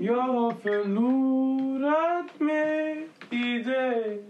Jag 0.00 0.22
har 0.22 0.52
förlorat 0.52 2.40
mig 2.40 3.08
i 3.30 3.58
dig. 3.58 4.24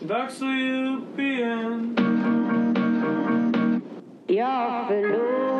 Dags 0.00 0.42
att 0.42 0.48
ge 0.48 0.84
upp 0.84 1.18
igen. 1.18 1.96
Jag 4.26 4.46
har 4.46 5.59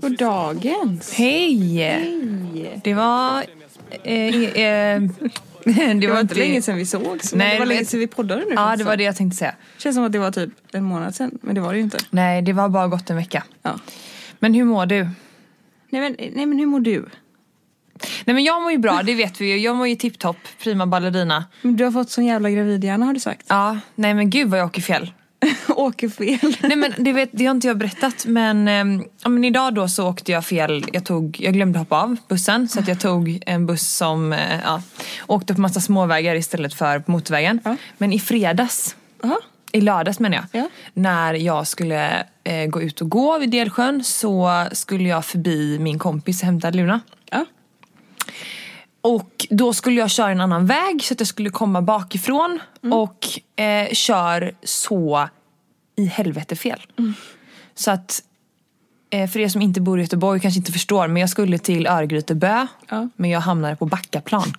God 0.00 0.18
dagens. 0.18 1.14
Hej! 1.14 2.80
Det 2.84 2.94
var... 2.94 3.44
Eh, 4.04 4.36
eh, 4.36 5.02
det, 5.64 5.94
Det 6.00 6.06
var 6.06 6.20
inte 6.20 6.34
länge 6.34 6.62
sedan 6.62 6.76
vi 6.76 6.86
sågs. 6.86 7.32
men 7.32 7.38
Nej, 7.38 7.52
det 7.54 7.58
var 7.58 7.66
länge 7.66 7.84
sedan 7.84 8.00
vi 8.00 8.06
poddade 8.06 8.40
nu. 8.40 8.54
Ja, 8.54 8.76
det 8.76 8.84
var 8.84 8.96
det 8.96 9.04
jag 9.04 9.16
tänkte 9.16 9.36
säga. 9.36 9.54
Känns 9.78 9.96
som 9.96 10.04
att 10.04 10.12
det 10.12 10.18
var 10.18 10.30
typ 10.30 10.50
en 10.72 10.84
månad 10.84 11.14
sedan, 11.14 11.38
men 11.42 11.54
det 11.54 11.60
var 11.60 11.72
det 11.72 11.78
ju 11.78 11.84
inte. 11.84 11.98
Nej, 12.10 12.42
det 12.42 12.52
var 12.52 12.68
bara 12.68 12.88
gått 12.88 13.10
en 13.10 13.16
vecka. 13.16 13.44
Ja. 13.62 13.78
Men 14.38 14.54
hur 14.54 14.64
mår 14.64 14.86
du? 14.86 15.08
Nej, 15.90 16.00
men, 16.00 16.16
nej 16.18 16.46
men 16.46 16.58
hur 16.58 16.66
mår 16.66 16.80
du? 16.80 17.08
Nej 18.24 18.34
men 18.34 18.44
jag 18.44 18.62
mår 18.62 18.72
ju 18.72 18.78
bra, 18.78 19.02
det 19.02 19.14
vet 19.14 19.40
vi 19.40 19.50
ju. 19.50 19.58
Jag 19.58 19.76
mår 19.76 19.88
ju 19.88 19.96
tipptopp, 19.96 20.36
prima 20.62 20.86
ballerina. 20.86 21.44
Men 21.62 21.76
Du 21.76 21.84
har 21.84 21.92
fått 21.92 22.10
sån 22.10 22.24
jävla 22.24 22.50
gravidhjärna 22.50 23.06
har 23.06 23.14
du 23.14 23.20
sagt. 23.20 23.46
Ja, 23.48 23.78
nej 23.94 24.14
men 24.14 24.30
gud 24.30 24.48
vad 24.48 24.60
jag 24.60 24.66
åker 24.66 24.82
fjäll. 24.82 25.12
Åker 25.68 26.08
fel. 26.08 26.56
Nej 26.60 26.76
men 26.76 26.92
det, 26.98 27.12
vet, 27.12 27.28
det 27.32 27.44
har 27.46 27.50
inte 27.54 27.66
jag 27.66 27.78
berättat 27.78 28.26
men, 28.26 28.68
eh, 28.68 29.04
ja, 29.22 29.28
men 29.28 29.44
idag 29.44 29.74
då 29.74 29.88
så 29.88 30.08
åkte 30.08 30.32
jag 30.32 30.44
fel. 30.44 30.84
Jag, 30.92 31.04
tog, 31.04 31.36
jag 31.40 31.54
glömde 31.54 31.78
hoppa 31.78 32.02
av 32.02 32.16
bussen 32.28 32.68
så 32.68 32.80
att 32.80 32.88
jag 32.88 33.00
tog 33.00 33.38
en 33.46 33.66
buss 33.66 33.96
som 33.96 34.32
eh, 34.32 34.60
ja, 34.64 34.82
åkte 35.26 35.54
på 35.54 35.60
massa 35.60 35.80
småvägar 35.80 36.34
istället 36.34 36.74
för 36.74 36.98
på 36.98 37.10
motorvägen. 37.10 37.60
Ja. 37.64 37.76
Men 37.98 38.12
i 38.12 38.20
fredags, 38.20 38.96
Jaha. 39.22 39.36
i 39.72 39.80
lördags 39.80 40.20
menar 40.20 40.36
jag, 40.36 40.62
Ja. 40.62 40.68
när 40.94 41.34
jag 41.34 41.66
skulle 41.66 42.26
eh, 42.44 42.66
gå 42.66 42.82
ut 42.82 43.00
och 43.00 43.10
gå 43.10 43.38
vid 43.38 43.50
Delsjön 43.50 44.04
så 44.04 44.66
skulle 44.72 45.08
jag 45.08 45.24
förbi 45.24 45.78
min 45.78 45.98
kompis 45.98 46.40
och 46.40 46.46
hämta 46.46 46.70
Luna. 46.70 47.00
Och 49.02 49.46
då 49.50 49.72
skulle 49.72 50.00
jag 50.00 50.10
köra 50.10 50.30
en 50.30 50.40
annan 50.40 50.66
väg 50.66 51.04
så 51.04 51.14
att 51.14 51.20
jag 51.20 51.26
skulle 51.26 51.50
komma 51.50 51.82
bakifrån 51.82 52.60
och 52.92 53.26
eh, 53.62 53.88
kör 53.92 54.54
så 54.62 55.28
i 55.96 56.04
helvete 56.04 56.56
fel. 56.56 56.80
Så 57.74 57.90
att 57.90 58.22
eh, 59.10 59.30
för 59.30 59.40
er 59.40 59.48
som 59.48 59.62
inte 59.62 59.80
bor 59.80 59.98
i 59.98 60.02
Göteborg 60.02 60.40
kanske 60.40 60.58
inte 60.58 60.72
förstår 60.72 61.08
men 61.08 61.20
jag 61.20 61.30
skulle 61.30 61.58
till 61.58 61.86
Örgrytebö 61.86 62.66
Ja. 62.88 63.08
men 63.16 63.30
jag 63.30 63.40
hamnade 63.40 63.76
på 63.76 63.86
Backaplan. 63.86 64.52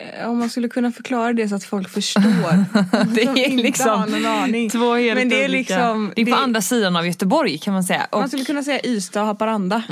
Eh, 0.00 0.30
Om 0.30 0.38
man 0.38 0.50
skulle 0.50 0.68
kunna 0.68 0.92
förklara 0.92 1.32
det 1.32 1.48
så 1.48 1.54
att 1.54 1.64
folk 1.64 1.88
förstår. 1.88 2.22
Det 3.14 3.24
Som 3.26 3.36
är 3.36 3.56
liksom 3.62 3.88
har 3.88 4.68
två 4.70 4.94
helt 4.94 5.18
Men 5.18 5.28
det 5.28 5.44
är 5.44 5.48
olika- 5.48 5.74
liksom... 5.74 6.12
Det 6.16 6.22
är 6.22 6.26
på 6.26 6.30
det- 6.30 6.36
andra 6.42 6.60
sidan 6.60 6.96
av 6.96 7.06
Göteborg 7.06 7.58
kan 7.58 7.74
man 7.74 7.84
säga. 7.84 8.06
Och, 8.10 8.18
Man 8.18 8.28
skulle 8.28 8.44
kunna 8.44 8.62
säga 8.62 8.80
Ystad 8.84 9.20
och 9.20 9.26
Haparanda. 9.26 9.82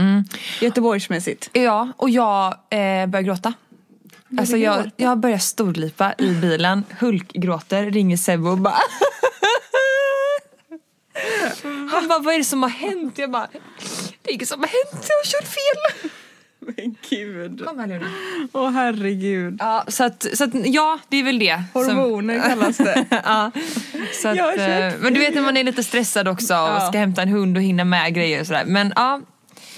Göteborgsmässigt. 0.61 1.51
ja, 1.53 1.89
och 1.97 2.11
jag 2.11 2.47
eh, 2.47 3.07
började 3.07 3.23
gråta. 3.23 3.53
Alltså 4.39 4.57
jag, 4.57 4.91
jag 4.97 5.19
börjar 5.19 5.39
storlipa 5.39 6.15
i 6.19 6.31
bilen, 6.35 6.85
hulkgråter, 6.99 7.91
ringer 7.91 8.17
Sebbe 8.17 8.49
och 8.49 8.59
bara 8.59 8.75
Han 11.91 12.09
bara, 12.09 12.19
vad 12.19 12.35
är 12.35 12.39
det 12.39 12.45
som 12.45 12.63
har 12.63 12.71
hänt? 12.71 13.19
Jag 13.19 13.31
bara, 13.31 13.49
det 14.23 14.31
är 14.31 14.35
inget 14.35 14.49
som 14.49 14.61
har 14.61 14.67
hänt, 14.69 15.07
jag 15.09 15.27
kör 15.31 15.43
fel. 15.43 16.11
Men 16.61 16.95
gud. 17.11 17.65
Kom 17.67 17.79
här 17.79 17.87
Luna. 17.87 18.07
Åh 18.53 18.71
herregud. 18.71 19.57
Ja, 19.61 19.85
så 19.89 20.05
att, 20.05 20.27
så 20.35 20.45
att 20.45 20.51
ja, 20.67 20.99
det 21.09 21.17
är 21.17 21.23
väl 21.25 21.39
det. 21.39 21.63
som- 21.73 21.83
Hormoner 21.97 22.49
kallas 22.49 22.77
det. 22.77 23.05
ja. 23.25 23.51
Så 24.23 24.29
att, 24.29 24.37
eh, 24.39 24.93
men 25.01 25.15
du 25.15 25.21
vet 25.21 25.35
när 25.35 25.43
man 25.43 25.57
är 25.57 25.65
lite 25.65 25.83
stressad 25.85 26.29
också 26.29 26.55
och 26.55 26.61
Ja. 26.69 26.81
ska 26.89 26.99
hämta 26.99 27.23
en 27.23 27.29
hund 27.29 27.57
och 27.57 27.63
hinna 27.63 27.85
med 27.85 28.15
grejer 28.15 28.41
och 28.41 28.47
sådär. 28.47 28.65
Men 28.67 28.93
ja, 28.97 29.21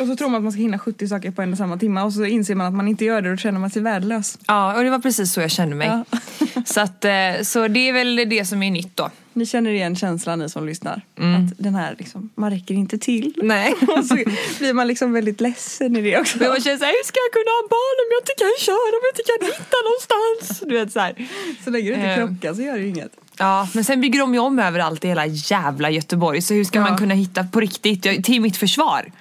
Och 0.00 0.06
så 0.06 0.16
tror 0.16 0.28
man 0.28 0.38
att 0.38 0.42
man 0.42 0.52
ska 0.52 0.60
hinna 0.60 0.78
70 0.78 1.08
saker 1.08 1.30
på 1.30 1.42
en 1.42 1.52
och 1.52 1.58
samma 1.58 1.76
timme 1.78 2.00
och 2.02 2.12
så 2.12 2.24
inser 2.24 2.54
man 2.54 2.66
att 2.66 2.74
man 2.74 2.88
inte 2.88 3.04
gör 3.04 3.22
det 3.22 3.30
och 3.30 3.36
då 3.36 3.40
känner 3.40 3.58
man 3.60 3.70
sig 3.70 3.82
värdelös. 3.82 4.38
ja, 4.46 4.76
och 4.76 4.84
det 4.84 4.90
var 4.90 4.98
precis 4.98 5.32
så 5.32 5.40
jag 5.40 5.50
kände 5.50 5.76
mig. 5.76 5.88
Ja. 5.88 6.04
Så, 6.64 6.80
att, 6.80 7.04
eh, 7.04 7.10
så 7.42 7.68
det 7.68 7.88
är 7.88 7.92
väl 7.92 8.16
det 8.28 8.44
som 8.44 8.62
är 8.62 8.70
nytt 8.70 8.96
då. 8.96 9.10
Ni 9.32 9.46
känner 9.46 9.70
igen 9.70 9.96
känslan 9.96 10.38
ni 10.38 10.48
som 10.48 10.66
lyssnar. 10.66 11.02
Mm. 11.18 11.34
Att 11.46 11.52
den 11.58 11.74
här 11.74 11.94
liksom, 11.98 12.30
man 12.34 12.50
räcker 12.50 12.74
inte 12.74 12.98
till. 12.98 13.32
Nej. 13.42 13.72
Och 13.98 14.04
så 14.04 14.14
blir 14.58 14.72
man 14.72 14.86
liksom 14.88 15.12
väldigt 15.12 15.40
ledsen 15.40 15.96
i 15.96 16.00
det 16.02 16.18
också. 16.20 16.38
Men 16.38 16.48
man 16.48 16.60
känner 16.60 16.78
såhär, 16.78 16.92
hur 16.92 17.06
ska 17.06 17.18
jag 17.26 17.32
kunna 17.32 17.50
ha 17.50 17.62
barn 17.76 17.96
om 18.02 18.08
jag 18.14 18.20
inte 18.22 18.34
kan 18.38 18.50
köra, 18.66 18.92
om 18.98 19.02
jag 19.06 19.12
inte 19.12 19.22
kan 19.30 19.46
hitta 19.46 19.76
någonstans? 19.88 20.68
Du 20.68 20.74
vet 20.74 20.92
såhär. 20.92 21.28
Så 21.64 21.70
länge 21.70 21.88
du 21.88 21.94
inte 21.94 22.06
Eh. 22.06 22.16
krockar 22.16 22.54
så 22.54 22.62
gör 22.62 22.74
det 22.74 22.80
ju 22.82 22.88
inget. 22.88 23.12
Ja, 23.38 23.68
men 23.74 23.84
sen 23.84 24.00
bygger 24.00 24.20
de 24.20 24.34
ju 24.34 24.40
om 24.40 24.58
överallt 24.58 25.04
i 25.04 25.08
hela 25.08 25.26
jävla 25.26 25.90
Göteborg. 25.90 26.42
Så 26.42 26.54
hur 26.54 26.64
ska 26.64 26.78
Ja. 26.78 26.84
man 26.88 26.98
kunna 26.98 27.14
hitta 27.14 27.44
på 27.44 27.60
riktigt? 27.60 28.24
Till 28.24 28.40
mitt 28.40 28.56
försvar. 28.56 29.12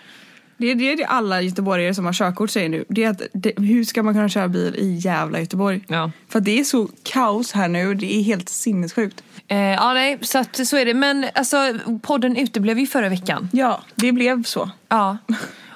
Det 0.59 0.71
är 0.71 0.97
det, 0.97 1.05
alla 1.05 1.41
göteborgare 1.41 1.93
som 1.93 2.05
har 2.05 2.13
körkort 2.13 2.49
säger 2.49 2.69
nu. 2.69 2.85
Det 2.87 3.03
är 3.03 3.09
att 3.09 3.21
det, 3.33 3.53
hur 3.57 3.83
ska 3.83 4.03
man 4.03 4.13
kunna 4.13 4.29
köra 4.29 4.47
bil 4.47 4.75
i 4.75 4.93
jävla 4.93 5.39
Göteborg? 5.39 5.81
Ja. 5.87 6.11
För 6.27 6.39
det 6.39 6.59
är 6.59 6.63
så 6.63 6.89
kaos 7.03 7.51
här 7.51 7.67
nu. 7.67 7.93
Det 7.93 8.19
är 8.19 8.23
helt 8.23 8.49
sinnessjukt. 8.49 9.23
Eh, 9.47 9.57
ja, 9.57 9.93
nej, 9.93 10.17
så 10.21 10.39
att 10.39 10.67
så 10.67 10.77
är 10.77 10.85
det. 10.85 10.93
Men 10.93 11.25
alltså, 11.35 11.57
podden 12.01 12.37
uteblev 12.37 12.79
ju 12.79 12.87
förra 12.87 13.09
veckan. 13.09 13.49
Ja, 13.51 13.81
det 13.95 14.11
blev 14.11 14.43
så. 14.43 14.69
Ja. 14.89 15.17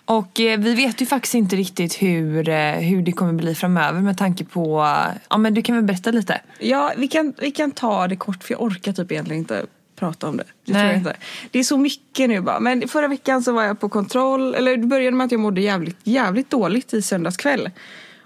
Och 0.06 0.40
eh, 0.40 0.60
vi 0.60 0.76
vet 0.76 1.02
ju 1.02 1.06
faktiskt 1.06 1.36
inte 1.36 1.56
riktigt 1.56 2.02
hur, 2.02 2.50
eh, 2.50 2.74
hur 2.74 3.02
det 3.02 3.12
kommer 3.12 3.34
bli 3.34 3.56
framöver 3.56 4.02
med 4.02 4.18
tanke 4.18 4.46
på... 4.46 4.88
Ja 5.30 5.38
men 5.38 5.54
du 5.54 5.62
kan 5.62 5.76
väl 5.76 5.86
berätta 5.86 6.12
lite? 6.12 6.42
Ja, 6.60 6.94
vi 6.98 7.08
kan, 7.08 7.34
vi 7.38 7.52
kan 7.52 7.72
ta 7.72 8.08
det 8.08 8.16
kort 8.16 8.44
för 8.44 8.54
jag 8.54 8.62
orkar 8.62 8.94
typ 8.94 9.12
egentligen 9.12 9.40
inte 9.40 9.66
prata 9.96 10.28
om 10.28 10.38
det. 10.38 10.44
Det, 10.66 10.74
Nej. 10.74 10.82
tror 10.82 10.92
jag 10.92 10.98
inte. 10.98 11.16
det 11.52 11.60
är 11.60 11.64
så 11.64 11.78
mycket 11.78 12.30
nu 12.30 12.42
bara. 12.42 12.60
Men 12.60 12.88
förra 12.88 13.08
veckan 13.08 13.44
så 13.44 13.52
var 13.52 13.64
jag 13.64 13.80
på 13.80 13.90
kontroll. 13.90 14.56
Eller 14.56 14.78
det 14.78 14.88
började 14.88 15.18
med 15.18 15.26
att 15.26 15.32
jag 15.32 15.42
mådde 15.42 15.62
jävligt, 15.62 15.98
jävligt 16.04 16.50
dåligt 16.50 16.94
i 16.94 17.02
söndags 17.02 17.38
kväll. 17.38 17.70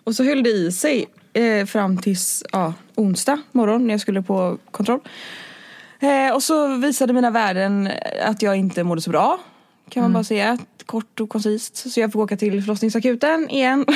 Och 0.04 0.16
så 0.16 0.24
höll 0.24 0.44
det 0.44 0.50
i 0.50 0.72
sig 0.72 1.06
eh, 1.34 1.66
fram 1.66 1.98
tills 1.98 2.44
ja, 2.52 2.74
onsdag 2.96 3.42
morgon 3.52 3.88
när 3.88 3.94
jag 3.94 4.02
skulle 4.02 4.22
på 4.22 4.58
kontroll. 4.72 5.00
Eh, 6.00 6.36
och 6.36 6.44
så 6.44 6.76
visade 6.76 7.14
mina 7.14 7.32
värden 7.32 7.90
att 8.22 8.42
jag 8.42 8.56
inte 8.56 8.84
mådde 8.84 9.02
så 9.02 9.10
bra. 9.10 9.40
Kan 9.90 10.04
man 10.04 10.14
bara 10.14 10.24
säga. 10.24 10.58
Kort 10.86 11.20
och 11.20 11.30
koncist. 11.30 11.92
Så 11.92 12.00
jag 12.00 12.12
fick 12.12 12.16
åka 12.16 12.38
till 12.38 12.62
förlossningsakuten 12.62 13.50
igen. 13.50 13.86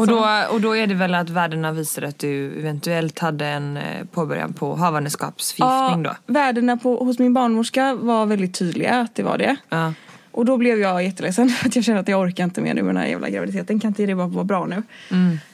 Och 0.00 0.06
då, 0.06 0.26
och 0.50 0.60
då 0.60 0.76
är 0.76 0.86
det 0.86 0.94
väl 0.94 1.14
att 1.14 1.30
värdena 1.30 1.72
visar 1.72 2.02
att 2.02 2.18
du 2.18 2.58
eventuellt 2.58 3.18
hade 3.18 3.46
en 3.46 3.76
eh, 3.76 4.04
påbörjan 4.12 4.52
på 4.52 4.74
havandeskapsförgiftning 4.74 6.02
då? 6.02 6.16
värdena 6.26 6.76
på, 6.76 7.04
hos 7.04 7.18
min 7.18 7.34
barnmorska 7.34 7.94
var 7.94 8.26
väldigt 8.26 8.54
tydliga 8.54 9.00
att 9.00 9.14
det 9.14 9.22
var 9.22 9.38
det. 9.38 9.56
Ja. 9.68 9.92
Och 10.32 10.44
då 10.44 10.56
blev 10.56 10.78
jag 10.78 11.04
jätteledsen 11.04 11.48
för 11.48 11.68
att 11.68 11.76
jag 11.76 11.84
kände 11.84 12.00
att 12.00 12.08
jag 12.08 12.20
orkar 12.20 12.44
inte 12.44 12.60
mer 12.60 12.74
nu 12.74 12.82
med 12.82 12.94
den 12.94 13.02
här 13.02 13.10
jävla 13.10 13.30
graviditeten. 13.30 13.80
Kan 13.80 13.88
inte 13.88 14.06
det 14.06 14.14
bara 14.14 14.26
vara 14.26 14.44
bra 14.44 14.66
nu? 14.66 14.82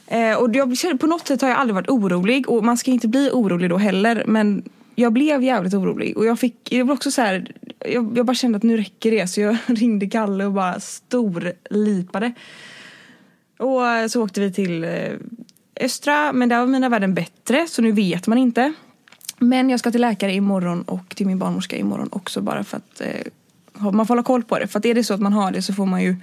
Eh, 0.07 0.37
och 0.39 0.57
jag 0.57 0.79
kände, 0.79 0.99
på 0.99 1.07
något 1.07 1.27
sätt 1.27 1.43
har 1.43 1.49
jag 1.49 1.59
aldrig 1.59 1.75
varit 1.75 1.89
orolig 1.89 2.49
och 2.49 2.65
man 2.65 2.77
ska 2.77 2.91
inte 2.91 3.09
bli 3.09 3.31
orolig 3.33 3.71
då 3.71 3.77
heller. 3.77 4.25
Men 4.27 4.63
jag 4.95 5.13
blev 5.13 5.43
jävligt 5.43 5.75
orolig 5.75 6.17
och 6.17 6.27
jag 6.27 6.39
fick, 6.39 6.73
jag 6.73 6.85
var 6.85 6.95
också 6.95 7.11
så 7.11 7.23
här, 7.23 7.53
jag, 7.79 8.19
jag 8.19 8.27
bara 8.27 8.35
kände 8.35 8.57
att 8.57 8.63
nu 8.63 8.77
räcker 8.77 9.11
det 9.11 9.27
så 9.29 9.41
jag 9.41 9.57
ringde 9.67 10.07
Kalle 10.07 10.45
och 10.45 10.53
bara 10.53 10.81
storlipade. 10.81 12.33
Och 13.59 13.87
eh, 13.87 14.07
så 14.07 14.23
åkte 14.23 14.41
vi 14.41 14.53
till 14.53 14.85
eh, 14.85 15.13
Östra 15.81 16.33
men 16.33 16.49
där 16.49 16.59
var 16.59 16.67
mina 16.67 16.89
värden 16.89 17.15
bättre 17.15 17.67
så 17.69 17.83
nu 17.83 17.93
vet 17.93 18.27
man 18.27 18.39
inte. 18.39 18.73
Men 19.39 19.71
jag 19.71 19.81
ska 19.81 19.91
till 19.91 20.01
läkare 20.01 20.35
imorgon 20.35 20.83
och 20.83 21.17
till 21.17 21.27
min 21.27 21.39
barnmorska 21.39 21.77
imorgon 21.77 22.09
också 22.13 22.41
bara 22.41 22.65
för 22.65 22.77
att 22.77 23.01
eh, 23.01 23.91
man 23.93 24.07
får 24.07 24.15
hålla 24.15 24.23
koll 24.23 24.45
på 24.45 24.59
det. 24.59 24.67
För 24.67 24.79
att 24.79 24.85
är 24.85 24.95
det 24.95 25.05
så 25.05 25.15
att 25.15 25.21
man 25.21 25.33
har 25.33 25.51
det 25.51 25.63
så 25.63 25.75
får 25.75 25.87
man 25.87 26.03
ju 26.03 26.17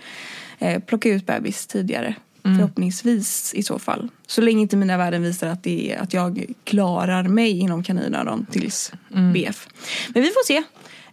eh, 0.59 0.81
plocka 0.81 1.09
ut 1.09 1.25
bebis 1.25 1.67
tidigare. 1.67 2.15
Förhoppningsvis 2.45 3.53
i 3.53 3.63
så 3.63 3.79
fall. 3.79 4.09
Så 4.27 4.41
länge 4.41 4.61
inte 4.61 4.77
mina 4.77 4.97
värden 4.97 5.21
visar 5.21 5.47
att, 5.47 5.63
det 5.63 5.91
är, 5.91 6.01
att 6.01 6.13
jag 6.13 6.45
klarar 6.63 7.23
mig 7.23 7.59
inom 7.59 7.83
kaninöron 7.83 8.45
tills 8.51 8.91
BF. 9.33 9.67
Men 10.13 10.23
vi 10.23 10.29
får 10.29 10.45
se 10.45 10.63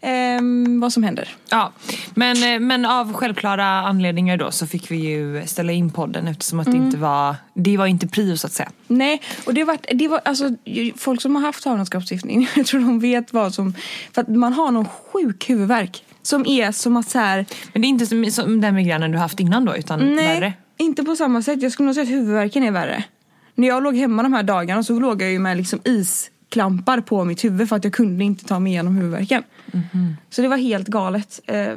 ehm, 0.03 0.81
vad 0.81 0.93
som 0.93 1.03
händer. 1.03 1.29
Ja, 1.51 1.73
men, 2.15 2.55
eh, 2.55 2.61
men 2.61 2.85
av 2.85 3.13
självklara 3.13 3.67
anledningar 3.67 4.37
då 4.37 4.51
så 4.51 4.67
fick 4.67 4.91
vi 4.91 4.97
ju 4.97 5.47
ställa 5.47 5.73
in 5.73 5.91
podden 5.91 6.29
eftersom 6.29 6.61
att 6.61 6.67
det 6.67 6.77
inte 6.77 6.97
var, 6.97 7.37
det 7.55 7.77
var 7.77 7.87
inte 7.87 8.09
prio 8.09 8.37
så 8.37 8.47
att 8.47 8.53
säga. 8.53 8.71
Nej, 8.87 9.23
och 9.47 9.55
det 9.55 9.65
var, 9.65 9.79
det 9.95 10.09
var 10.09 10.21
alltså 10.25 10.51
folk 10.97 11.23
som 11.23 11.37
har 11.37 11.43
haft 11.43 11.65
havandeskapsförgiftning, 11.65 12.49
jag 12.57 12.67
tror 12.67 12.81
de 12.81 13.01
vet 13.01 13.33
vad 13.33 13.55
som, 13.55 13.75
för 14.15 14.23
att 14.23 14.29
man 14.29 14.53
har 14.53 14.71
någon 14.71 14.89
sjuk 15.13 15.51
huvudvärk 15.51 16.05
som 16.23 16.47
är 16.47 16.73
som 16.73 16.97
att 16.97 17.11
så 17.11 17.19
här, 17.19 17.47
Men 17.73 17.83
det 17.83 17.87
är 17.87 17.89
inte 17.89 18.07
som, 18.07 18.31
som 18.31 18.61
den 18.61 18.75
migränen 18.75 19.13
du 19.13 19.19
haft 19.19 19.41
innan 19.41 19.65
då 19.65 19.77
utan 19.77 20.15
nej, 20.15 20.41
värre? 20.41 20.53
inte 20.77 21.05
på 21.05 21.17
samma 21.17 21.43
sätt. 21.43 21.63
Jag 21.63 21.73
skulle 21.73 21.87
nog 21.87 21.95
säga 21.95 22.03
att 22.05 22.11
huvudvärken 22.11 22.63
är 22.63 22.71
värre. 22.71 23.05
När 23.55 23.69
jag 23.69 23.83
låg 23.83 23.97
hemma 23.97 24.23
de 24.23 24.33
här 24.33 24.43
dagarna 24.43 24.83
så 24.83 25.01
låg 25.01 25.23
jag 25.23 25.31
ju 25.31 25.39
med 25.39 25.57
liksom 25.57 25.81
isklampar 26.53 27.01
på 27.01 27.25
mitt 27.25 27.45
huvud 27.45 27.69
för 27.69 27.77
att 27.77 27.85
jag 27.85 27.93
kunde 27.93 28.25
inte 28.25 28.45
ta 28.45 28.59
mig 28.59 28.73
igenom 28.73 28.97
huvudvärken. 28.97 29.43
Så 30.31 30.43
det 30.43 30.49
var 30.49 30.57
helt 30.57 30.89
galet. 30.89 31.41
Eh, 31.47 31.75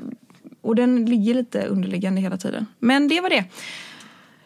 och 0.62 0.76
den 0.76 1.06
ligger 1.06 1.34
lite 1.34 1.66
underliggande 1.66 2.22
hela 2.22 2.38
tiden. 2.38 2.66
Men 2.80 3.08
det 3.08 3.22
var 3.22 3.30
det. 3.30 3.44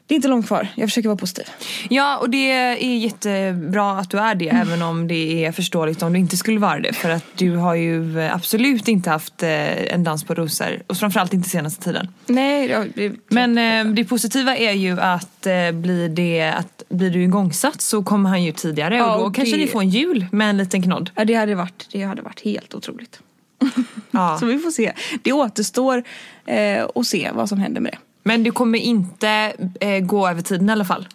Det 0.08 0.14
är 0.14 0.16
inte 0.16 0.28
långt 0.28 0.48
kvar. 0.48 0.68
Jag 0.76 0.90
försöker 0.90 1.10
vara 1.10 1.18
positiv. 1.18 1.46
Ja 1.90 2.18
och 2.18 2.30
det 2.30 2.52
är 2.52 2.98
jättebra 2.98 3.92
att 4.00 4.10
du 4.10 4.18
är 4.18 4.36
det 4.36 4.50
även 4.50 4.81
om 4.81 5.08
det 5.08 5.46
är 5.46 5.52
förståeligt 5.52 6.02
om 6.04 6.14
du 6.14 6.20
inte 6.20 6.38
skulle 6.38 6.60
vara 6.60 6.80
det. 6.80 6.94
För 6.94 7.10
att 7.10 7.26
du 7.36 7.56
har 7.56 7.76
ju 7.76 8.22
absolut 8.22 8.88
inte 8.88 9.10
haft 9.10 9.44
eh, 9.44 9.94
en 9.94 10.04
dans 10.04 10.24
på 10.24 10.34
rosor 10.34 10.81
och 10.88 10.98
framförallt 10.98 11.34
inte 11.34 11.50
senaste 11.50 11.84
tiden. 11.84 12.08
Nej, 12.26 12.70
ja, 12.70 12.86
det, 12.96 13.12
Men 13.28 13.58
eh, 13.58 13.94
det 13.94 14.06
positiva 14.06 14.58
är 14.58 14.74
ju 14.74 15.00
att 15.00 15.46
eh, 15.46 15.72
blir, 15.72 16.10
det, 16.10 16.42
att 16.50 16.79
blir 16.90 17.10
du 17.10 17.24
igångsatt 17.24 17.82
så 17.82 18.04
kommer 18.04 18.30
han 18.30 18.44
ju 18.44 18.52
tidigare 18.52 18.96
Ja, 18.98 19.14
och 19.16 19.20
då 19.22 19.26
och 19.28 19.36
kanske 19.36 19.56
det- 19.56 19.62
ni 19.62 19.68
får 19.68 19.82
en 19.82 19.90
jul 19.90 20.26
med 20.32 20.50
en 20.50 20.58
liten 20.58 20.82
knodd. 20.82 21.10
ja, 21.16 21.26
det, 21.26 21.34
hade 21.34 21.56
varit, 21.56 21.88
det 21.92 22.02
hade 22.04 22.22
varit 22.22 22.42
helt 22.42 22.74
otroligt. 22.76 23.20
Ja. 24.12 24.38
Så 24.40 24.46
vi 24.46 24.60
får 24.60 24.72
se. 24.72 24.94
Det 25.22 25.34
återstår 25.34 26.04
eh, 26.46 26.86
att 26.96 27.08
se 27.08 27.30
vad 27.34 27.50
som 27.50 27.60
händer 27.60 27.82
med 27.82 27.92
det. 27.92 27.98
Men 28.24 28.44
du 28.44 28.52
kommer 28.52 28.80
inte 28.80 29.54
eh, 29.80 30.00
gå 30.00 30.28
över 30.30 30.42
tiden 30.42 30.70
i 30.70 30.72
alla 30.72 30.86
fall. 30.86 31.08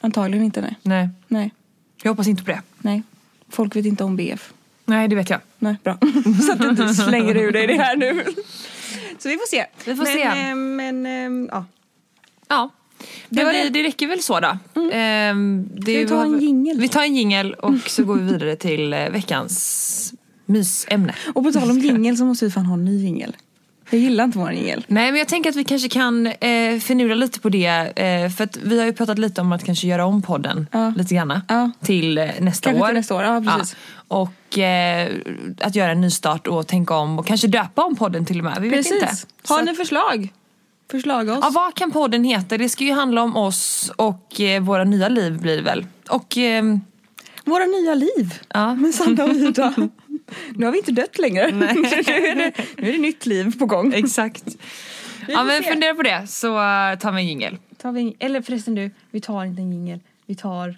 Antagligen 0.00 0.44
inte, 0.44 0.60
nej. 0.60 0.74
Nej, 0.82 1.08
Nej, 1.28 1.50
jag 2.02 2.10
hoppas 2.10 2.26
inte 2.28 2.44
på 2.44 2.50
det. 2.50 2.62
nej. 2.78 3.02
Folk 3.48 3.76
vet 3.76 3.86
inte 3.86 4.04
om 4.04 4.16
BF. 4.16 4.52
Nej, 4.84 5.08
det 5.08 5.16
vet 5.16 5.30
jag. 5.30 5.40
Nej, 5.58 5.76
bra. 5.82 5.98
Så 6.46 6.52
att 6.52 6.58
du 6.58 6.68
inte 6.68 6.94
slänger 6.94 7.36
ur 7.36 7.52
dig 7.52 7.66
det 7.66 7.74
här 7.82 7.96
nu. 7.96 8.24
Så 9.18 9.28
vi 9.28 9.34
får 9.36 9.46
se. 9.50 9.64
Vi 9.84 9.96
får 9.96 10.04
men, 10.04 10.12
se. 10.12 10.22
eh, 10.22 10.54
men, 10.54 11.06
eh, 11.06 11.48
ja. 11.52 11.64
Ja. 12.48 12.70
Det, 13.28 13.44
det- 13.44 13.52
det, 13.52 13.68
det 13.68 13.82
räcker 13.82 14.06
väl 14.06 14.22
så 14.22 14.40
då. 14.40 14.58
Ehm, 14.92 15.68
det 15.74 15.96
vi 15.98 16.06
ta 16.06 16.22
en 16.22 16.40
jingle? 16.40 16.74
Vi 16.80 16.88
tar 16.88 17.02
en 17.02 17.16
jingel 17.16 17.54
och 17.54 17.74
så 17.90 18.04
går 18.04 18.14
vi 18.14 18.32
vidare 18.32 18.56
till 18.56 18.92
eh, 18.92 19.08
veckans 19.10 20.12
mysämne. 20.46 21.14
Och 21.34 21.44
på 21.44 21.52
tal 21.52 21.70
om 21.70 21.78
jingel 21.78 22.16
så 22.16 22.24
måste 22.24 22.44
vi 22.44 22.50
fan 22.50 22.66
ha 22.66 22.74
en 22.74 22.84
ny 22.84 23.04
jingel. 23.04 23.36
Jag 23.90 24.00
gillar 24.00 24.24
inte 24.24 24.38
vår 24.38 24.52
jingel. 24.52 24.84
Nej 24.88 25.10
men 25.12 25.18
jag 25.18 25.28
tänker 25.28 25.50
att 25.50 25.56
vi 25.56 25.64
kanske 25.64 25.88
kan 25.88 26.26
eh, 26.26 26.78
finura 26.80 27.14
lite 27.14 27.40
på 27.40 27.48
det. 27.48 27.66
Eh, 27.66 28.30
för 28.30 28.44
att 28.44 28.56
vi 28.56 28.78
har 28.78 28.86
ju 28.86 28.92
pratat 28.92 29.18
lite 29.18 29.40
om 29.40 29.52
att 29.52 29.64
kanske 29.64 29.86
göra 29.86 30.04
om 30.06 30.22
podden 30.22 30.66
Ja. 30.72 30.92
lite 30.96 31.14
grann. 31.14 31.40
Ja. 31.48 31.70
Till 31.82 32.18
eh, 32.18 32.24
nästa 32.40 32.70
Kanske 32.70 32.82
år. 32.82 32.86
till 32.88 32.96
nästa 32.96 33.14
år, 33.14 33.22
ja, 33.22 33.42
precis. 33.58 33.76
Och 34.08 34.58
eh, 34.58 35.08
att 35.60 35.74
göra 35.74 35.90
en 35.90 36.00
nystart 36.00 36.46
och 36.46 36.66
tänka 36.66 36.94
om 36.96 37.18
och 37.18 37.26
kanske 37.26 37.46
döpa 37.48 37.84
om 37.84 37.96
podden 37.96 38.24
till 38.26 38.38
och 38.38 38.44
med. 38.44 38.58
Vi 38.60 38.68
vet 38.68 38.86
inte. 38.92 39.06
Precis. 39.06 39.26
Så 39.44 39.54
Har 39.54 39.60
att- 39.60 39.66
ni 39.66 39.74
förslag? 39.74 40.28
Förslag 40.90 41.28
oss. 41.28 41.38
Ja, 41.42 41.50
vad 41.54 41.74
kan 41.74 41.92
podden 41.92 42.24
heta? 42.24 42.58
Det 42.58 42.68
ska 42.68 42.84
ju 42.84 42.92
handla 42.92 43.22
om 43.22 43.36
oss 43.36 43.92
och 43.96 44.40
eh, 44.40 44.62
våra 44.62 44.84
nya 44.84 45.08
liv 45.08 45.40
blir 45.40 45.56
det 45.56 45.62
väl. 45.62 45.86
Och 46.08 46.36
ehm, 46.36 46.80
Våra 47.46 47.66
nya 47.66 47.94
liv 47.94 48.34
ja. 48.48 48.74
med 48.74 48.94
Sanna 48.94 49.24
och 49.24 49.34
Ida. 49.34 49.74
nu 50.54 50.64
har 50.64 50.72
vi 50.72 50.78
inte 50.78 50.92
dött 50.92 51.18
längre. 51.18 51.50
nu, 51.52 51.64
är 51.66 52.34
det, 52.34 52.52
nu 52.76 52.88
är 52.88 52.92
det 52.92 52.98
nytt 52.98 53.26
liv 53.26 53.58
på 53.58 53.66
gång. 53.66 53.92
Exakt. 53.94 54.44
Ja 55.28 55.44
men 55.44 55.62
se. 55.62 55.70
fundera 55.70 55.94
på 55.94 56.02
det 56.02 56.26
så 56.26 56.48
uh, 56.48 56.98
tar 56.98 57.12
vi 57.12 57.20
en 57.20 57.26
jingel. 57.28 57.58
Tar 57.76 57.92
vi, 57.92 58.00
en- 58.00 58.14
eller 58.18 58.42
förresten 58.42 58.74
du, 58.74 58.90
vi 59.10 59.20
tar 59.20 59.44
inte 59.44 59.62
en 59.62 59.72
jingel. 59.72 60.00
Vi 60.26 60.34
tar... 60.34 60.76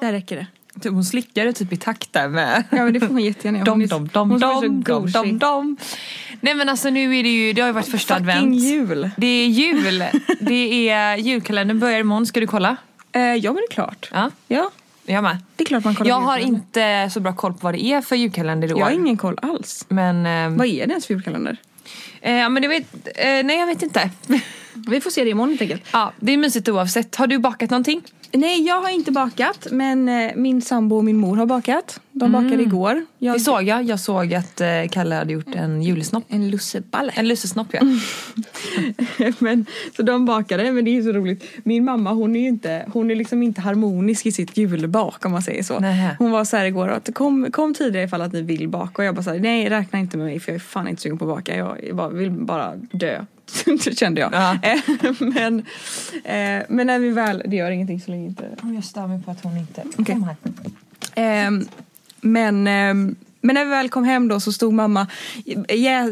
Där 0.00 0.12
räcker 0.12 0.36
det. 0.36 0.46
Typ, 0.80 0.92
Hon 0.92 1.04
slickade 1.04 1.52
typ 1.52 1.72
i 1.72 1.76
takt 1.76 2.12
där 2.12 2.28
med 2.28 2.64
Ja 2.70 2.84
men 2.84 2.92
det 2.92 3.00
får 3.00 3.06
hon 3.06 3.20
jättegärna 3.24 3.58
göra. 3.58 3.64
dom 3.64 3.86
dom 3.86 4.08
dom 4.12 4.38
dom 4.40 4.82
dom 4.82 5.10
dom 5.10 5.38
dom. 5.38 5.76
Nej 6.40 6.54
men 6.54 6.68
alltså 6.68 6.90
nu 6.90 7.16
är 7.18 7.22
det 7.22 7.28
ju, 7.28 7.52
det 7.52 7.60
har 7.60 7.68
ju 7.68 7.72
varit 7.72 7.88
första 7.90 8.14
Fucking 8.14 8.30
advent. 8.30 8.56
jul. 8.62 9.10
Det 9.16 9.26
är 9.26 9.46
jul. 9.46 10.04
Det 10.40 10.88
är 10.88 11.16
julkalendern 11.16 11.78
börjar 11.80 12.00
imorgon, 12.00 12.26
ska 12.26 12.40
du 12.40 12.46
kolla? 12.46 12.76
Eh, 13.12 13.20
ja 13.22 13.52
men 13.52 13.56
det 13.56 13.72
är 13.72 13.74
klart. 13.74 14.08
Ja, 14.12 14.30
Ja, 14.48 14.70
jag 15.06 15.22
med. 15.22 15.38
det 15.56 15.64
är 15.64 15.66
klart 15.66 15.84
man 15.84 15.94
kollar 15.94 16.08
Jag 16.10 16.20
har 16.20 16.38
inte 16.38 17.10
så 17.12 17.20
bra 17.20 17.32
koll 17.32 17.52
på 17.52 17.58
vad 17.60 17.74
det 17.74 17.84
är 17.84 18.00
för 18.00 18.16
julkalender 18.16 18.68
i 18.68 18.72
år. 18.72 18.78
Jag 18.78 18.86
har 18.86 18.92
ingen 18.92 19.16
koll 19.16 19.38
alls. 19.42 19.84
Men, 19.88 20.26
eh, 20.26 20.58
Vad 20.58 20.66
är 20.66 20.86
det 20.86 20.90
ens 20.92 21.06
för 21.06 21.14
julkalender? 21.14 21.56
eh, 22.20 22.30
men 22.48 22.62
det 22.62 22.68
vet, 22.68 22.94
eh, 23.06 23.24
nej 23.24 23.58
jag 23.58 23.66
vet 23.66 23.82
inte. 23.82 24.10
Vi 24.88 25.00
får 25.00 25.10
se 25.10 25.24
det 25.24 25.30
imorgon 25.30 25.48
helt 25.50 25.60
enkelt. 25.62 25.82
ja, 25.92 26.12
det 26.20 26.32
är 26.32 26.36
mysigt 26.36 26.68
oavsett. 26.68 27.16
Har 27.16 27.26
du 27.26 27.38
bakat 27.38 27.70
någonting? 27.70 28.02
Nej 28.32 28.66
jag 28.66 28.80
har 28.80 28.90
inte 28.90 29.12
bakat 29.12 29.66
men 29.70 30.08
eh, 30.08 30.34
min 30.36 30.62
sambo 30.62 30.96
och 30.96 31.04
min 31.04 31.16
mor 31.16 31.36
har 31.36 31.46
bakat. 31.46 32.00
De 32.20 32.32
bakade 32.32 32.62
igår. 32.62 33.06
Jag, 33.18 33.36
Det 33.36 33.40
såg 33.40 33.62
jag. 33.62 33.82
Jag 33.82 34.00
såg 34.00 34.34
att 34.34 34.60
eh, 34.60 34.68
Kalle 34.90 35.14
hade 35.14 35.32
gjort 35.32 35.54
en 35.54 35.82
julsnopp. 35.82 36.24
En 36.28 36.50
lusseballe. 36.50 37.12
En 37.16 37.28
lussesnopp 37.28 37.68
ja. 37.70 37.80
men, 39.38 39.66
så 39.96 40.02
de 40.02 40.24
bakade, 40.24 40.72
men 40.72 40.84
det 40.84 40.98
är 40.98 41.02
så 41.02 41.12
roligt. 41.12 41.44
Min 41.62 41.84
mamma 41.84 42.12
hon 42.12 42.36
är 42.36 42.40
ju 42.40 42.48
inte, 42.48 42.84
hon 42.92 43.10
är 43.10 43.14
liksom 43.14 43.42
inte 43.42 43.60
harmonisk 43.60 44.26
i 44.26 44.32
sitt 44.32 44.56
julbak 44.56 45.26
om 45.26 45.32
man 45.32 45.42
säger 45.42 45.62
så. 45.62 45.78
Nähä. 45.78 46.16
Hon 46.18 46.30
var 46.30 46.44
så 46.44 46.56
här 46.56 46.64
igår 46.64 46.88
att 46.88 47.14
kom, 47.14 47.52
kom 47.52 47.74
tidigare 47.74 48.04
ifall 48.04 48.22
att 48.22 48.32
ni 48.32 48.42
vill 48.42 48.68
baka 48.68 49.02
och 49.02 49.06
jag 49.06 49.14
bara 49.14 49.22
så 49.22 49.30
här, 49.30 49.38
nej 49.38 49.68
räkna 49.68 49.98
inte 49.98 50.16
med 50.16 50.26
mig 50.26 50.40
för 50.40 50.52
jag 50.52 50.56
är 50.56 50.60
fan 50.60 50.88
inte 50.88 51.02
sugen 51.02 51.18
på 51.18 51.24
att 51.24 51.36
baka. 51.36 51.56
Jag 51.56 51.96
bara, 51.96 52.08
vill 52.08 52.30
bara 52.30 52.76
dö. 52.76 53.24
Det 53.84 53.98
kände 53.98 54.20
jag. 54.20 54.34
Ja. 54.34 54.58
Eh, 54.62 54.78
men, 55.18 55.58
eh, 56.24 56.64
men 56.68 56.86
när 56.86 56.98
vi 56.98 57.10
väl, 57.10 57.42
det 57.46 57.56
gör 57.56 57.70
ingenting 57.70 58.00
så 58.00 58.10
länge 58.10 58.26
inte 58.26 58.44
Jag 58.74 58.84
stör 58.84 59.06
mig 59.06 59.22
på 59.22 59.30
att 59.30 59.42
hon 59.42 59.56
inte... 59.56 59.82
Okej. 59.98 60.14
Kom 60.14 60.22
här. 60.22 60.36
Ehm, 61.14 61.68
men, 62.22 62.66
ehm, 62.66 63.16
men 63.40 63.54
när 63.54 63.64
vi 63.64 63.70
väl 63.70 63.88
kom 63.88 64.04
hem 64.04 64.28
då 64.28 64.40
så 64.40 64.52
stod 64.52 64.72
mamma, 64.72 65.06
jä, 65.68 66.10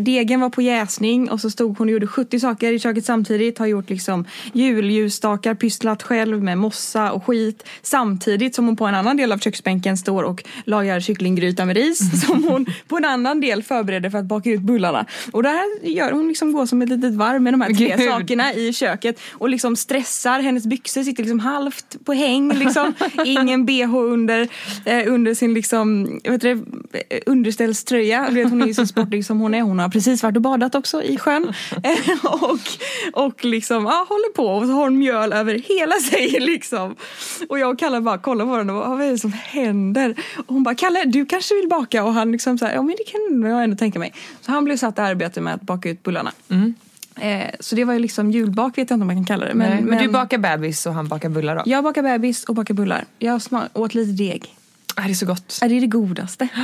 degen 0.00 0.40
var 0.40 0.50
på 0.50 0.62
jäsning 0.62 1.30
och 1.30 1.40
så 1.40 1.50
stod 1.50 1.78
hon 1.78 1.88
och 1.88 1.92
gjorde 1.92 2.06
70 2.06 2.40
saker 2.40 2.72
i 2.72 2.78
köket 2.78 3.04
samtidigt. 3.04 3.58
Har 3.58 3.66
gjort 3.66 3.90
liksom 3.90 4.24
julljusstakar, 4.52 5.54
pysslat 5.54 6.02
själv 6.02 6.42
med 6.42 6.58
mossa 6.58 7.12
och 7.12 7.26
skit. 7.26 7.64
Samtidigt 7.82 8.54
som 8.54 8.66
hon 8.66 8.76
på 8.76 8.86
en 8.86 8.94
annan 8.94 9.16
del 9.16 9.32
av 9.32 9.38
köksbänken 9.38 9.96
står 9.96 10.22
och 10.22 10.42
lagar 10.64 11.00
kycklinggryta 11.00 11.64
med 11.64 11.76
ris. 11.76 12.26
Som 12.26 12.44
hon 12.44 12.66
på 12.88 12.96
en 12.96 13.04
annan 13.04 13.40
del 13.40 13.62
förbereder 13.62 14.10
för 14.10 14.18
att 14.18 14.24
baka 14.24 14.50
ut 14.50 14.60
bullarna. 14.60 15.06
Och 15.32 15.42
det 15.42 15.48
här 15.48 15.88
gör 15.88 16.12
hon 16.12 16.28
liksom 16.28 16.52
går 16.52 16.66
som 16.66 16.82
ett 16.82 16.88
litet 16.88 17.14
varv 17.14 17.42
med 17.42 17.52
de 17.52 17.60
här 17.60 17.74
tre 17.74 17.96
Gud. 17.96 18.08
sakerna 18.08 18.54
i 18.54 18.72
köket. 18.72 19.20
Och 19.32 19.48
liksom 19.48 19.76
stressar, 19.76 20.40
hennes 20.40 20.66
byxor 20.66 21.02
sitter 21.02 21.22
liksom 21.22 21.40
halvt 21.40 22.04
på 22.04 22.12
häng 22.12 22.52
liksom. 22.52 22.94
Ingen 23.24 23.66
bh 23.66 23.94
under, 23.94 24.48
eh, 24.84 25.12
under 25.12 25.34
sin 25.34 25.54
liksom, 25.54 26.20
det, 26.22 26.50
eh, 26.50 26.58
underställströja. 27.26 28.26
Du 28.28 28.34
vet, 28.34 28.50
hon 28.50 28.62
är 28.62 28.66
ju 28.66 28.74
så 28.74 28.86
sportig 28.86 29.26
som 29.26 29.40
hon 29.40 29.54
är. 29.54 29.62
Hon 29.62 29.78
har 29.78 29.88
precis 29.88 30.22
varit 30.22 30.36
och 30.36 30.42
badat 30.42 30.74
också 30.74 31.02
i 31.02 31.18
sjön. 31.18 31.52
Eh, 31.82 32.24
och, 32.42 32.60
och 33.12 33.44
liksom, 33.44 33.84
ja, 33.84 34.06
håller 34.08 34.32
på 34.32 34.46
och 34.46 34.66
så 34.66 34.72
har 34.72 34.82
hon 34.82 34.98
mjöl 34.98 35.32
över 35.32 35.54
hela 35.54 35.94
sig 35.94 36.40
liksom. 36.40 36.96
Och 37.48 37.58
jag 37.58 37.70
och 37.70 37.78
Kalle 37.78 38.00
bara 38.00 38.18
kollar 38.18 38.44
på 38.44 38.50
varandra 38.50 38.74
vad 38.74 39.02
är 39.02 39.10
det 39.10 39.18
som 39.18 39.32
händer? 39.32 40.14
Och 40.36 40.54
hon 40.54 40.62
bara, 40.62 40.74
Kalle 40.74 41.04
du 41.04 41.26
kanske 41.26 41.54
vill 41.54 41.68
baka? 41.68 42.04
Och 42.04 42.12
han 42.12 42.32
liksom 42.32 42.58
så 42.58 42.66
här, 42.66 42.74
ja 42.74 42.82
men 42.82 42.96
det 42.98 43.04
kan 43.04 43.50
jag 43.50 43.64
ändå 43.64 43.76
tänka 43.76 43.98
mig. 43.98 44.14
Så 44.40 44.52
han 44.52 44.64
blev 44.64 44.76
satt 44.76 44.98
i 44.98 45.00
arbete 45.00 45.40
med 45.40 45.54
att 45.54 45.62
baka 45.62 45.90
ut 45.90 46.02
bullarna. 46.02 46.32
Eh, 47.20 47.50
så 47.60 47.76
det 47.76 47.84
var 47.84 47.92
ju 47.92 47.98
liksom 47.98 48.30
julbak 48.30 48.78
vet 48.78 48.90
jag 48.90 48.96
inte 48.96 49.02
om 49.02 49.06
man 49.06 49.16
kan 49.16 49.24
kalla 49.24 49.46
det. 49.46 49.54
Men, 49.54 49.76
Men, 49.76 49.84
men, 49.84 50.02
du 50.02 50.08
bakar 50.08 50.38
bebis 50.38 50.86
och 50.86 50.94
han 50.94 51.08
bakar 51.08 51.28
bullar 51.28 51.56
då? 51.56 51.62
Jag 51.66 51.84
bakar 51.84 52.02
bebis 52.02 52.44
och 52.44 52.54
bakar 52.54 52.74
bullar. 52.74 53.04
Jag 53.18 53.40
åt 53.72 53.94
lite 53.94 54.12
deg. 54.12 54.54
Ah, 55.00 55.04
det 55.06 55.10
är 55.12 55.14
så 55.14 55.26
gott. 55.26 55.58
Är 55.62 55.68
det 55.68 55.80
det 55.80 55.86
godaste? 55.86 56.48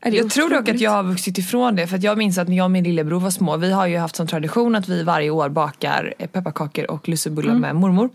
Är 0.00 0.10
det 0.10 0.16
Jag 0.16 0.30
tror 0.30 0.48
dock 0.48 0.56
att 0.56 0.62
otroligt? 0.62 0.80
jag 0.80 0.90
har 0.90 1.02
vuxit 1.02 1.38
ifrån 1.38 1.76
det 1.76 1.86
för 1.86 1.96
att 1.96 2.02
jag 2.02 2.18
minns 2.18 2.38
att 2.38 2.48
när 2.48 2.56
jag 2.56 2.64
och 2.64 2.70
min 2.70 2.84
lillebror 2.84 3.20
var 3.20 3.30
små 3.30 3.56
vi 3.56 3.72
har 3.72 3.86
ju 3.86 3.98
haft 3.98 4.16
som 4.16 4.26
tradition 4.26 4.74
att 4.76 4.88
vi 4.88 5.02
varje 5.02 5.30
år 5.30 5.48
bakar 5.48 6.14
eh, 6.18 6.26
pepparkakor 6.26 6.90
och 6.90 7.08
lussebullar 7.08 7.54
med 7.54 7.76
mormor. 7.76 8.10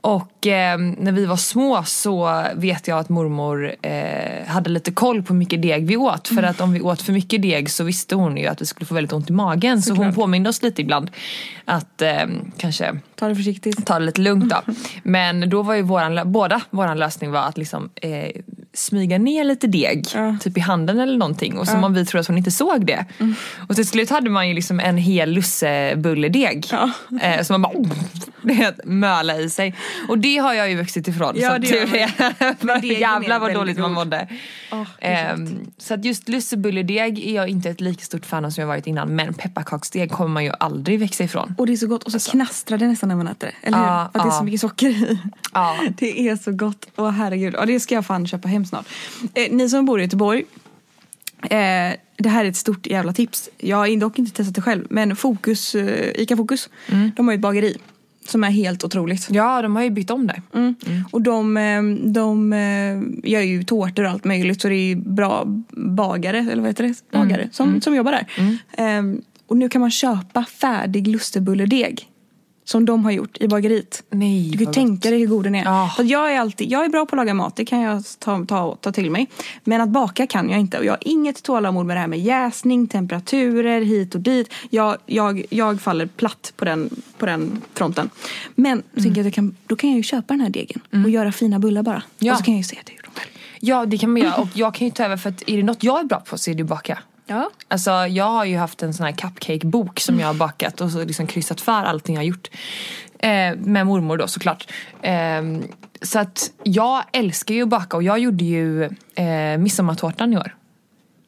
Och 0.00 0.46
eh, 0.46 0.78
när 0.78 1.12
vi 1.12 1.26
var 1.26 1.36
små 1.36 1.82
så 1.84 2.44
vet 2.54 2.88
jag 2.88 2.98
att 2.98 3.08
mormor 3.08 3.72
eh, 3.82 4.46
hade 4.46 4.70
lite 4.70 4.90
koll 4.92 5.22
på 5.22 5.32
hur 5.32 5.38
mycket 5.38 5.62
deg 5.62 5.86
vi 5.86 5.96
åt 5.96 6.28
för 6.28 6.42
att 6.42 6.60
om 6.60 6.72
vi 6.72 6.80
åt 6.80 7.02
för 7.02 7.12
mycket 7.12 7.42
deg 7.42 7.70
så 7.70 7.84
visste 7.84 8.14
hon 8.14 8.36
ju 8.36 8.46
att 8.46 8.60
vi 8.62 8.66
skulle 8.66 8.86
få 8.86 8.94
väldigt 8.94 9.12
ont 9.12 9.30
i 9.30 9.32
magen 9.32 9.82
så 9.82 9.90
hon 9.90 9.96
Såklart. 9.96 10.14
påminde 10.14 10.50
oss 10.50 10.62
lite 10.62 10.82
ibland 10.82 11.10
att 11.64 12.02
eh, 12.02 12.12
kanske 12.56 12.98
Ta 13.14 13.28
det 13.28 13.36
försiktigt. 13.36 13.86
ta 13.86 13.98
det 13.98 14.04
lite 14.04 14.20
lugnt 14.20 14.50
då. 14.50 14.72
Men 15.02 15.50
då 15.50 15.62
var 15.62 15.74
ju 15.74 15.82
våran, 15.82 16.32
båda 16.32 16.60
våran 16.70 16.98
lösning 16.98 17.30
var 17.30 17.40
att 17.42 17.58
liksom 17.58 17.90
eh, 17.94 18.30
smyga 18.74 19.18
ner 19.18 19.44
lite 19.44 19.66
deg, 19.66 20.06
Ja. 20.14 20.36
typ 20.40 20.56
i 20.56 20.60
handen 20.60 21.00
eller 21.00 21.18
någonting. 21.18 21.58
Och 21.58 21.68
som 21.68 21.84
om 21.84 21.94
vi 21.94 22.06
trodde 22.06 22.20
att 22.20 22.26
hon 22.26 22.38
inte 22.38 22.50
såg 22.50 22.86
det. 22.86 23.04
Och 23.68 23.74
till 23.76 23.86
slut 23.86 24.10
hade 24.10 24.30
man 24.30 24.48
ju 24.48 24.54
liksom 24.54 24.80
en 24.80 24.96
hel 24.96 25.30
lussebulledeg. 25.30 26.66
Ja. 26.70 26.90
Eh, 27.22 27.42
så 27.42 27.52
man 27.52 27.62
bara 27.62 27.72
Det 28.44 28.52
är 28.62 28.68
att 28.68 28.80
möla 28.84 29.38
i 29.38 29.50
sig. 29.50 29.74
Och 30.08 30.18
det 30.18 30.36
har 30.38 30.54
jag 30.54 30.70
ju 30.70 30.76
vuxit 30.76 31.08
ifrån. 31.08 31.34
Ja, 31.36 31.50
som 31.50 31.60
det 31.60 31.66
tur 31.66 31.94
är. 31.96 33.00
Jävlar 33.00 33.38
vad 33.38 33.54
dåligt 33.54 33.78
man 33.78 33.94
god. 33.94 33.94
mådde. 33.94 34.28
Åh, 34.72 34.82
det 35.00 35.06
är 35.06 35.36
så 35.36 35.52
så 35.78 35.94
att 35.94 36.04
just 36.04 36.28
lussebulledeg 36.28 37.18
är 37.26 37.34
jag 37.34 37.48
inte 37.48 37.70
ett 37.70 37.80
lika 37.80 38.04
stort 38.04 38.26
fan 38.26 38.44
av 38.44 38.50
som 38.50 38.60
jag 38.62 38.68
varit 38.68 38.86
innan. 38.86 39.08
Men 39.16 39.34
pepparkaksdeg 39.34 40.10
kommer 40.10 40.30
man 40.30 40.44
ju 40.44 40.52
aldrig 40.60 41.00
växa 41.00 41.24
ifrån. 41.24 41.54
Och 41.58 41.66
det 41.66 41.72
är 41.72 41.76
så 41.76 41.86
gott 41.86 42.02
och 42.04 42.12
så 42.12 42.30
knastrar 42.30 42.78
det 42.78 42.86
nästan 42.88 43.08
när 43.08 43.16
man 43.16 43.28
äter 43.28 43.46
det. 43.62 43.66
Eller 43.68 43.78
hur? 43.78 43.84
Ja, 43.84 44.10
För 44.12 44.18
att 44.18 44.24
det 44.24 44.28
är 44.28 44.32
ja. 44.32 44.38
så 44.38 44.44
mycket 44.44 44.60
socker 44.60 44.88
i. 44.88 45.18
Ja. 45.54 45.76
Det 45.98 46.28
är 46.28 46.36
så 46.36 46.52
gott. 46.52 46.86
Åh 46.96 47.10
herregud. 47.10 47.54
Och 47.54 47.66
det 47.66 47.80
ska 47.80 47.94
jag 47.94 48.06
fan 48.06 48.26
köpa 48.26 48.48
hem 48.48 48.61
snart. 48.64 48.86
Eh, 49.34 49.52
ni 49.52 49.68
som 49.68 49.84
bor 49.84 50.00
i 50.00 50.02
Göteborg. 50.02 50.44
Eh, 51.42 51.92
det 52.16 52.28
här 52.28 52.44
är 52.44 52.48
ett 52.48 52.56
stort 52.56 52.86
jävla 52.86 53.12
tips. 53.12 53.48
Jag 53.58 53.76
har 53.76 53.96
dock 53.96 54.18
inte 54.18 54.32
testat 54.32 54.54
det 54.54 54.60
själv. 54.62 54.86
Men 54.90 55.16
Fokus, 55.16 55.74
eh, 55.74 56.22
Ica 56.22 56.36
Fokus. 56.36 56.68
De 57.16 57.28
har 57.28 57.32
ju 57.32 57.36
ett 57.36 57.42
bageri. 57.42 57.76
Som 58.26 58.44
är 58.44 58.50
helt 58.50 58.84
otroligt. 58.84 59.30
Ja, 59.30 59.62
de 59.62 59.76
har 59.76 59.82
ju 59.82 59.90
byggt 59.90 60.10
om 60.10 60.26
det. 60.26 60.42
Mm. 60.54 60.74
Och 61.10 61.22
de, 61.22 61.56
eh, 61.56 61.82
de 62.12 62.52
eh, 62.52 63.30
gör 63.30 63.40
ju 63.40 63.64
tårtor 63.64 64.04
och 64.04 64.10
allt 64.10 64.24
möjligt 64.24 64.62
så 64.62 64.68
det 64.68 64.74
är 64.74 64.88
ju 64.88 64.96
bra 64.96 65.44
bagare, 65.70 66.38
eller 66.38 66.56
vad 66.62 66.66
heter 66.66 66.84
det? 66.84 66.94
Bagare 67.18 67.48
som, 67.52 67.80
som 67.80 67.94
jobbar 67.94 68.12
där. 68.12 68.26
Eh, 68.72 69.02
och 69.46 69.56
nu 69.56 69.68
kan 69.68 69.80
man 69.80 69.90
köpa 69.90 70.44
färdig 70.44 71.08
lustebulledeg. 71.08 72.08
Som 72.64 72.84
de 72.84 73.04
har 73.04 73.10
gjort 73.12 73.36
i 73.40 73.48
bageriet. 73.48 74.02
Nej, 74.10 74.50
Du 74.50 74.58
kan 74.58 74.66
ju 74.66 74.72
tänka 74.72 75.10
dig 75.10 75.18
hur 75.18 75.26
god 75.26 75.44
den 75.44 75.54
är. 75.54 75.88
För 75.88 76.02
att 76.02 76.08
jag, 76.08 76.32
är 76.34 76.40
alltid, 76.40 76.70
jag 76.70 76.84
är 76.84 76.88
bra 76.88 77.06
på 77.06 77.14
att 77.14 77.16
laga 77.16 77.34
mat, 77.34 77.56
det 77.56 77.64
kan 77.64 77.80
jag 77.80 78.02
ta, 78.18 78.44
ta, 78.44 78.76
ta 78.80 78.92
till 78.92 79.10
mig. 79.10 79.26
Men 79.64 79.80
att 79.80 79.88
baka 79.88 80.26
kan 80.26 80.50
jag 80.50 80.60
inte. 80.60 80.78
Och 80.78 80.84
jag 80.84 80.92
har 80.92 80.98
inget 81.00 81.42
tålamod 81.42 81.86
med 81.86 81.96
det 81.96 82.00
här 82.00 82.06
med 82.06 82.20
jäsning, 82.20 82.86
temperaturer, 82.88 83.80
hit 83.80 84.14
och 84.14 84.20
dit. 84.20 84.52
Jag, 84.70 84.96
jag, 85.06 85.44
jag 85.50 85.80
faller 85.80 86.06
platt 86.06 86.52
på 86.56 86.64
den, 86.64 87.02
på 87.18 87.26
den 87.26 87.62
fronten. 87.74 88.10
Men 88.54 88.82
så 88.94 89.02
tänker 89.02 89.20
jag 89.20 89.28
att 89.28 89.34
kan, 89.34 89.56
då 89.66 89.76
kan 89.76 89.90
jag 89.90 89.96
ju 89.96 90.02
köpa 90.02 90.34
den 90.34 90.40
här 90.40 90.50
degen 90.50 90.80
och 91.04 91.10
göra 91.10 91.32
fina 91.32 91.58
bullar 91.58 91.82
bara. 91.82 92.02
Ja. 92.18 92.32
Och 92.32 92.38
så 92.38 92.44
kan 92.44 92.54
jag 92.54 92.58
ju 92.58 92.64
se 92.64 92.78
att 92.80 92.88
jag 92.88 92.96
gjort 92.96 93.04
dem 93.04 93.14
själv. 93.14 93.30
Ja, 93.60 93.86
det 93.86 93.98
kan 93.98 94.12
man 94.12 94.22
göra. 94.22 94.34
Och 94.34 94.48
jag 94.54 94.74
kan 94.74 94.86
ju 94.86 94.90
ta 94.90 95.04
över 95.04 95.16
för 95.16 95.30
att 95.30 95.42
är 95.46 95.56
det 95.56 95.62
något 95.62 95.84
jag 95.84 96.00
är 96.00 96.04
bra 96.04 96.20
på 96.20 96.38
så 96.38 96.50
är 96.50 96.54
det 96.54 96.58
ju 96.58 96.64
baka. 96.64 96.98
Ja. 97.26 97.50
Alltså 97.68 97.90
jag 97.90 98.24
har 98.24 98.44
ju 98.44 98.56
haft 98.56 98.82
en 98.82 98.94
sån 98.94 99.06
här 99.06 99.12
cupcake-bok 99.12 100.00
som 100.00 100.20
jag 100.20 100.26
har 100.26 100.34
bakat 100.34 100.80
och 100.80 100.90
så 100.90 101.04
liksom 101.04 101.26
kryssat 101.26 101.60
för 101.60 101.72
allting 101.72 102.14
jag 102.14 102.22
har 102.22 102.26
gjort. 102.26 102.50
Eh, 103.18 103.56
med 103.56 103.86
mormor 103.86 104.16
då 104.16 104.26
såklart. 104.26 104.72
Eh, 105.02 105.42
så 106.02 106.18
att 106.18 106.52
jag 106.62 107.02
älskar 107.12 107.54
ju 107.54 107.62
att 107.62 107.68
baka 107.68 107.96
och 107.96 108.02
jag 108.02 108.18
gjorde 108.18 108.44
ju 108.44 108.84
eh, 109.14 109.58
midsommartårtan 109.58 110.32
i 110.32 110.36
år. 110.36 110.56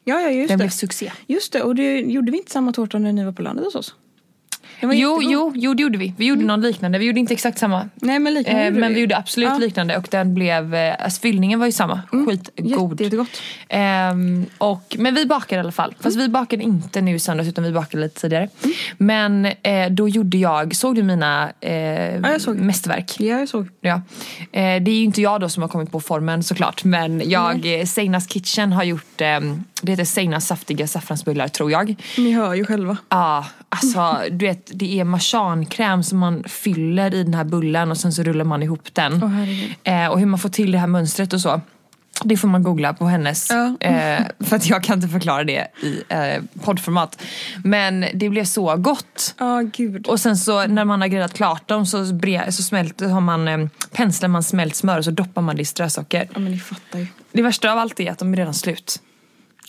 Ja, 0.03 0.21
ja, 0.21 0.29
just 0.29 0.47
Den 0.47 0.57
det. 0.57 0.63
blev 0.63 0.69
succé. 0.69 1.11
Just 1.27 1.53
det, 1.53 1.61
och 1.61 1.75
det, 1.75 1.99
gjorde 1.99 2.31
vi 2.31 2.37
inte 2.37 2.51
samma 2.51 2.73
tårta 2.73 2.99
när 2.99 3.13
ni 3.13 3.23
var 3.23 3.31
på 3.31 3.41
landet 3.41 3.65
hos 3.65 3.75
oss? 3.75 3.95
Jo, 4.93 5.19
jo, 5.23 5.51
jo, 5.55 5.73
det 5.73 5.83
gjorde 5.83 5.97
vi. 5.97 6.13
Vi 6.17 6.25
gjorde 6.25 6.43
någon 6.45 6.61
liknande. 6.61 6.97
Vi 6.97 7.05
gjorde 7.05 7.19
inte 7.19 7.33
exakt 7.33 7.59
samma. 7.59 7.89
Nej, 7.95 8.19
men 8.19 8.33
liknande 8.33 8.61
Eh, 8.65 8.73
men 8.73 8.93
vi 8.93 8.99
gjorde 8.99 9.17
absolut 9.17 9.49
Ja. 9.49 9.57
liknande 9.57 9.97
och 9.97 10.07
den 10.11 10.33
blev, 10.33 10.75
eh, 10.75 10.95
alltså 10.99 11.21
fyllningen 11.21 11.59
var 11.59 11.65
ju 11.65 11.71
samma. 11.71 12.01
Skitgod. 12.11 12.91
Jätte, 12.91 13.03
jättegott. 13.03 13.41
Ehm, 13.69 14.45
och, 14.57 14.95
men 14.99 15.15
vi 15.15 15.25
bakade 15.25 15.55
i 15.55 15.59
alla 15.59 15.71
fall. 15.71 15.95
Fast 15.99 16.17
vi 16.17 16.27
bakade 16.29 16.63
inte 16.63 17.01
nu 17.01 17.15
i 17.15 17.19
söndags 17.19 17.49
utan 17.49 17.63
vi 17.63 17.71
bakade 17.71 18.03
lite 18.03 18.21
tidigare. 18.21 18.49
Men 18.97 19.45
eh, 19.45 19.89
då 19.91 20.09
gjorde 20.09 20.37
jag, 20.37 20.75
såg 20.75 20.95
du 20.95 21.03
mina 21.03 21.51
eh, 21.61 21.73
jag 22.15 22.41
såg. 22.41 22.55
mästerverk? 22.59 23.15
Ja, 23.19 23.39
jag 23.39 23.49
såg. 23.49 23.67
Ja. 23.81 23.93
Eh, 24.51 24.81
det 24.83 24.91
är 24.91 24.95
ju 24.95 25.03
inte 25.03 25.21
jag 25.21 25.41
då 25.41 25.49
som 25.49 25.61
har 25.63 25.67
kommit 25.69 25.91
på 25.91 25.99
formen 25.99 26.43
såklart 26.43 26.83
men 26.83 27.29
jag, 27.29 27.79
eh, 27.79 27.85
Seinas 27.85 28.27
Kitchen 28.29 28.71
har 28.73 28.83
gjort, 28.83 29.21
eh, 29.21 29.39
det 29.81 29.91
heter 29.91 30.05
Seinas 30.05 30.47
saftiga 30.47 30.87
saffransbullar 30.87 31.47
tror 31.47 31.71
jag. 31.71 31.95
Ni 32.17 32.31
hör 32.31 32.53
ju 32.53 32.65
själva. 32.65 32.97
Ja, 33.09 33.45
alltså 33.69 34.17
du 34.31 34.45
vet 34.45 34.71
det 34.75 34.99
är 34.99 35.03
marsankräm 35.03 36.03
som 36.03 36.19
man 36.19 36.43
fyller 36.43 37.13
i 37.13 37.23
den 37.23 37.33
här 37.33 37.43
bullen 37.43 37.91
och 37.91 37.97
sen 37.97 38.13
så 38.13 38.23
rullar 38.23 38.45
man 38.45 38.63
ihop 38.63 38.93
den. 38.93 39.21
Herregud. 39.21 39.73
eh, 39.83 40.07
och 40.07 40.19
hur 40.19 40.25
man 40.25 40.39
får 40.39 40.49
till 40.49 40.71
det 40.71 40.77
här 40.77 40.87
mönstret 40.87 41.33
och 41.33 41.41
så. 41.41 41.61
Det 42.23 42.37
får 42.37 42.47
man 42.47 42.63
googla 42.63 42.93
på 42.93 43.05
hennes. 43.05 43.49
Ja. 43.49 43.75
Eh, 43.79 44.21
för 44.39 44.55
att 44.55 44.69
jag 44.69 44.83
kan 44.83 44.97
inte 44.97 45.07
förklara 45.07 45.43
det 45.43 45.67
i 45.83 46.03
eh, 46.09 46.43
poddformat. 46.63 47.21
Men 47.63 48.05
det 48.13 48.29
blev 48.29 48.45
så 48.45 48.75
gott. 48.75 49.35
Ja, 49.37 49.61
gud. 49.73 50.07
Och 50.07 50.19
sen 50.19 50.37
så 50.37 50.67
när 50.67 50.85
man 50.85 51.01
har 51.01 51.07
gräddat 51.07 51.33
klart 51.33 51.67
dem 51.67 51.85
så, 51.85 52.13
bre, 52.13 52.51
så 52.51 52.63
smält, 52.63 53.01
har 53.01 53.21
man, 53.21 53.47
eh, 53.47 53.67
penslar 53.91 54.29
man 54.29 54.43
smält 54.43 54.75
smör 54.75 54.97
och 54.97 55.05
så 55.05 55.11
doppar 55.11 55.41
man 55.41 55.55
det 55.55 55.61
i 55.61 55.65
strösocker. 55.65 56.27
Ja, 56.33 56.39
men 56.39 56.51
ni 56.51 56.59
fattar 56.59 56.99
ju. 56.99 57.07
Det 57.31 57.41
värsta 57.41 57.71
av 57.71 57.77
allt 57.77 57.99
är 57.99 58.11
att 58.11 58.19
de 58.19 58.33
är 58.33 58.37
redan 58.37 58.53
slut. 58.53 59.01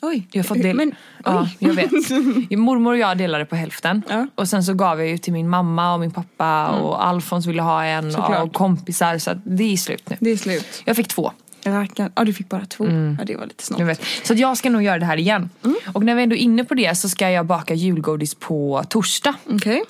Oj. 0.02 0.26
Jag 0.32 0.38
har 0.42 0.44
fått 0.48 0.62
del... 0.62 0.76
Men, 0.76 0.94
ja, 1.24 1.48
jag 1.58 1.72
vet. 1.74 1.90
Mormor 2.58 2.92
och 2.92 2.98
jag 2.98 3.18
delade 3.18 3.44
på 3.44 3.56
hälften. 3.56 4.02
Ja. 4.08 4.26
Och 4.34 4.48
sen 4.48 4.64
så 4.64 4.74
gav 4.74 4.98
jag 5.00 5.08
ju 5.08 5.18
till 5.18 5.32
min 5.32 5.48
mamma 5.48 5.94
och 5.94 6.00
min 6.00 6.10
pappa 6.10 6.68
och 6.68 7.06
Alfons 7.06 7.46
ville 7.46 7.62
ha 7.62 7.84
en 7.84 8.12
Såklart. 8.12 8.46
och 8.46 8.54
kompisar. 8.54 9.18
Så 9.18 9.34
det 9.44 9.72
är 9.72 9.76
slut 9.76 10.10
nu. 10.10 10.16
Det 10.20 10.30
är 10.30 10.36
slut. 10.36 10.82
Jag 10.84 10.96
fick 10.96 11.08
två. 11.08 11.32
Rackarn. 11.64 12.12
Ja, 12.14 12.24
du 12.24 12.32
fick 12.32 12.48
bara 12.48 12.66
två. 12.66 12.84
Ja, 13.18 13.24
det 13.24 13.36
var 13.36 13.46
lite 13.46 13.64
snålt. 13.64 13.80
Jag 13.80 13.86
vet. 13.86 14.00
Så 14.24 14.34
jag 14.34 14.56
ska 14.56 14.70
nog 14.70 14.82
göra 14.82 14.98
det 14.98 15.06
här 15.06 15.16
igen. 15.16 15.50
Och 15.92 16.04
när 16.04 16.14
vi 16.14 16.22
ändå 16.22 16.36
är 16.36 16.40
inne 16.40 16.64
på 16.64 16.74
det 16.74 16.94
så 16.98 17.08
ska 17.08 17.30
jag 17.30 17.46
baka 17.46 17.74
julgodis 17.74 18.34
på 18.34 18.84
torsdag. 18.88 19.34
Okej. 19.50 19.82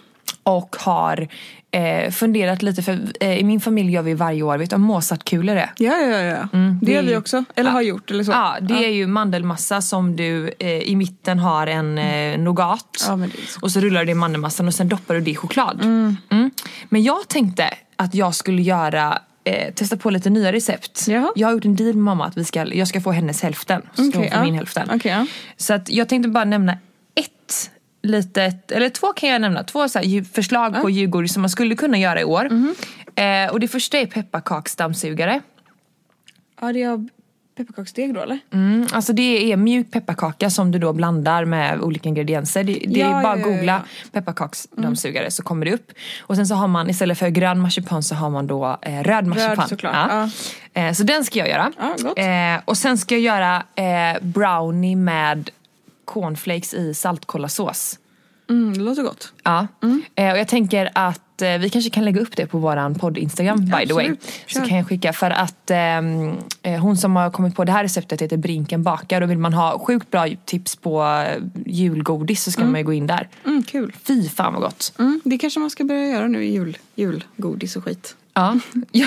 Och 0.42 0.76
har 0.78 1.28
eh, 1.76 2.10
funderat 2.10 2.62
lite 2.62 2.82
för 2.82 2.98
eh, 3.20 3.38
i 3.38 3.44
min 3.44 3.60
familj 3.60 3.92
gör 3.92 4.02
vi 4.02 4.14
varje 4.14 4.42
år, 4.42 4.58
vet 4.58 4.70
du 4.70 4.74
vad 4.74 4.80
Mozartkulor 4.80 5.56
är? 5.56 5.72
Ja, 5.76 5.96
ja, 5.96 6.20
ja. 6.22 6.48
det 6.52 6.78
det 6.82 6.92
gör 6.92 7.02
vi 7.02 7.16
också. 7.16 7.44
Eller 7.54 7.70
Ja. 7.70 7.74
har 7.74 7.82
gjort 7.82 8.10
eller 8.10 8.24
så. 8.24 8.30
Ja, 8.32 8.56
det 8.60 8.84
är 8.84 8.90
ju 8.92 9.06
mandelmassa 9.06 9.82
som 9.82 10.16
du 10.16 10.50
eh, 10.58 10.68
i 10.68 10.96
mitten 10.96 11.38
har 11.38 11.66
en 11.66 11.98
eh, 11.98 12.38
nougat. 12.38 13.04
Ja, 13.08 13.18
och 13.60 13.70
så 13.72 13.80
rullar 13.80 14.00
du 14.00 14.06
det 14.06 14.12
i 14.12 14.14
mandelmassan 14.14 14.66
och 14.66 14.74
sen 14.74 14.88
doppar 14.88 15.14
du 15.14 15.20
det 15.20 15.30
i 15.30 15.34
choklad. 15.34 15.80
Mm. 15.82 16.50
Men 16.88 17.02
jag 17.02 17.28
tänkte 17.28 17.70
att 17.96 18.14
jag 18.14 18.34
skulle 18.34 18.62
göra 18.62 19.18
eh, 19.44 19.74
testa 19.74 19.96
på 19.96 20.10
lite 20.10 20.30
nya 20.30 20.52
recept. 20.52 21.08
Jaha. 21.08 21.32
Jag 21.36 21.48
har 21.48 21.52
gjort 21.52 21.64
en 21.64 21.76
deal 21.76 21.94
med 21.94 22.04
mamma 22.04 22.26
att 22.26 22.36
vi 22.36 22.44
ska, 22.44 22.74
jag 22.74 22.88
ska 22.88 23.00
få 23.00 23.12
hennes 23.12 23.42
hälften. 23.42 23.82
Så 23.94 24.04
ska 24.04 24.18
Okej, 24.18 24.20
hon 24.20 24.30
få 24.30 24.36
ja. 24.36 24.44
min 24.44 24.54
hälften. 24.54 24.88
Okej, 24.94 25.12
ja. 25.12 25.26
Så 25.56 25.74
att 25.74 25.90
jag 25.90 26.08
tänkte 26.08 26.28
bara 26.28 26.44
nämna 26.44 26.78
litet, 28.06 28.70
eller 28.72 28.88
två 28.88 29.06
kan 29.12 29.28
jag 29.28 29.40
nämna, 29.40 29.62
två 29.64 29.88
så 29.88 29.98
här, 29.98 30.24
förslag 30.34 30.82
på 30.82 30.90
julgodis 30.90 31.32
som 31.32 31.42
man 31.42 31.50
skulle 31.50 31.74
kunna 31.74 31.98
göra 31.98 32.20
i 32.20 32.24
år. 32.24 32.48
Mhm. 32.50 32.74
Eh, 33.14 33.52
och 33.52 33.60
det 33.60 33.68
första 33.68 33.98
är 33.98 34.06
pepparkaksdammsugare. 34.06 35.40
Ja, 36.60 36.72
det 36.72 36.82
är 36.82 37.08
pepparkaksdeg 37.56 38.14
då 38.14 38.20
eller? 38.20 38.38
Mm, 38.52 38.86
alltså 38.92 39.12
det 39.12 39.52
är 39.52 39.56
mjuk 39.56 39.90
pepparkaka 39.90 40.50
som 40.50 40.70
du 40.70 40.78
då 40.78 40.92
blandar 40.92 41.44
med 41.44 41.80
olika 41.80 42.08
ingredienser. 42.08 42.64
Det, 42.64 42.72
det 42.72 43.00
Ja, 43.00 43.18
är 43.18 43.22
bara 43.22 43.32
att 43.32 43.38
ja, 43.40 43.44
googla 43.46 43.82
ja. 44.02 44.08
pepparkaksdammsugare 44.12 45.30
så 45.30 45.42
kommer 45.42 45.64
det 45.66 45.72
upp. 45.74 45.92
Och 46.20 46.36
sen 46.36 46.46
så 46.46 46.54
har 46.54 46.68
man 46.68 46.90
istället 46.90 47.18
för 47.18 47.28
grön 47.28 47.60
marsipan 47.60 48.02
så 48.02 48.14
har 48.14 48.30
man 48.30 48.46
då 48.46 48.78
eh, 48.82 49.02
röd 49.02 49.26
marsipan. 49.26 49.68
såklart, 49.68 50.30
Eh, 50.74 50.92
så 50.92 51.02
den 51.02 51.24
ska 51.24 51.38
jag 51.38 51.48
göra. 51.48 51.72
Eh, 52.56 52.60
och 52.64 52.76
sen 52.78 52.98
ska 52.98 53.14
jag 53.14 53.22
göra 53.22 53.62
eh, 53.74 54.22
brownie 54.22 54.96
med 54.96 55.50
cornflakes 56.06 56.74
i 56.74 56.94
saltkollasås. 56.94 57.98
Mm, 58.50 58.74
det 58.74 58.80
låter 58.80 59.02
gott. 59.02 59.32
Ja. 59.42 59.66
Eh, 60.14 60.32
och 60.32 60.38
jag 60.38 60.48
tänker 60.48 60.90
att 60.94 61.42
eh, 61.42 61.58
vi 61.58 61.70
kanske 61.70 61.90
kan 61.90 62.04
lägga 62.04 62.20
upp 62.20 62.36
det 62.36 62.46
på 62.46 62.58
våran 62.58 62.94
podd-instagram 62.94 63.60
by 63.60 63.86
the 63.86 63.94
way. 63.94 64.10
absolut. 64.10 64.42
Så 64.46 64.60
kan 64.60 64.76
jag 64.76 64.88
skicka 64.88 65.12
för 65.12 65.30
att 65.30 65.70
ehm, 65.70 66.36
eh, 66.62 66.80
hon 66.80 66.96
som 66.96 67.16
har 67.16 67.30
kommit 67.30 67.56
på 67.56 67.64
det 67.64 67.72
här 67.72 67.82
receptet 67.82 68.22
heter 68.22 68.36
Brinken 68.36 68.82
bakar 68.82 69.22
och 69.22 69.30
vill 69.30 69.38
man 69.38 69.54
ha 69.54 69.78
sjukt 69.78 70.10
bra 70.10 70.26
tips 70.44 70.76
på 70.76 71.02
eh, 71.04 71.42
julgodis 71.66 72.44
så 72.44 72.50
ska 72.50 72.64
man 72.64 72.80
ju 72.80 72.84
gå 72.84 72.92
in 72.92 73.06
där. 73.06 73.28
Mm, 73.44 73.62
kul. 73.62 73.92
Fy 74.02 74.28
fan 74.28 74.52
vad 74.52 74.62
gott. 74.62 74.92
Mm, 74.98 75.20
det 75.24 75.38
kanske 75.38 75.60
man 75.60 75.70
ska 75.70 75.84
börja 75.84 76.08
göra 76.08 76.26
nu 76.26 76.44
i 76.44 76.52
jul, 76.52 76.78
julgodis 76.94 77.76
och 77.76 77.84
skit. 77.84 78.16
Ja. 78.36 78.58
ja. 78.92 79.06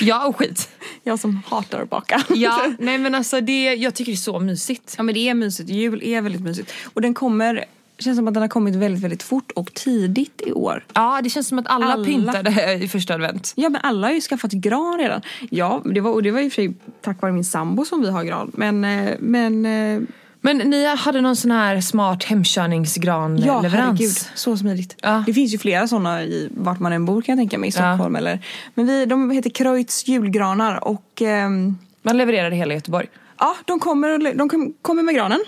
ja 0.00 0.26
och 0.26 0.36
skit. 0.36 0.68
Jag 1.02 1.18
som 1.18 1.42
hatar 1.46 1.82
att 1.82 1.90
baka. 1.90 2.22
Ja, 2.28 2.72
nej 2.78 2.98
men 2.98 3.14
alltså 3.14 3.40
det, 3.40 3.74
jag 3.74 3.94
tycker 3.94 4.12
det 4.12 4.16
är 4.16 4.16
så 4.16 4.40
mysigt. 4.40 4.94
ja 4.96 5.02
men 5.02 5.14
det 5.14 5.28
är 5.28 5.34
mysigt. 5.34 5.70
Jul 5.70 6.02
är 6.02 6.20
väldigt 6.20 6.42
mysigt. 6.42 6.72
Och 6.94 7.00
den 7.00 7.14
kommer, 7.14 7.64
känns 7.98 8.16
som 8.16 8.28
att 8.28 8.34
den 8.34 8.40
har 8.40 8.48
kommit 8.48 8.74
väldigt, 8.74 9.02
väldigt 9.04 9.22
fort 9.22 9.50
och 9.50 9.74
tidigt 9.74 10.42
i 10.46 10.52
år. 10.52 10.84
Ja 10.92 11.20
det 11.22 11.30
känns 11.30 11.48
som 11.48 11.58
att 11.58 11.66
alla, 11.68 11.86
Alla. 11.86 12.04
pyntade 12.04 12.78
i 12.82 12.88
första 12.88 13.14
advent. 13.14 13.52
Ja 13.56 13.68
men 13.68 13.80
alla 13.82 14.06
har 14.06 14.14
ju 14.14 14.20
skaffat 14.20 14.52
gran 14.52 14.98
redan. 14.98 15.20
Ja, 15.50 15.82
det 15.84 16.00
var, 16.00 16.10
och 16.10 16.22
det 16.22 16.30
var 16.30 16.46
och 16.46 16.52
för 16.52 16.62
sig 16.62 16.74
tack 17.00 17.22
vare 17.22 17.32
min 17.32 17.44
sambo 17.44 17.84
som 17.84 18.02
vi 18.02 18.10
har 18.10 18.24
gran. 18.24 18.50
Men, 18.54 18.84
eh, 18.84 19.14
men 19.20 19.66
eh, 19.66 20.02
Men 20.46 20.58
ni 20.58 20.86
hade 20.96 21.20
någon 21.20 21.36
sån 21.36 21.50
här 21.50 21.80
smart 21.80 22.18
ja 22.22 22.28
hemkörningsgran-leverans? 22.28 23.68
herregud, 23.68 24.16
så 24.34 24.56
smidigt. 24.56 24.96
Ja. 25.02 25.22
Det 25.26 25.32
finns 25.34 25.54
ju 25.54 25.58
flera 25.58 25.88
sådana 25.88 26.22
i 26.22 26.48
vart 26.56 26.80
man 26.80 26.92
än 26.92 27.04
bor 27.04 27.22
kan 27.22 27.32
jag 27.32 27.38
tänka 27.40 27.58
mig. 27.58 27.68
I 27.68 27.72
Stockholm 27.72 28.16
eller. 28.16 28.44
Men 28.74 28.86
vi, 28.86 29.06
de 29.06 29.30
heter 29.30 29.50
Kreutz 29.50 30.08
julgranar 30.08 30.84
och 30.84 31.22
ehm, 31.22 31.78
Man 32.02 32.16
levererade 32.16 32.56
hela 32.56 32.74
Göteborg. 32.74 33.06
Ja, 33.38 33.56
de 33.64 33.80
kommer, 33.80 34.34
de 34.34 34.48
kom- 34.48 34.74
kommer 34.82 35.02
med 35.02 35.14
granen. 35.14 35.40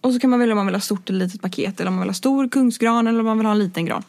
Och 0.00 0.12
så 0.12 0.20
kan 0.20 0.30
man 0.30 0.38
välja 0.38 0.52
om 0.52 0.56
man 0.56 0.66
vill 0.66 0.74
ha 0.74 0.80
stort 0.80 1.10
eller 1.10 1.24
litet 1.26 1.42
paket. 1.42 1.80
Eller 1.80 1.88
om 1.88 1.94
man 1.94 2.02
vill 2.02 2.08
ha 2.10 2.14
stor 2.14 2.48
kungsgran 2.48 3.06
eller 3.06 3.20
om 3.20 3.26
man 3.26 3.38
vill 3.38 3.46
ha 3.46 3.52
en 3.52 3.58
liten 3.58 3.84
gran. 3.86 4.02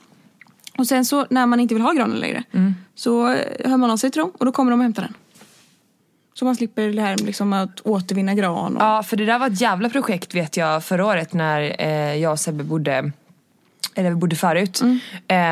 Och 0.77 0.87
sen 0.87 1.05
så 1.05 1.25
när 1.29 1.45
man 1.45 1.59
inte 1.59 1.73
vill 1.73 1.81
ha 1.83 1.91
granen 1.91 2.17
längre. 2.19 2.43
Så 2.95 3.27
eh, 3.31 3.69
hör 3.69 3.77
man 3.77 3.91
av 3.91 3.97
sig 3.97 4.11
till 4.11 4.19
dem 4.21 4.31
och 4.39 4.45
då 4.45 4.51
kommer 4.51 4.71
de 4.71 4.79
och 4.79 4.83
hämtar 4.83 5.03
den. 5.03 5.13
Så 6.33 6.45
man 6.45 6.55
slipper 6.55 6.87
det 6.87 7.01
här 7.01 7.17
liksom 7.17 7.53
att 7.53 7.81
återvinna 7.81 8.33
gran. 8.33 8.75
Och, 8.75 8.83
Ja, 8.83 9.03
för 9.03 9.17
det 9.17 9.25
där 9.25 9.39
var 9.39 9.47
ett 9.47 9.61
jävla 9.61 9.89
projekt 9.89 10.35
vet 10.35 10.57
jag 10.57 10.83
förra 10.83 11.05
året 11.05 11.33
när 11.33 11.75
eh, 11.79 12.15
jag 12.15 12.31
och 12.31 12.39
Sebbe 12.39 12.63
bodde 12.63 13.11
eller 13.99 14.09
vi 14.09 14.15
bodde 14.15 14.35
förut. 14.35 14.81
Mm. 14.81 14.99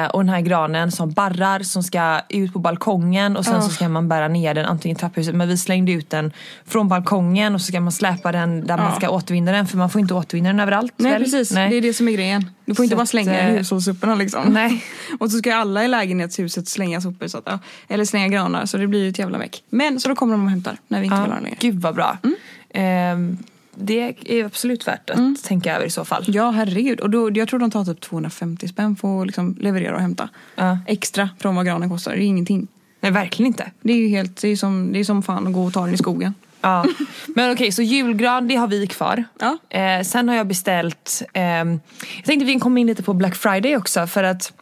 Eh, 0.04 0.10
och 0.10 0.20
den 0.20 0.30
här 0.30 0.42
granen 0.42 0.92
som 0.92 1.12
barrar 1.12 1.60
som 1.60 1.84
ska 1.84 2.20
ut 2.30 2.54
på 2.54 2.60
balkongen 2.60 3.38
och 3.38 3.46
sen 3.46 3.54
Ja. 3.54 3.62
så 3.62 3.70
ska 3.70 3.89
man 3.89 4.10
bära 4.10 4.27
ner 4.27 4.54
den 4.54 4.66
antingen 4.66 4.98
i 4.98 5.00
trapphuset 5.00 5.36
men 5.36 5.48
vi 5.48 5.58
slängde 5.58 5.92
ut 5.92 6.10
den 6.10 6.32
från 6.66 6.88
balkongen 6.88 7.56
och 7.56 7.62
så 7.62 7.68
ska 7.68 7.80
man 7.82 7.92
släpa 7.92 8.32
den 8.32 8.68
där 8.68 8.77
man 8.77 8.86
Ja. 8.86 8.96
ska 8.96 9.10
återvinna 9.10 9.51
den 9.51 9.68
för 9.68 9.77
man 9.77 9.89
får 9.89 10.01
inte 10.01 10.13
återvinna 10.13 10.50
den 10.50 10.60
överallt. 10.60 10.94
Nej 10.98 11.12
väl? 11.12 11.24
precis, 11.24 11.51
Nej. 11.51 11.70
det 11.70 11.75
är 11.75 11.82
det 11.82 11.94
som 11.94 12.08
är 12.08 12.12
grejen. 12.12 12.51
Du 12.66 12.75
får 12.75 12.84
inte 12.86 12.94
Så 12.94 12.98
bara 12.98 13.04
att, 13.04 13.10
slänga 13.10 13.32
den 13.34 13.48
i 13.48 13.51
eh, 13.51 13.58
hushållssoporna 13.58 14.16
liksom. 14.16 14.54
Nej. 14.54 14.84
Och 15.20 15.32
så 15.32 15.38
ska 15.38 15.56
alla 15.56 15.86
i 15.86 15.88
lägenhetshuset 15.88 16.68
slänga 16.68 17.01
sopor, 17.01 17.27
så 17.27 17.38
att, 17.38 17.44
ja, 17.48 17.60
eller 17.88 18.06
slänga 18.06 18.27
granar 18.27 18.66
så 18.66 18.77
det 18.77 18.88
blir 18.88 19.04
ju 19.04 19.10
ett 19.10 19.20
jävla 19.20 19.38
meck. 19.38 19.63
Men 19.70 20.00
så 20.00 20.10
då 20.10 20.16
kommer 20.16 20.34
de 20.34 20.44
och 20.44 20.50
hämtar 20.50 20.77
när 20.88 21.00
vi 21.00 21.06
inte 21.06 21.16
vill 21.16 21.25
ha 21.25 21.34
den 21.36 21.44
längre. 21.44 21.58
gud 21.60 21.82
vad 21.82 21.96
bra. 21.96 22.18
Mm. 22.24 22.36
Ehm, 22.74 23.38
det 23.79 24.15
är 24.25 24.46
absolut 24.46 24.88
värt 24.88 25.10
att 25.10 25.43
tänka 25.43 25.75
över 25.75 25.86
i 25.86 25.89
så 25.89 26.05
fall. 26.05 26.24
Ja 26.27 26.51
herregud, 26.51 27.00
och 27.00 27.10
då, 27.10 27.31
jag 27.34 27.48
tror 27.48 27.60
de 27.60 27.72
tar 27.72 27.86
typ 27.86 28.01
250 28.01 28.67
spänn 28.67 28.96
för 28.96 29.22
att 29.22 29.27
liksom 29.27 29.57
leverera 29.60 29.96
och 29.96 30.01
hämta. 30.01 30.29
Ja. 30.55 30.79
Extra 30.88 31.29
från 31.39 31.55
vad 31.55 31.65
granen 31.65 31.89
kostar, 31.89 32.12
det 32.12 32.24
är 32.24 32.27
ingenting. 32.27 32.67
Nej 33.00 33.12
verkligen 33.12 33.48
inte. 33.48 33.72
Det 33.81 33.93
är 33.93 33.98
ju 33.98 34.07
helt, 34.07 34.41
det 34.41 34.48
är 34.48 34.55
som, 34.55 34.93
det 34.93 35.00
är 35.00 35.03
som 35.03 35.24
fan 35.24 35.48
att 35.48 35.53
gå 35.53 35.63
och 35.63 35.74
ta 35.74 35.86
den 35.86 35.93
i 35.93 35.98
skogen. 35.98 36.34
Ja. 36.62 36.86
Men 37.36 37.51
okej, 37.51 37.72
så 37.72 37.81
julgran 37.81 38.48
det 38.48 38.55
har 38.55 38.67
vi 38.67 38.88
kvar. 38.88 39.24
Ja. 39.39 39.57
Eh, 39.69 40.03
sen 40.03 40.29
har 40.29 40.36
jag 40.36 40.48
beställt, 40.48 41.24
ehm, 41.34 41.79
jag 42.15 42.25
tänkte 42.25 42.46
vi 42.46 42.51
kan 42.51 42.60
komma 42.60 42.79
in 42.79 42.88
lite 42.88 43.03
på 43.03 43.13
Black 43.13 43.36
Friday 43.36 43.77
också 43.77 44.07
för 44.07 44.24
att 44.24 44.53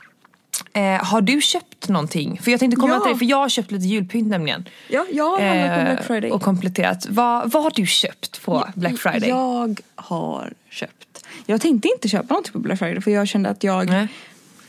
eh, 0.74 1.06
har 1.06 1.22
du 1.22 1.42
köpt 1.42 1.75
någonting? 1.90 2.40
För 2.44 2.52
jag 2.52 2.60
tänkte 2.60 2.76
komma 2.76 2.94
Ja. 2.94 3.00
till 3.00 3.14
det, 3.14 3.18
för 3.20 3.26
jag 3.26 3.38
har 3.38 3.50
köpt 3.50 3.72
lite 3.72 3.86
julpynt 3.88 4.28
nämligen. 4.28 4.66
Ja, 4.90 5.06
jag 5.12 5.24
har 5.30 5.40
handlat 5.42 5.76
på 5.76 5.80
Eh, 5.80 5.94
Black 5.96 6.06
Friday. 6.06 6.32
Och 6.32 6.42
kompletterat. 6.42 7.06
Vad, 7.10 7.52
vad 7.52 7.64
har 7.64 7.72
du 7.76 7.86
köpt 7.86 8.42
på 8.46 8.68
Black 8.76 8.98
Friday? 8.98 9.30
Jag 9.30 9.82
har 9.96 10.54
köpt. 10.70 11.26
Jag 11.46 11.62
tänkte 11.62 11.88
inte 11.96 12.08
köpa 12.10 12.34
något 12.34 12.54
på 12.54 12.60
Black 12.60 12.80
Friday 12.80 13.02
för 13.02 13.12
jag 13.12 13.28
kände 13.28 13.50
att 13.50 13.64
jag 13.64 13.90
Nej. 13.90 14.08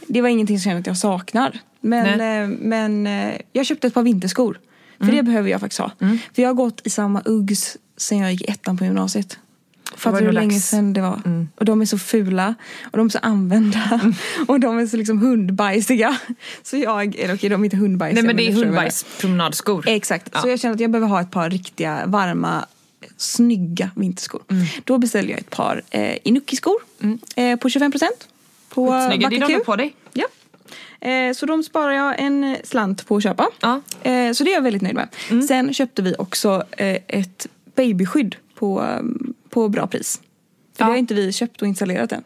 Det 0.08 0.22
var 0.22 0.28
ingenting 0.28 0.58
som 0.58 0.70
jag 0.70 0.76
kände 0.76 0.80
att 0.80 0.86
jag 0.86 0.96
saknar. 0.98 1.58
Men, 1.80 2.18
Nej. 2.18 2.40
eh, 2.42 2.48
men 2.48 3.06
eh, 3.06 3.34
jag 3.52 3.66
köpte 3.66 3.86
ett 3.86 3.94
par 3.94 4.02
vinterskor. 4.02 4.58
För 4.98 5.04
Mm. 5.04 5.16
det 5.16 5.22
behöver 5.22 5.50
jag 5.50 5.60
faktiskt 5.60 5.80
ha. 5.80 5.90
För 6.34 6.42
jag 6.42 6.48
har 6.48 6.54
gått 6.54 6.80
i 6.86 6.90
samma 6.90 7.22
Uggs 7.24 7.76
sen 7.96 8.18
jag 8.18 8.32
gick 8.32 8.48
ettan 8.48 8.78
på 8.78 8.84
gymnasiet. 8.84 9.38
Fattar 9.94 10.20
du 10.20 10.26
hur 10.26 10.32
länge 10.32 10.60
sedan 10.60 10.92
det 10.92 11.00
var? 11.00 11.20
Mm. 11.24 11.48
Och 11.56 11.64
de 11.64 11.80
är 11.80 11.84
så 11.84 11.98
fula. 11.98 12.54
Och 12.84 12.98
de 12.98 13.06
är 13.06 13.10
så 13.10 13.18
använda. 13.22 14.00
Och 14.48 14.60
de 14.60 14.78
är 14.78 14.86
så 14.86 14.96
liksom 14.96 15.18
hundbajsiga. 15.18 16.18
Så 16.62 16.76
jag, 16.76 17.16
eller 17.16 17.34
okej 17.34 17.50
de 17.50 17.60
är 17.60 17.64
inte 17.64 17.76
hundbajsiga. 17.76 18.22
Nej 18.22 18.26
men 18.26 18.36
det 18.36 18.48
är 18.48 18.52
hundbajspromenadskor. 18.52 19.88
Exakt. 19.88 20.30
Ja. 20.32 20.40
Så 20.40 20.48
jag 20.48 20.60
känner 20.60 20.74
att 20.74 20.80
jag 20.80 20.90
behöver 20.90 21.08
ha 21.08 21.20
ett 21.20 21.30
par 21.30 21.50
riktiga, 21.50 22.06
varma, 22.06 22.66
snygga 23.16 23.90
vinterskor. 23.94 24.42
Mm. 24.50 24.66
Då 24.84 24.98
beställde 24.98 25.30
jag 25.30 25.40
ett 25.40 25.50
par 25.50 25.82
eh, 25.90 26.16
Inuki-skor 26.22 26.76
eh, 27.36 27.56
på 27.56 27.68
25% 27.68 28.02
på 28.68 29.08
Snygga, 29.08 29.28
det 29.28 29.36
är 29.36 29.40
de 29.40 29.52
du 29.52 29.60
på 29.60 29.76
dig. 29.76 29.94
Ja. 30.12 30.26
Eh, 31.08 31.32
så 31.32 31.46
de 31.46 31.62
sparar 31.62 31.92
jag 31.92 32.20
en 32.20 32.56
slant 32.64 33.06
på 33.06 33.16
att 33.16 33.22
köpa. 33.22 33.50
Ja. 33.60 33.80
Eh, 34.02 34.32
så 34.32 34.44
det 34.44 34.50
är 34.50 34.54
jag 34.54 34.62
väldigt 34.62 34.82
nöjd 34.82 34.94
med. 34.94 35.08
Sen 35.48 35.74
köpte 35.74 36.02
vi 36.02 36.14
också 36.18 36.62
eh, 36.70 36.98
ett 37.08 37.46
babyskydd 37.76 38.36
på, 38.54 38.82
eh, 38.82 39.02
på 39.56 39.68
bra 39.68 39.86
pris. 39.86 40.20
För 40.76 40.84
Ja. 40.84 40.86
det 40.86 40.92
har 40.92 40.98
inte 40.98 41.14
vi 41.14 41.32
köpt 41.32 41.62
och 41.62 41.68
installerat 41.68 42.12
än. 42.12 42.24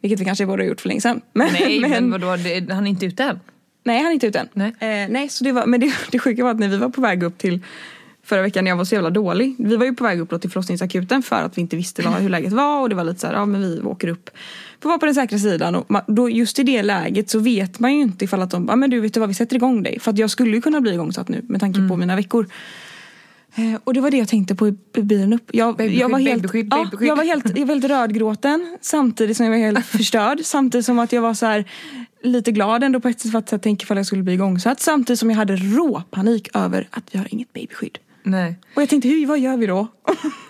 Vilket 0.00 0.20
vi 0.20 0.24
kanske 0.24 0.46
borde 0.46 0.62
ha 0.62 0.68
gjort 0.68 0.80
för 0.80 0.88
länge 0.88 1.00
sedan. 1.00 1.20
Men, 1.32 1.48
Nej 1.52 1.80
men, 1.80 1.90
men, 1.90 2.10
vadå, 2.10 2.36
det, 2.36 2.72
han 2.72 2.86
är 2.86 2.90
inte 2.90 3.06
ute 3.06 3.22
än. 3.24 3.40
nej, 3.84 3.98
han 3.98 4.06
är 4.06 4.12
inte 4.12 4.26
ute 4.26 4.38
än. 4.38 4.48
Nej. 4.52 4.68
Eh, 4.78 5.08
nej 5.10 5.28
så 5.28 5.44
det 5.44 5.52
var, 5.52 5.66
men 5.66 5.80
det, 5.80 5.92
det 6.10 6.18
sjuka 6.18 6.44
var 6.44 6.50
att 6.50 6.58
när 6.58 6.68
vi 6.68 6.76
var 6.76 6.88
på 6.88 7.00
väg 7.00 7.22
upp 7.22 7.38
till 7.38 7.60
förra 8.22 8.42
veckan 8.42 8.64
när 8.64 8.70
jag 8.70 8.76
var 8.76 8.84
så 8.84 8.94
jävla 8.94 9.10
dålig. 9.10 9.54
Vi 9.58 9.76
var 9.76 9.84
ju 9.84 9.94
på 9.94 10.04
väg 10.04 10.20
upp 10.20 10.30
då 10.30 10.38
till 10.38 10.50
förlossningsakuten 10.50 11.22
för 11.22 11.36
att 11.42 11.56
vi 11.58 11.60
inte 11.60 11.76
visste 11.76 12.02
vad, 12.02 12.14
hur 12.14 12.28
läget 12.28 12.52
var 12.52 12.80
och 12.80 12.88
det 12.88 12.94
var 12.94 13.04
lite 13.04 13.20
så 13.20 13.26
här, 13.26 13.34
ja 13.34 13.46
men 13.46 13.60
vi 13.60 13.80
åker 13.80 14.08
upp. 14.08 14.30
För 14.80 14.88
att 14.88 14.90
vara 14.90 14.98
på 14.98 15.06
den 15.06 15.14
säkra 15.14 15.38
sidan 15.38 15.74
och 15.74 15.90
man, 15.90 16.02
då, 16.06 16.30
just 16.30 16.58
i 16.58 16.62
det 16.62 16.82
läget 16.82 17.30
så 17.30 17.38
vet 17.38 17.78
man 17.78 17.94
ju 17.94 18.00
inte 18.00 18.24
ifall 18.24 18.42
att 18.42 18.50
de 18.50 18.66
ja 18.68 18.76
men 18.76 18.90
du 18.90 19.00
vet 19.00 19.14
du 19.14 19.20
vad 19.20 19.28
vi 19.28 19.34
sätter 19.34 19.56
igång 19.56 19.82
dig. 19.82 20.00
För 20.00 20.10
att 20.10 20.18
jag 20.18 20.30
skulle 20.30 20.54
ju 20.56 20.60
kunna 20.62 20.80
bli 20.80 20.92
igångsatt 20.92 21.28
nu 21.28 21.42
med 21.48 21.60
tanke 21.60 21.88
på 21.88 21.96
mina 21.96 22.16
veckor. 22.16 22.46
Eh, 23.54 23.80
och 23.84 23.94
det 23.94 24.00
var 24.00 24.10
det 24.10 24.16
jag 24.16 24.28
tänkte 24.28 24.54
på 24.54 24.68
i 24.68 25.02
bilen 25.02 25.32
upp. 25.32 25.50
Jag, 25.52 25.76
Babyskydd, 25.76 26.00
jag 26.00 26.08
var 26.08 26.18
helt, 26.18 26.42
babyskydd, 26.42 26.68
ja, 26.70 26.76
babyskydd. 26.84 27.08
jag 27.08 27.16
var 27.16 27.24
helt, 27.24 27.58
jag 27.58 27.66
var 27.66 27.74
helt 27.74 27.84
rödgråten 27.84 28.78
samtidigt 28.80 29.36
som 29.36 29.46
jag 29.46 29.52
var 29.52 29.58
helt 29.58 29.86
förstörd. 29.98 30.40
Samtidigt 30.44 30.86
som 30.86 30.98
att 30.98 31.12
jag 31.12 31.22
var 31.22 31.34
så 31.34 31.46
här 31.46 31.64
lite 32.22 32.52
glad 32.52 32.84
ändå 32.84 33.00
på 33.00 33.08
ett 33.08 33.20
sätt 33.20 33.30
för 33.30 33.38
att 33.38 33.52
jag 33.52 33.62
tänker 33.62 33.84
ifall 33.84 33.96
jag 33.96 34.06
skulle 34.06 34.22
bli 34.22 34.34
igångsatt. 34.34 34.80
Samtidigt 34.80 35.20
som 35.20 35.30
jag 35.30 35.36
hade 35.36 35.56
rå 35.56 36.02
panik 36.10 36.48
över 36.54 36.88
att 36.90 37.04
vi 37.10 37.18
har 37.18 37.26
inget 37.30 37.52
babyskydd. 37.52 37.98
Nej. 38.22 38.56
Och 38.74 38.82
jag 38.82 38.88
tänkte, 38.88 39.08
hur, 39.08 39.26
vad 39.26 39.38
gör 39.38 39.56
vi 39.56 39.66
då? 39.66 39.86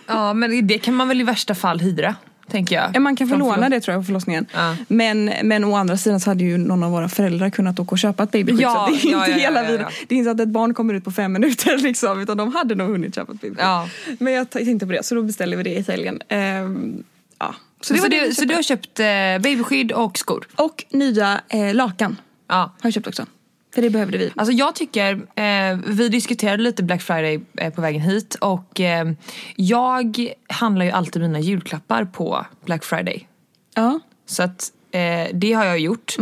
Ja 0.07 0.33
men 0.35 0.67
det 0.67 0.78
kan 0.78 0.95
man 0.95 1.09
väl 1.09 1.21
i 1.21 1.25
värsta 1.25 1.55
fall 1.55 1.81
hyra. 1.81 2.14
Tänker 2.50 2.76
jag. 2.76 2.91
Ja, 2.95 3.00
Man 3.00 3.17
kan 3.17 3.28
få 3.28 3.37
låna 3.37 3.54
förlo- 3.56 3.71
det 3.71 3.80
tror 3.80 3.93
jag 3.95 4.02
på 4.02 4.06
förlossningen. 4.06 4.47
Ja. 4.54 4.76
Men, 4.89 5.25
men 5.43 5.65
å 5.65 5.75
andra 5.76 5.97
sidan 5.97 6.21
så 6.21 6.30
hade 6.30 6.45
ju 6.45 6.58
någon 6.58 6.82
av 6.82 6.91
våra 6.91 7.08
föräldrar 7.08 7.50
kunnat 7.50 7.78
åka 7.80 7.91
och 7.91 7.99
köpa 7.99 8.23
ett 8.23 8.30
babyskydd. 8.30 8.61
Ja, 8.61 8.89
så 9.00 9.08
det 9.08 9.08
är 9.08 9.13
ja, 9.13 9.19
inte 9.26 9.30
ja, 9.30 9.37
hela 9.49 9.65
ja, 9.65 9.71
ja. 9.80 9.91
Det 10.08 10.15
är 10.15 10.19
inte 10.19 10.25
så 10.30 10.34
att 10.34 10.41
ett 10.41 10.49
barn 10.49 10.75
kommer 10.75 10.95
ut 10.95 11.04
på 11.04 11.11
fem 11.11 11.32
minuter 11.32 11.78
liksom. 11.82 12.21
Utan 12.21 12.37
de 12.37 12.54
hade 12.54 12.75
nog 12.75 12.91
hunnit 12.91 13.15
köpa 13.15 13.32
ett 13.32 13.41
babyskydd. 13.41 14.19
Men 14.21 14.32
jag 14.32 14.50
tänkte 14.50 14.87
på 14.87 14.93
det 14.93 15.04
så 15.04 15.15
då 15.15 15.23
beställde 15.23 15.56
vi 15.56 15.63
det 15.63 15.71
i 15.75 15.82
helgen. 15.89 16.21
Ehm, 16.28 17.02
ja. 17.39 17.54
Så, 17.80 17.95
det 17.95 18.00
var 18.00 18.08
det 18.08 18.21
du, 18.21 18.26
vi 18.26 18.34
så 18.34 18.41
köpte. 18.43 18.49
du 18.49 18.54
har 18.54 18.63
köpt 18.63 19.00
eh, 19.00 19.06
babyskydd 19.50 19.93
och 19.93 20.19
skor? 20.19 20.47
Och 20.56 20.84
nya 20.91 21.41
eh, 21.49 21.75
lakan 21.75 22.17
Ja. 22.49 22.56
har 22.56 22.71
jag 22.82 22.93
köpt 22.93 23.06
också. 23.06 23.26
För 23.75 23.83
det 23.83 23.91
behövde 23.91 24.19
vi. 24.19 24.33
Alltså 24.37 24.52
jag 24.52 24.75
tycker, 24.75 25.13
eh, 25.15 25.78
vi 25.87 26.09
diskuterade 26.09 26.63
lite 26.63 26.83
Black 26.83 27.02
Friday 27.02 27.41
eh, 27.57 27.73
på 27.73 27.81
vägen 27.81 28.00
hit 28.00 28.35
och 28.35 28.81
eh, 28.81 29.13
jag 29.57 30.35
handlar 30.49 30.85
ju 30.85 30.91
alltid 30.91 31.23
mina 31.23 31.41
julklappar 31.41 32.04
på 32.04 32.47
Black 32.65 32.85
Friday. 32.85 33.28
Ja. 33.75 34.00
Så 34.26 34.43
att 34.43 34.73
eh, 34.91 35.28
det 35.35 35.52
har 35.52 35.65
jag 35.65 35.78
gjort. 35.78 36.17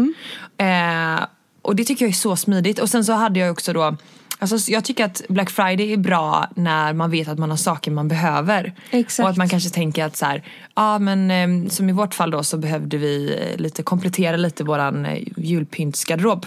Eh, 0.58 1.24
och 1.62 1.76
det 1.76 1.84
tycker 1.84 2.04
jag 2.04 2.10
är 2.10 2.14
så 2.14 2.36
smidigt. 2.36 2.78
Och 2.78 2.90
sen 2.90 3.04
så 3.04 3.12
hade 3.12 3.40
jag 3.40 3.52
också 3.52 3.72
då 3.72 3.96
Alltså 4.38 4.70
jag 4.70 4.84
tycker 4.84 5.04
att 5.04 5.22
Black 5.28 5.50
Friday 5.50 5.92
är 5.92 5.96
bra 5.96 6.46
när 6.54 6.92
man 6.92 7.10
vet 7.10 7.28
att 7.28 7.38
man 7.38 7.50
har 7.50 7.56
saker 7.56 7.90
man 7.90 8.08
behöver. 8.08 8.74
Exakt. 8.90 9.24
Och 9.24 9.30
att 9.30 9.36
man 9.36 9.48
kanske 9.48 9.70
tänker 9.70 10.04
att 10.04 10.16
så 10.16 10.26
här, 10.26 10.42
ja 10.74 10.98
men 10.98 11.30
eh, 11.30 11.68
som 11.70 11.88
i 11.88 11.92
vårt 11.92 12.14
fall 12.14 12.30
då 12.30 12.42
så 12.42 12.56
behövde 12.56 12.96
vi 12.96 13.38
lite 13.56 13.82
komplettera 13.82 14.36
lite 14.36 14.64
våran 14.64 15.06
julpyntsgarderob. 15.36 16.46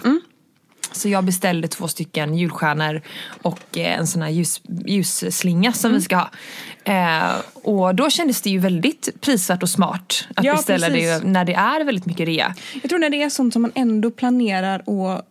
Så 0.92 1.10
jag 1.10 1.24
beställde 1.24 1.68
två 1.68 1.88
stycken 1.88 2.38
julstjärnor 2.38 3.02
och 3.42 3.78
eh, 3.78 4.00
en 4.00 4.08
sån 4.08 4.22
här 4.22 4.30
ljus, 4.30 4.62
ljusslinga 4.86 5.74
som 5.74 5.94
vi 5.94 6.02
ska 6.02 6.16
ha. 6.16 6.30
Eh, 6.84 7.36
och 7.54 7.96
då 7.96 8.10
kändes 8.10 8.42
det 8.42 8.50
ju 8.50 8.60
väldigt 8.60 9.22
prisvärt 9.22 9.64
och 9.64 9.70
smart 9.70 10.28
att 10.36 10.46
Ja, 10.46 10.56
beställa 10.56 10.88
precis. 10.88 11.22
det 11.22 11.28
när 11.28 11.46
det 11.46 11.54
är 11.54 11.84
väldigt 11.84 12.06
mycket 12.06 12.28
rea. 12.28 12.56
Jag 12.82 12.90
tror 12.90 13.00
när 13.00 13.10
det 13.10 13.24
är 13.24 13.30
sånt 13.30 13.54
som 13.54 13.62
man 13.62 13.72
ändå 13.76 14.12
planerar 14.12 14.80
att 14.80 15.26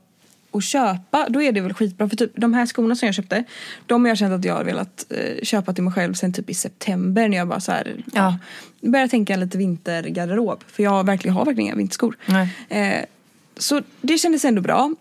att 0.53 0.65
köpa, 0.65 1.27
då 1.29 1.43
är 1.43 1.53
det 1.53 1.61
väl 1.61 1.75
skitbra. 1.75 2.09
För 2.09 2.17
typ 2.17 2.33
de 2.35 2.55
här 2.55 2.67
skorna 2.67 2.97
som 2.97 3.07
jag 3.07 3.15
köpte, 3.15 3.45
de 3.87 4.05
har 4.05 4.09
jag 4.09 4.19
känt 4.19 4.35
att 4.35 4.45
jag 4.45 4.55
har 4.55 4.65
velat 4.65 5.07
eh, 5.11 5.43
köpa 5.45 5.73
till 5.73 5.85
mig 5.85 5.93
själv 5.93 6.15
sen 6.15 6.33
typ 6.33 6.51
i 6.51 6.55
september 6.55 7.29
när 7.29 7.37
jag 7.37 7.49
bara 7.49 7.61
så 7.61 7.73
här, 7.73 7.97
ja. 8.13 8.39
börjar 8.81 9.09
tänka 9.09 9.37
lite 9.37 9.59
vintergarderob. 9.59 10.65
För 10.67 10.83
jag 10.83 11.07
verkligen, 11.07 11.35
har 11.37 11.45
verkligen 11.45 11.67
inga 11.67 11.77
vinterskor. 11.77 12.17
Nej. 12.27 12.49
Eh, 12.69 13.05
så 13.57 13.83
det 14.01 14.19
kändes 14.19 14.45
ändå 14.45 14.63
bra 14.63 14.95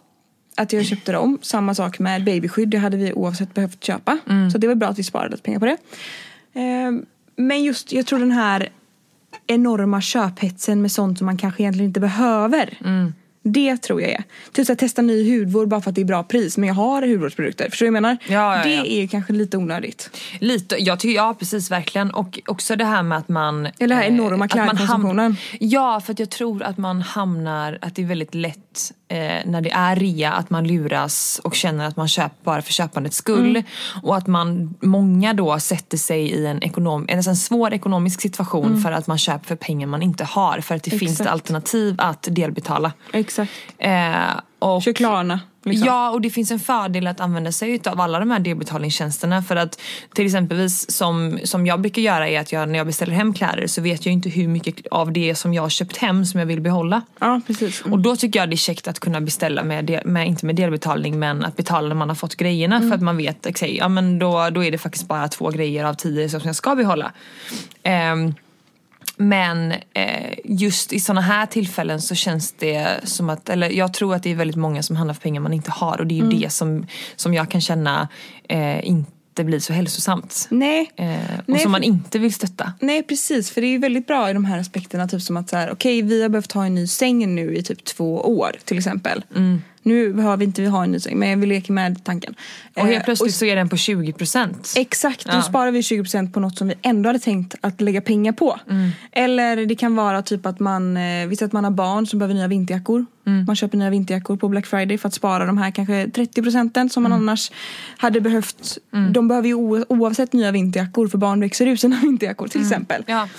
att 0.58 0.74
jag 0.74 0.86
köpte 0.86 1.12
dem. 1.12 1.40
Samma 1.42 1.76
sak 1.76 2.00
med 2.00 2.24
babyskydd, 2.24 2.70
det 2.70 2.78
hade 2.78 2.98
vi 2.98 3.14
oavsett 3.14 3.54
behövt 3.54 3.84
köpa. 3.84 4.18
Så 4.52 4.58
det 4.58 4.68
var 4.68 4.76
bra 4.76 4.88
att 4.88 5.00
vi 5.00 5.04
sparade 5.04 5.30
lite 5.30 5.44
pengar 5.44 5.60
på 5.60 5.66
det. 5.66 5.78
Eh, 6.54 6.92
men 7.36 7.64
just, 7.64 7.92
jag 7.92 8.06
tror 8.06 8.20
den 8.20 8.32
här 8.32 8.70
enorma 9.48 10.02
köphetsen 10.02 10.82
med 10.82 10.92
sånt 10.92 11.18
som 11.18 11.26
man 11.26 11.38
kanske 11.38 11.64
egentligen 11.64 11.88
inte 11.88 12.00
behöver. 12.00 12.78
Det 13.54 13.78
tror 13.78 14.02
jag 14.02 14.12
är. 14.12 14.24
Typ 14.52 14.68
här, 14.68 14.76
testa 14.76 15.02
ny 15.02 15.40
hudvård 15.40 15.68
bara 15.68 15.82
för 15.82 15.90
att 15.90 15.96
det 15.96 16.02
är 16.02 16.06
bra 16.06 16.24
pris 16.24 16.58
men 16.58 16.68
jag 16.68 16.76
har 16.76 17.02
hudvårdsprodukter. 17.02 17.70
Förstår 17.70 17.86
du 17.86 17.92
vad 17.92 17.98
jag 17.98 18.02
menar? 18.02 18.18
Ja, 18.28 18.58
ja, 18.58 18.64
det 18.64 18.76
ja. 18.76 18.86
är 18.86 19.08
kanske 19.08 19.34
lite 19.34 19.58
onödigt. 19.58 20.10
Lite, 20.40 20.76
jag 20.80 21.00
tycker, 21.00 21.16
ja 21.16 21.36
precis 21.40 21.72
verkligen. 21.72 22.12
Och 22.12 22.40
också 22.46 22.76
det 22.76 22.86
här 22.86 23.04
med 23.04 23.18
att 23.18 23.30
man... 23.30 23.66
Eller 23.66 23.88
det 23.88 23.96
här 23.96 24.10
eh, 24.10 24.16
enorma 24.16 24.46
att 24.46 24.52
klädkonsumtionen. 24.52 25.36
Ja, 25.60 26.02
för 26.06 26.14
att 26.14 26.20
jag 26.20 26.30
tror 26.30 26.64
att 26.64 26.78
man 26.78 27.02
hamnar, 27.02 27.78
att 27.82 27.96
det 27.96 28.02
är 28.02 28.06
väldigt 28.06 28.36
lätt 28.36 28.67
eh, 29.08 29.18
när 29.46 29.62
det 29.62 29.72
är 29.72 29.96
rea 29.96 30.32
att 30.34 30.50
man 30.50 30.68
luras 30.68 31.42
och 31.44 31.56
känner 31.56 31.88
att 31.88 31.98
man 31.98 32.08
köper 32.08 32.44
bara 32.44 32.62
för 32.62 32.74
köpandets 32.74 33.18
skull. 33.18 33.50
Mm. 33.50 33.64
Och 34.04 34.18
att 34.18 34.28
man, 34.28 34.76
många 34.82 35.34
då 35.34 35.60
sätter 35.60 35.98
sig 35.98 36.22
i 36.22 36.46
en, 36.46 36.64
ekonom, 36.64 37.06
en, 37.10 37.18
en 37.20 37.36
svår 37.36 37.74
ekonomisk 37.74 38.22
situation 38.22 38.82
för 38.82 38.92
att 38.92 39.08
man 39.08 39.18
köper 39.18 39.46
för 39.46 39.56
pengar 39.56 39.88
man 39.88 40.02
inte 40.02 40.24
har. 40.24 40.60
För 40.62 40.76
att 40.76 40.84
det 40.84 40.90
finns 40.90 41.02
Mm. 41.02 41.12
Exakt. 41.12 41.28
ett 41.28 41.34
alternativ 41.34 41.96
att 41.98 42.28
delbetala. 42.32 42.92
Exakt. 43.14 43.52
Eh, 43.78 43.92
och, 44.60 44.96
Klarna. 44.96 45.40
Liksom. 45.64 45.88
Ja, 45.88 46.10
och 46.10 46.22
det 46.22 46.30
finns 46.30 46.52
en 46.52 46.60
fördel 46.60 47.08
att 47.08 47.20
använda 47.20 47.52
sig 47.52 47.82
av 47.86 48.02
alla 48.02 48.20
de 48.20 48.32
här 48.32 48.40
delbetalningstjänsterna. 48.40 49.44
För 49.44 49.56
att 49.56 49.80
till 50.14 50.26
exempelvis 50.26 50.92
som, 50.92 51.40
som 51.44 51.68
jag 51.68 51.82
brukar 51.82 52.02
göra 52.02 52.30
är 52.30 52.40
att 52.40 52.52
jag, 52.52 52.70
när 52.70 52.78
jag 52.78 52.88
beställer 52.88 53.14
hem 53.14 53.34
kläder 53.34 53.68
så 53.68 53.82
vet 53.82 54.06
jag 54.06 54.14
inte 54.14 54.30
hur 54.30 54.48
mycket 54.48 54.88
av 54.88 55.12
det 55.12 55.36
som 55.36 55.54
jag 55.54 55.62
har 55.62 55.70
köpt 55.70 55.98
hem 55.98 56.26
som 56.26 56.40
jag 56.40 56.48
vill 56.48 56.62
behålla. 56.62 57.02
Ja, 57.20 57.42
precis. 57.48 57.82
Och 57.82 58.00
då 58.00 58.16
tycker 58.16 58.40
jag 58.40 58.50
det 58.50 58.54
är 58.54 58.58
käckt 58.58 58.88
att 58.88 59.00
kunna 59.00 59.22
beställa 59.22 59.64
med, 59.64 60.02
med 60.06 60.28
inte 60.28 60.46
med 60.46 60.56
delbetalning 60.56 61.20
men 61.20 61.46
att 61.46 61.56
betala 61.56 61.88
när 61.88 61.96
man 61.96 62.10
har 62.10 62.16
fått 62.16 62.36
grejerna 62.36 62.82
för 62.82 62.94
att 62.96 63.02
man 63.02 63.18
vet 63.18 63.46
exakt, 63.46 63.72
ja 63.72 63.88
men 63.88 64.20
då, 64.20 64.50
då 64.50 64.64
är 64.64 64.72
det 64.72 64.78
faktiskt 64.78 65.08
bara 65.08 65.28
två 65.28 65.50
grejer 65.50 65.86
av 65.86 65.94
tio 65.94 66.30
som 66.30 66.42
jag 66.46 66.56
ska 66.56 66.76
behålla. 66.76 67.12
Ehm, 67.84 68.34
Men 69.18 69.72
eh, 69.94 70.34
just 70.44 70.94
i 70.94 71.00
såna 71.00 71.22
här 71.22 71.46
tillfällen 71.46 72.02
så 72.02 72.16
känns 72.16 72.52
det 72.52 73.00
som 73.04 73.30
att, 73.30 73.50
eller 73.50 73.70
jag 73.70 73.94
tror 73.94 74.16
att 74.16 74.24
det 74.24 74.32
är 74.32 74.36
väldigt 74.36 74.56
många 74.56 74.84
som 74.84 74.96
handlar 74.96 75.14
för 75.14 75.22
pengar 75.22 75.42
man 75.42 75.54
inte 75.54 75.72
har 75.72 76.00
och 76.00 76.08
det 76.08 76.20
är 76.20 76.24
ju 76.24 76.40
det 76.40 76.50
som, 76.50 76.88
som 77.16 77.34
jag 77.34 77.52
kan 77.52 77.62
känna 77.62 78.08
eh, 78.50 78.88
inte 78.88 79.44
blir 79.44 79.60
så 79.60 79.74
hälsosamt. 79.74 80.48
Nej. 80.52 80.92
Eh, 80.96 81.40
och 81.40 81.44
Nej, 81.46 81.60
som 81.60 81.72
man 81.72 81.84
inte 81.84 82.20
vill 82.20 82.34
stötta. 82.34 82.74
Nej 82.80 83.04
precis, 83.04 83.52
för 83.52 83.62
det 83.62 83.68
är 83.68 83.72
ju 83.72 83.78
väldigt 83.78 84.08
bra 84.08 84.30
i 84.30 84.34
de 84.34 84.46
här 84.46 84.60
aspekterna. 84.60 85.08
Typ 85.08 85.22
som 85.22 85.38
att 85.38 85.50
så 85.50 85.58
här, 85.58 85.72
okej 85.72 86.02
vi 86.02 86.22
har 86.22 86.30
behövt 86.30 86.52
ha 86.52 86.66
en 86.66 86.76
ny 86.76 86.88
säng 86.88 87.36
nu 87.36 87.56
i 87.56 87.64
typ 87.64 87.84
två 87.84 88.22
år 88.22 88.56
till 88.66 88.78
exempel. 88.78 89.24
Nu 89.88 90.14
behöver 90.14 90.44
inte 90.44 90.62
vi 90.62 90.68
ha 90.68 90.84
en 90.84 90.92
ny 90.92 91.00
säng 91.00 91.20
men 91.20 91.40
vi 91.42 91.48
leker 91.48 91.74
med 91.74 92.04
tanken. 92.04 92.36
Och 92.76 92.86
helt 92.86 92.98
Eh, 92.98 93.04
plötsligt 93.06 93.30
och- 93.30 93.34
så 93.34 93.46
är 93.46 93.56
den 93.56 93.70
på 93.70 93.78
20 93.78 94.14
procent. 94.14 94.74
Exakt, 94.78 95.26
då 95.26 95.32
Ja. 95.34 95.42
sparar 95.42 95.72
vi 95.72 95.84
20% 95.84 96.34
på 96.34 96.40
något 96.40 96.58
som 96.58 96.68
vi 96.68 96.74
ändå 96.82 97.10
hade 97.10 97.20
tänkt 97.20 97.56
att 97.62 97.82
lägga 97.82 98.02
pengar 98.02 98.32
på. 98.32 98.60
Mm. 98.70 98.90
Eller 99.12 99.66
det 99.66 99.76
kan 99.76 99.96
vara 99.96 100.22
typ 100.22 100.46
att 100.46 100.60
man, 100.60 100.98
eh, 100.98 101.28
visst 101.28 101.42
att 101.42 101.52
man 101.54 101.64
har 101.64 101.72
barn 101.72 102.08
som 102.08 102.20
behöver 102.20 102.36
nya 102.36 102.48
vinterjackor. 102.48 103.06
Mm. 103.28 103.46
Man 103.46 103.56
köper 103.56 103.78
nya 103.78 103.90
vinterjackor 103.90 104.38
på 104.38 104.50
Black 104.50 104.66
Friday 104.66 104.98
för 104.98 105.08
att 105.08 105.14
spara 105.14 105.46
de 105.46 105.58
här 105.58 105.72
kanske 105.72 106.10
30 106.10 106.42
procenten 106.42 106.90
som 106.90 107.04
man 107.04 107.12
Mm. 107.12 107.22
annars 107.30 107.52
hade 107.98 108.22
behövt. 108.22 108.78
De 109.14 109.28
behöver 109.28 109.48
ju 109.48 109.54
oavsett 109.90 110.34
nya 110.34 110.52
vinterjackor 110.52 111.08
för 111.08 111.18
barn 111.18 111.40
växer 111.40 111.68
ur 111.68 111.76
sina 111.76 112.00
vinterjackor 112.04 112.48
till 112.48 112.62
exempel. 112.62 113.04
Mm. 113.08 113.18
Ja. 113.20 113.30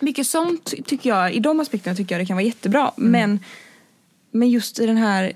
Mycket 0.00 0.26
sånt 0.26 0.74
tycker 0.86 1.10
jag, 1.10 1.34
i 1.34 1.38
de 1.40 1.60
aspekterna 1.60 1.96
tycker 1.96 2.14
jag 2.14 2.22
det 2.22 2.26
kan 2.26 2.36
vara 2.36 2.44
jättebra. 2.46 2.92
Mm. 2.98 3.10
Men, 3.10 3.40
men 4.30 4.50
just 4.50 4.78
i 4.78 4.86
den 4.86 4.96
här, 4.96 5.32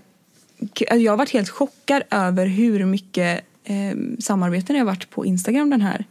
jag 0.90 1.12
har 1.12 1.16
varit 1.16 1.30
helt 1.30 1.48
chockad 1.48 2.02
över 2.10 2.46
hur 2.46 2.84
mycket 2.84 3.44
eh, 3.64 3.96
samarbeten 4.18 4.74
det 4.74 4.78
har 4.78 4.86
varit 4.86 5.10
på 5.10 5.26
Instagram 5.26 5.70
den 5.70 5.80
här, 5.80 6.04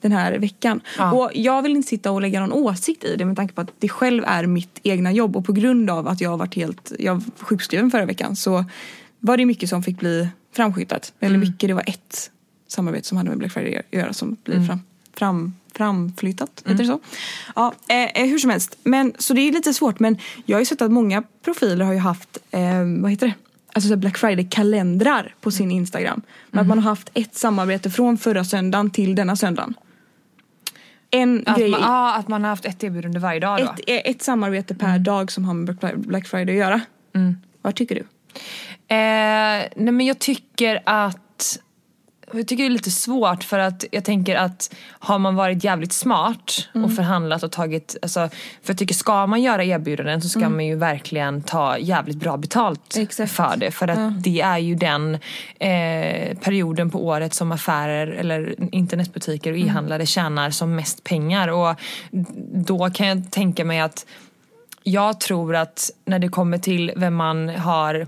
den 0.00 0.12
här 0.12 0.38
veckan. 0.38 0.80
Ja. 0.98 1.12
Och 1.12 1.30
jag 1.34 1.62
vill 1.62 1.76
inte 1.76 1.88
sitta 1.88 2.10
och 2.10 2.20
lägga 2.20 2.40
någon 2.40 2.52
åsikt 2.52 3.04
i 3.04 3.16
det 3.16 3.24
med 3.24 3.36
tanke 3.36 3.54
på 3.54 3.60
att 3.60 3.70
det 3.78 3.88
själv 3.88 4.24
är 4.26 4.46
mitt 4.46 4.80
egna 4.82 5.12
jobb 5.12 5.36
och 5.36 5.46
på 5.46 5.52
grund 5.52 5.90
av 5.90 6.08
att 6.08 6.20
jag 6.20 6.30
har 6.30 6.36
varit 6.36 6.54
helt, 6.54 6.92
jag 6.98 7.14
var 7.14 7.22
sjukskriven 7.38 7.90
förra 7.90 8.06
veckan 8.06 8.36
så 8.36 8.64
var 9.20 9.36
det 9.36 9.46
mycket 9.46 9.68
som 9.68 9.82
fick 9.82 9.98
bli 9.98 10.28
framskjutat. 10.52 11.12
Eller 11.20 11.38
mycket, 11.38 11.68
det 11.68 11.74
var 11.74 11.84
ett 11.86 12.30
samarbete 12.68 13.08
som 13.08 13.18
hade 13.18 13.30
med 13.30 13.38
Black 13.38 13.52
Friday 13.52 13.76
att 13.76 13.86
göra 13.90 14.12
som 14.12 14.36
blir 14.44 14.66
fram, 14.66 14.80
fram, 15.14 15.54
framflyttat. 15.74 16.62
Heter 16.66 16.78
det 16.78 16.86
så? 16.86 17.00
Ja, 17.54 17.74
eh, 17.88 18.22
eh, 18.22 18.26
hur 18.26 18.38
som 18.38 18.50
helst. 18.50 18.78
Men, 18.82 19.12
så 19.18 19.34
det 19.34 19.40
är 19.40 19.52
lite 19.52 19.74
svårt 19.74 20.00
men 20.00 20.18
jag 20.44 20.56
har 20.56 20.60
ju 20.60 20.66
sett 20.66 20.82
att 20.82 20.90
många 20.90 21.22
profiler 21.44 21.84
har 21.84 21.92
ju 21.92 21.98
haft, 21.98 22.38
eh, 22.50 22.84
vad 23.00 23.10
heter 23.10 23.26
det? 23.26 23.34
Alltså 23.76 23.96
Black 23.96 24.18
Friday-kalendrar 24.18 25.34
på 25.40 25.50
sin 25.50 25.70
Instagram. 25.70 26.22
Men 26.50 26.60
att 26.60 26.66
man 26.66 26.78
har 26.78 26.90
haft 26.90 27.10
ett 27.14 27.34
samarbete 27.34 27.90
från 27.90 28.18
förra 28.18 28.44
söndagen 28.44 28.90
till 28.90 29.14
denna 29.14 29.36
söndagen. 29.36 29.74
En 31.10 31.42
Att, 31.46 31.58
grej, 31.58 31.70
man, 31.70 31.80
ja, 31.82 32.14
att 32.16 32.28
man 32.28 32.42
har 32.42 32.48
haft 32.50 32.64
ett 32.64 32.84
erbjudande 32.84 33.18
varje 33.18 33.40
dag 33.40 33.58
då. 33.58 33.64
ett, 33.64 33.80
eh, 33.86 34.10
ett 34.10 34.22
samarbete 34.22 34.74
per 34.74 34.98
dag 34.98 35.32
som 35.32 35.44
har 35.44 35.54
med 35.54 35.76
Black- 35.96 36.26
Friday 36.28 36.54
att 36.54 36.58
göra. 36.66 36.80
Vad 37.62 37.74
tycker 37.74 37.94
du? 37.94 38.00
Eh, 38.00 39.66
nej 39.76 39.92
men 39.92 40.00
jag 40.00 40.18
tycker 40.18 40.82
att 40.86 41.18
jag 42.32 42.48
tycker 42.48 42.64
det 42.64 42.68
är 42.68 42.70
lite 42.70 42.90
svårt 42.90 43.44
för 43.44 43.58
att 43.58 43.84
jag 43.90 44.04
tänker 44.04 44.36
att 44.36 44.74
har 44.88 45.18
man 45.18 45.34
varit 45.34 45.64
jävligt 45.64 45.92
smart 45.92 46.68
och 46.72 46.92
förhandlat 46.92 47.42
och 47.42 47.52
tagit, 47.52 47.96
alltså, 48.02 48.28
för 48.62 48.72
jag 48.72 48.78
tycker 48.78 48.94
ska 48.94 49.26
man 49.26 49.42
göra 49.42 49.64
erbjudanden 49.64 50.22
så 50.22 50.28
ska 50.28 50.48
man 50.48 50.66
ju 50.66 50.76
verkligen 50.76 51.42
ta 51.42 51.78
jävligt 51.78 52.16
bra 52.16 52.36
betalt 52.36 52.96
Exakt. 52.96 53.32
för 53.32 53.56
det. 53.56 53.70
För 53.70 53.88
att 53.88 54.22
det 54.22 54.40
är 54.40 54.58
ju 54.58 54.74
den 54.74 55.14
eh, 55.58 56.38
perioden 56.38 56.90
på 56.90 57.06
året 57.06 57.34
som 57.34 57.52
affärer 57.52 58.06
eller 58.06 58.54
internetbutiker 58.74 59.52
och 59.52 59.58
e-handlare 59.58 60.06
tjänar 60.06 60.50
som 60.50 60.76
mest 60.76 61.04
pengar. 61.04 61.48
Och 61.48 61.80
då 62.54 62.90
kan 62.90 63.06
jag 63.06 63.30
tänka 63.30 63.64
mig 63.64 63.80
att 63.80 64.06
jag 64.82 65.20
tror 65.20 65.56
att 65.56 65.90
när 66.04 66.18
det 66.18 66.28
kommer 66.28 66.58
till 66.58 66.92
vem 66.96 67.14
man 67.14 67.48
har 67.48 68.06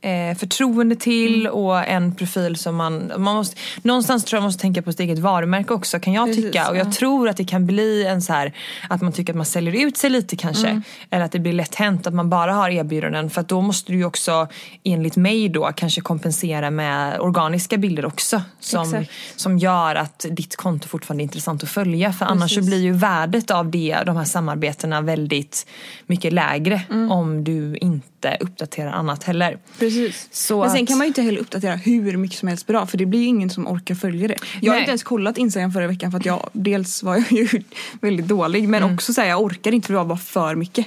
eh, 0.00 0.36
förtroende 0.38 0.96
till 0.96 1.40
Mm. 1.46 1.52
och 1.52 1.86
en 1.88 2.14
profil 2.14 2.56
som 2.56 2.76
man, 2.76 3.12
man 3.18 3.34
måste, 3.36 3.56
någonstans 3.82 4.24
tror 4.24 4.36
jag 4.36 4.42
man 4.42 4.46
måste 4.48 4.60
tänka 4.62 4.82
på 4.82 4.92
sitt 4.92 5.00
eget 5.00 5.18
varumärke 5.18 5.74
också 5.74 6.00
kan 6.00 6.12
jag 6.12 6.26
Precis, 6.26 6.44
tycka 6.44 6.70
och 6.70 6.76
jag 6.76 6.86
ja. 6.86 6.92
tror 6.92 7.28
att 7.28 7.36
det 7.36 7.44
kan 7.44 7.66
bli 7.66 8.04
en 8.06 8.22
så 8.22 8.32
här 8.32 8.52
att 8.88 9.02
man 9.02 9.12
tycker 9.12 9.32
att 9.32 9.36
man 9.36 9.46
säljer 9.46 9.86
ut 9.86 9.96
sig 9.96 10.10
lite 10.10 10.36
kanske 10.36 10.68
Mm. 10.68 10.82
eller 11.10 11.24
att 11.24 11.32
det 11.32 11.38
blir 11.38 11.52
lätt 11.52 11.74
hänt 11.74 12.06
att 12.06 12.14
man 12.14 12.30
bara 12.30 12.52
har 12.52 12.70
erbjudanden 12.70 13.30
för 13.30 13.40
att 13.40 13.48
då 13.48 13.60
måste 13.60 13.92
du 13.92 13.98
ju 13.98 14.04
också 14.04 14.48
enligt 14.84 15.16
mig 15.16 15.48
då 15.48 15.70
kanske 15.76 16.00
kompensera 16.00 16.70
med 16.70 17.20
organiska 17.20 17.76
bilder 17.76 18.06
också 18.06 18.42
som, 18.60 18.82
Exakt. 18.94 19.10
som 19.36 19.58
gör 19.58 19.94
att 19.94 20.26
ditt 20.30 20.56
konto 20.56 20.88
fortfarande 20.88 21.22
är 21.22 21.24
intressant 21.24 21.62
att 21.62 21.68
följa 21.68 22.12
för 22.12 22.26
annars 22.26 22.54
så 22.54 22.62
blir 22.62 22.80
ju 22.80 22.92
värdet 22.92 23.50
av 23.50 23.70
det, 23.70 23.98
de 24.06 24.16
här 24.16 24.24
samarbetena 24.24 25.00
väldigt 25.00 25.66
mycket 26.06 26.32
lägre 26.32 26.80
Mm. 26.90 27.10
om 27.12 27.44
du 27.44 27.76
inte 27.76 28.36
uppdaterar 28.40 28.90
annat 28.92 29.24
heller. 29.24 29.58
Precis. 29.78 29.87
Så 30.30 30.60
Men 30.60 30.70
sen 30.70 30.82
att- 30.82 30.88
kan 30.88 30.98
man 30.98 31.04
ju 31.04 31.08
inte 31.08 31.22
heller 31.22 31.40
uppdatera 31.40 31.76
hur 31.76 32.16
mycket 32.16 32.38
som 32.38 32.48
helst 32.48 32.66
bra 32.66 32.86
för 32.86 32.98
det 32.98 33.06
blir 33.06 33.20
ju 33.20 33.26
ingen 33.26 33.50
som 33.50 33.66
orkar 33.68 33.94
följa 33.94 34.28
det. 34.28 34.36
Jag 34.60 34.70
har 34.72 34.74
Nej. 34.76 34.80
inte 34.82 34.90
ens 34.90 35.02
kollat 35.02 35.38
Instagram 35.38 35.72
förra 35.72 35.86
veckan 35.86 36.10
för 36.10 36.18
att 36.18 36.26
jag 36.26 36.50
dels 36.52 37.02
var 37.02 37.14
jag 37.16 37.32
ju 37.32 37.48
väldigt 38.00 38.26
dålig 38.28 38.68
men 38.68 38.82
Mm. 38.82 38.94
också 38.94 39.12
säga 39.12 39.28
jag 39.28 39.42
orkar 39.42 39.72
inte 39.72 39.86
för 39.86 39.92
det 39.94 39.98
var 39.98 40.04
bara 40.04 40.18
för 40.18 40.54
mycket. 40.54 40.86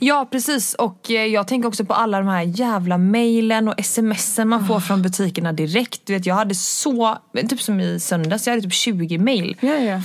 Ja 0.00 0.28
precis 0.30 0.74
och 0.74 1.10
eh, 1.10 1.24
jag 1.26 1.48
tänker 1.48 1.68
också 1.68 1.84
på 1.84 1.94
alla 1.94 2.18
de 2.18 2.28
här 2.28 2.42
jävla 2.42 2.98
mejlen 2.98 3.68
och 3.68 3.84
smsen 3.84 4.48
man 4.48 4.66
får 4.66 4.80
från 4.80 5.02
butikerna 5.02 5.52
direkt. 5.52 6.00
Du 6.04 6.12
vet 6.12 6.26
jag 6.26 6.34
hade 6.34 6.54
så, 6.54 7.18
typ 7.48 7.60
som 7.62 7.80
i 7.80 8.00
söndags, 8.00 8.46
jag 8.46 8.52
hade 8.52 8.62
typ 8.62 8.72
20 8.72 9.18
mejl 9.18 9.56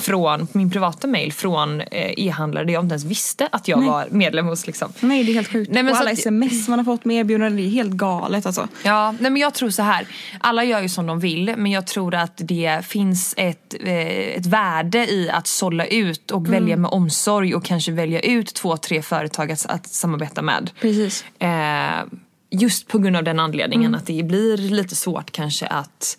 från 0.01 0.47
min 0.51 0.71
privata 0.71 1.07
mejl 1.07 1.33
från 1.33 1.81
eh, 1.81 1.87
e-handlare 2.17 2.65
där 2.65 2.73
jag 2.73 2.83
inte 2.83 2.93
ens 2.93 3.03
visste 3.03 3.49
att 3.51 3.67
jag 3.67 3.85
var 3.85 4.07
medlem 4.11 4.47
hos 4.47 4.67
liksom. 4.67 4.93
Nej 4.99 5.23
det 5.23 5.31
är 5.31 5.33
helt 5.33 5.51
sjukt. 5.51 5.71
Nej, 5.71 5.83
men 5.83 5.93
och 5.93 5.99
alla 5.99 6.11
att- 6.11 6.19
sms 6.19 6.67
man 6.67 6.79
har 6.79 6.83
fått 6.85 7.05
med 7.05 7.17
erbjudanden 7.17 7.55
det 7.55 7.63
är 7.63 7.69
helt 7.69 7.91
galet 7.91 8.45
alltså. 8.45 8.67
Ja, 8.83 9.11
nej 9.19 9.31
men 9.31 9.41
jag 9.41 9.53
tror 9.53 9.69
så 9.69 9.81
här. 9.81 10.07
Alla 10.39 10.63
gör 10.63 10.81
ju 10.81 10.89
som 10.89 11.07
de 11.07 11.19
vill 11.19 11.53
men 11.57 11.71
jag 11.71 11.87
tror 11.87 12.15
att 12.15 12.33
det 12.35 12.79
finns 12.85 13.33
ett, 13.37 13.75
eh, 13.83 13.91
ett 14.37 14.45
värde 14.45 15.11
i 15.11 15.29
att 15.29 15.47
sålla 15.47 15.85
ut 15.85 16.31
och 16.31 16.53
välja 16.53 16.77
med 16.77 16.91
omsorg 16.91 17.55
och 17.55 17.65
kanske 17.65 17.91
välja 17.91 18.19
ut 18.19 18.53
två, 18.53 18.77
tre 18.77 19.01
företag 19.01 19.50
att, 19.51 19.65
att 19.65 19.87
samarbeta 19.87 20.41
med. 20.41 20.71
Precis. 20.81 21.25
Eh, 21.39 22.03
just 22.49 22.87
på 22.87 22.97
grund 22.97 23.15
av 23.15 23.23
den 23.23 23.39
anledningen 23.39 23.95
att 23.95 24.05
det 24.05 24.23
blir 24.23 24.57
lite 24.57 24.95
svårt 24.95 25.31
kanske 25.31 25.67
att 25.67 26.17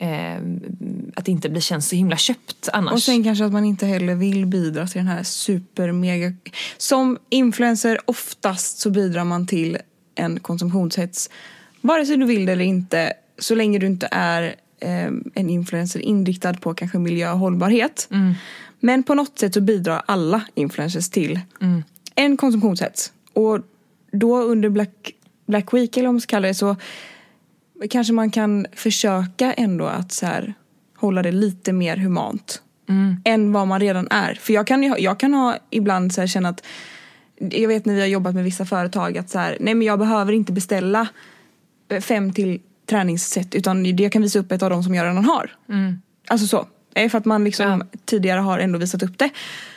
eh, 0.00 0.36
att 1.16 1.24
det 1.24 1.32
inte 1.32 1.48
blir 1.48 1.60
känns 1.60 1.88
så 1.88 1.96
himla 1.96 2.16
köpt 2.16 2.68
annars. 2.72 2.92
Och 2.92 3.02
sen 3.02 3.24
kanske 3.24 3.44
att 3.44 3.52
man 3.52 3.64
inte 3.64 3.86
heller 3.86 4.14
vill 4.14 4.46
bidra 4.46 4.86
till 4.86 4.98
den 4.98 5.08
här 5.08 5.22
super 5.22 5.92
mega... 5.92 6.32
Som 6.76 7.18
influencer 7.28 7.98
oftast 8.04 8.78
så 8.78 8.90
bidrar 8.90 9.24
man 9.24 9.46
till 9.46 9.78
en 10.14 10.40
konsumtionshets. 10.40 11.30
Vare 11.80 12.06
sig 12.06 12.16
du 12.16 12.26
vill 12.26 12.46
det 12.46 12.52
eller 12.52 12.64
inte. 12.64 13.12
Så 13.38 13.54
länge 13.54 13.78
du 13.78 13.86
inte 13.86 14.08
är 14.10 14.42
eh, 14.80 15.10
en 15.34 15.50
influencer 15.50 16.00
inriktad 16.00 16.54
på 16.54 16.74
kanske 16.74 16.98
miljö 16.98 17.32
och 17.32 17.38
hållbarhet. 17.38 18.08
Men 18.80 19.02
på 19.02 19.14
något 19.14 19.38
sätt 19.38 19.54
så 19.54 19.60
bidrar 19.60 20.02
alla 20.06 20.42
influencers 20.54 21.10
till 21.10 21.40
en 22.14 22.36
konsumtionshets. 22.36 23.12
Och 23.32 23.58
då 24.12 24.42
under 24.42 24.68
Black, 24.68 25.14
Black 25.46 25.74
Week 25.74 25.96
eller 25.96 26.08
vad 26.08 26.14
man 26.14 26.20
ska 26.20 26.30
kalla 26.30 26.48
det 26.48 26.54
så 26.54 26.76
kanske 27.90 28.12
man 28.12 28.30
kan 28.30 28.66
försöka 28.72 29.52
ändå 29.52 29.86
att 29.86 30.12
så 30.12 30.26
här, 30.26 30.54
hålla 30.96 31.22
det 31.22 31.32
lite 31.32 31.72
mer 31.72 31.96
humant. 31.96 32.62
Än 33.24 33.52
vad 33.52 33.68
man 33.68 33.80
redan 33.80 34.08
är. 34.10 34.34
För 34.34 34.52
jag 34.52 34.66
kan, 34.66 34.82
jag 34.82 35.20
kan 35.20 35.34
ha 35.34 35.56
ibland 35.70 36.14
så 36.14 36.20
här 36.20 36.28
känna 36.28 36.48
att 36.48 36.64
jag 37.38 37.68
vet 37.68 37.84
när 37.84 37.94
vi 37.94 38.00
har 38.00 38.08
jobbat 38.08 38.34
med 38.34 38.44
vissa 38.44 38.64
företag 38.64 39.18
att 39.18 39.30
så 39.30 39.38
här, 39.38 39.56
nej 39.60 39.74
men 39.74 39.86
jag 39.86 39.98
behöver 39.98 40.32
inte 40.32 40.52
beställa 40.52 41.08
eh, 41.88 42.00
fem 42.00 42.32
till 42.32 42.60
träningssätt 42.86 43.54
utan 43.54 43.96
jag 43.96 44.12
kan 44.12 44.22
visa 44.22 44.38
upp 44.38 44.52
ett 44.52 44.62
av 44.62 44.70
dem 44.70 44.82
som 44.82 44.94
jag 44.94 45.04
redan 45.04 45.24
har. 45.24 45.50
Alltså 46.28 46.46
så. 46.46 46.66
För 47.10 47.18
att 47.18 47.24
man 47.24 47.44
liksom 47.44 47.82
tidigare 48.04 48.40
har 48.40 48.58
ändå 48.58 48.78
visat 48.78 49.02
upp 49.02 49.18
det. 49.18 49.30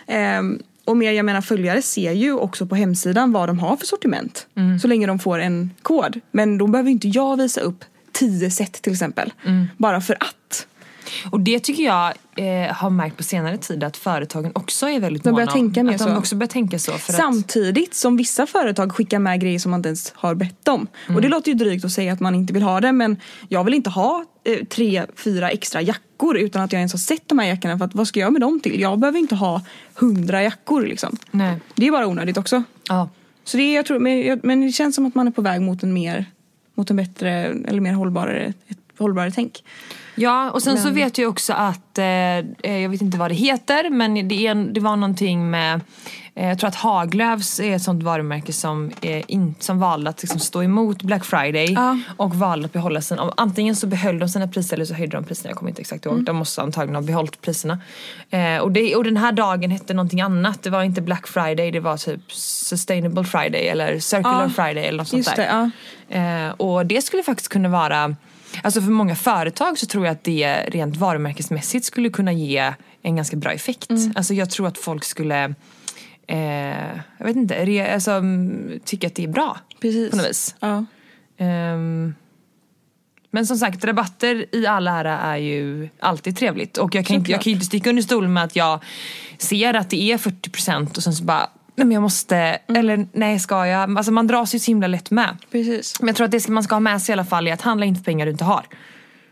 Ehm, 0.07 0.59
och 0.87 0.97
mer, 0.97 1.11
jag 1.11 1.25
menar 1.25 1.41
följare 1.41 1.81
ser 1.81 2.11
ju 2.11 2.33
också 2.33 2.65
på 2.65 2.75
hemsidan 2.75 3.31
vad 3.31 3.49
de 3.49 3.59
har 3.59 3.77
för 3.77 3.85
sortiment. 3.85 4.47
Så 4.81 4.87
länge 4.87 5.07
de 5.07 5.19
får 5.19 5.39
en 5.39 5.71
kod. 5.81 6.19
Men 6.31 6.57
då 6.57 6.67
behöver 6.67 6.89
inte 6.89 7.07
jag 7.07 7.37
visa 7.37 7.61
upp 7.61 7.85
tio 8.11 8.51
set 8.51 8.73
till 8.73 8.91
exempel. 8.91 9.33
Bara 9.77 10.01
för 10.01 10.13
att. 10.13 10.67
Och 11.31 11.39
det 11.39 11.59
tycker 11.59 11.83
jag 11.83 12.13
eh, 12.35 12.73
har 12.75 12.89
märkt 12.89 13.17
på 13.17 13.23
senare 13.23 13.57
tid 13.57 13.83
att 13.83 13.97
företagen 13.97 14.51
också 14.55 14.89
är 14.89 14.99
väldigt 14.99 15.23
De 15.23 15.29
måna 15.31 15.47
tänka 15.47 15.81
om. 15.81 15.89
att 15.89 15.97
de 15.97 16.03
så. 16.03 16.17
också 16.17 16.35
börjar 16.35 16.47
tänka 16.49 16.79
så. 16.79 16.91
För 16.91 17.13
att, 17.13 17.17
Samtidigt 17.17 17.93
som 17.93 18.17
vissa 18.17 18.45
företag 18.47 18.91
skickar 18.91 19.19
med 19.19 19.41
grejer 19.41 19.59
som 19.59 19.71
man 19.71 19.79
inte 19.79 19.89
ens 19.89 20.11
har 20.15 20.35
bett 20.35 20.67
om. 20.67 20.87
Och 21.15 21.21
det 21.21 21.27
låter 21.27 21.51
ju 21.51 21.57
drygt 21.57 21.85
att 21.85 21.91
säga 21.91 22.13
att 22.13 22.19
man 22.19 22.35
inte 22.35 22.53
vill 22.53 22.63
ha 22.63 22.81
det 22.81 22.91
men 22.91 23.17
jag 23.49 23.63
vill 23.63 23.73
inte 23.73 23.89
ha 23.89 24.25
eh, 24.43 24.65
tre, 24.65 25.05
fyra 25.15 25.49
extra 25.49 25.81
jackor 25.81 26.37
utan 26.37 26.61
att 26.61 26.71
jag 26.73 26.79
ens 26.79 26.93
har 26.93 26.99
sett 26.99 27.23
de 27.29 27.39
här 27.39 27.47
jackorna 27.47 27.77
för 27.77 27.85
att 27.85 27.95
vad 27.95 28.07
ska 28.07 28.19
jag 28.19 28.31
med 28.33 28.41
dem 28.41 28.59
till? 28.59 28.81
Jag 28.81 28.99
behöver 28.99 29.19
inte 29.19 29.35
ha 29.35 29.61
hundra 29.95 30.43
jackor 30.43 30.81
liksom. 30.85 31.17
nej. 31.31 31.57
Det 31.75 31.87
är 31.87 31.91
bara 31.91 32.07
onödigt 32.07 32.37
också. 32.37 32.63
Ja. 32.89 33.09
Så 33.43 33.57
det, 33.57 33.63
är, 33.63 33.75
jag 33.75 33.85
tror, 33.85 33.99
men, 33.99 34.21
jag- 34.21 34.39
men 34.43 34.61
det 34.61 34.71
känns 34.71 34.95
som 34.95 35.05
att 35.05 35.15
man 35.15 35.27
är 35.27 35.31
på 35.31 35.41
väg 35.41 35.61
mot 35.61 35.83
en 35.83 35.93
mer, 35.93 36.25
mot 36.75 36.89
en 36.89 36.95
bättre 36.95 37.31
eller 37.67 37.79
mer 37.81 37.93
hållbarare, 37.93 38.53
ett 38.67 38.77
hållbarare 38.97 39.31
tänk. 39.31 39.63
Ja, 40.19 40.51
och 40.51 40.63
sen 40.63 40.77
så 40.77 40.85
Men- 40.85 40.95
vet 40.95 41.17
jag 41.17 41.29
också 41.29 41.53
att, 41.53 41.97
eh, 41.97 42.05
eh, 42.05 42.43
jag 42.63 42.89
vet 42.89 43.01
inte 43.01 43.17
vad 43.17 43.31
det 43.31 43.35
heter, 43.35 43.89
men 43.89 44.27
det, 44.27 44.47
är, 44.47 44.55
det 44.55 44.79
var 44.79 44.95
någonting 44.95 45.49
med, 45.49 45.81
eh, 46.35 46.47
jag 46.49 46.59
tror 46.59 46.67
att 46.67 46.75
Haglöfs 46.75 47.59
är 47.59 47.75
ett 47.75 47.81
sånt 47.81 48.03
varumärke 48.03 48.53
som, 48.53 48.91
eh, 49.01 49.23
in, 49.27 49.55
som 49.59 49.79
valde 49.79 50.09
att 50.09 50.21
liksom 50.23 50.39
stå 50.39 50.63
emot 50.63 51.03
Black 51.03 51.25
Friday 51.25 51.71
Ja. 51.73 51.97
och 52.17 52.35
valde 52.35 52.65
att 52.65 52.73
behålla 52.73 53.01
sina, 53.01 53.33
antingen 53.37 53.75
så 53.75 53.87
behöll 53.87 54.19
de 54.19 54.29
sina 54.29 54.47
priser 54.47 54.75
eller 54.75 54.85
så 54.85 54.93
höjde 54.93 55.17
de 55.17 55.23
priserna, 55.23 55.49
jag 55.49 55.57
kommer 55.57 55.69
inte 55.69 55.81
exakt 55.81 56.05
ihåg. 56.05 56.13
Mm. 56.13 56.25
De 56.25 56.35
måste 56.35 56.61
antagligen 56.61 56.95
ha 56.95 57.01
behållit 57.01 57.41
priserna. 57.41 57.79
Eh, 58.29 58.57
och, 58.57 58.71
det, 58.71 58.95
och 58.95 59.03
den 59.03 59.17
här 59.17 59.31
dagen 59.31 59.71
hette 59.71 59.93
någonting 59.93 60.21
annat, 60.21 60.63
det 60.63 60.69
var 60.69 60.83
inte 60.83 61.01
Black 61.01 61.27
Friday, 61.27 61.71
det 61.71 61.79
var 61.79 61.97
typ 61.97 62.31
Sustainable 62.31 63.23
Friday 63.23 63.67
eller 63.67 63.99
Circular 63.99 64.43
Ja, 64.43 64.49
Friday 64.49 64.85
eller 64.85 64.97
något 64.97 65.07
sånt 65.07 65.17
Just 65.17 65.35
där. 65.35 65.43
det, 65.43 65.71
ja. 66.17 66.47
Eh, 66.47 66.51
och 66.51 66.85
det 66.85 67.01
skulle 67.01 67.23
faktiskt 67.23 67.49
kunna 67.49 67.69
vara, 67.69 68.15
alltså 68.63 68.81
för 68.81 68.91
många 68.91 69.15
företag 69.15 69.77
så 69.77 69.85
tror 69.85 70.05
jag 70.05 70.11
att 70.11 70.23
det 70.23 70.63
rent 70.67 70.95
varumärkesmässigt 70.95 71.85
skulle 71.85 72.09
kunna 72.09 72.33
ge 72.33 72.73
en 73.01 73.15
ganska 73.15 73.37
bra 73.37 73.51
effekt. 73.51 73.89
Mm. 73.89 74.13
Alltså 74.15 74.33
jag 74.33 74.49
tror 74.49 74.67
att 74.67 74.77
folk 74.77 75.03
skulle, 75.03 75.53
eh, 76.27 76.37
jag 77.17 77.25
vet 77.25 77.35
inte, 77.35 77.65
re, 77.65 77.93
alltså, 77.93 78.11
mm, 78.11 78.79
tycka 78.85 79.07
att 79.07 79.15
det 79.15 79.23
är 79.23 79.27
bra 79.27 79.57
Precis. 79.81 80.11
på 80.11 80.17
något 80.17 80.29
vis. 80.29 80.55
Ja. 80.59 80.85
Ehm, 81.37 82.13
men 83.31 83.45
som 83.45 83.57
sagt, 83.57 83.85
rabatter 83.85 84.55
i 84.55 84.65
all 84.67 84.87
ära 84.87 85.19
är 85.19 85.37
ju 85.37 85.89
alltid 85.99 86.37
trevligt. 86.37 86.77
Och 86.77 86.95
jag 86.95 87.05
kan, 87.05 87.15
inte, 87.15 87.31
jag 87.31 87.37
Såklart. 87.37 87.43
kan 87.43 87.51
ju 87.51 87.55
inte 87.55 87.65
sticka 87.65 87.89
under 87.89 88.03
stolen 88.03 88.33
med 88.33 88.43
att 88.43 88.55
jag 88.55 88.83
ser 89.37 89.73
att 89.73 89.89
det 89.89 90.11
är 90.11 90.17
40% 90.17 90.97
och 90.97 91.03
sen 91.03 91.13
så 91.13 91.23
bara, 91.23 91.49
nej 91.77 91.85
men 91.87 91.91
jag 91.91 92.01
måste, 92.01 92.35
Mm. 92.37 92.79
eller 92.79 93.07
nej 93.13 93.39
ska 93.39 93.67
jag? 93.67 93.97
Alltså 93.97 94.11
man 94.11 94.27
dras 94.27 94.55
ju 94.55 94.59
så 94.59 94.71
himla 94.71 94.87
lätt 94.87 95.11
med. 95.11 95.37
Precis. 95.51 95.99
Men 95.99 96.07
jag 96.07 96.15
tror 96.15 96.25
att 96.25 96.31
det 96.31 96.47
man 96.49 96.63
ska 96.63 96.75
ha 96.75 96.79
med 96.79 97.01
sig 97.01 97.11
i 97.11 97.13
alla 97.13 97.25
fall 97.25 97.47
är 97.47 97.53
att 97.53 97.61
handla 97.61 97.85
inte 97.85 97.97
för 97.99 98.05
pengar 98.05 98.25
du 98.25 98.31
inte 98.31 98.43
har. 98.43 98.65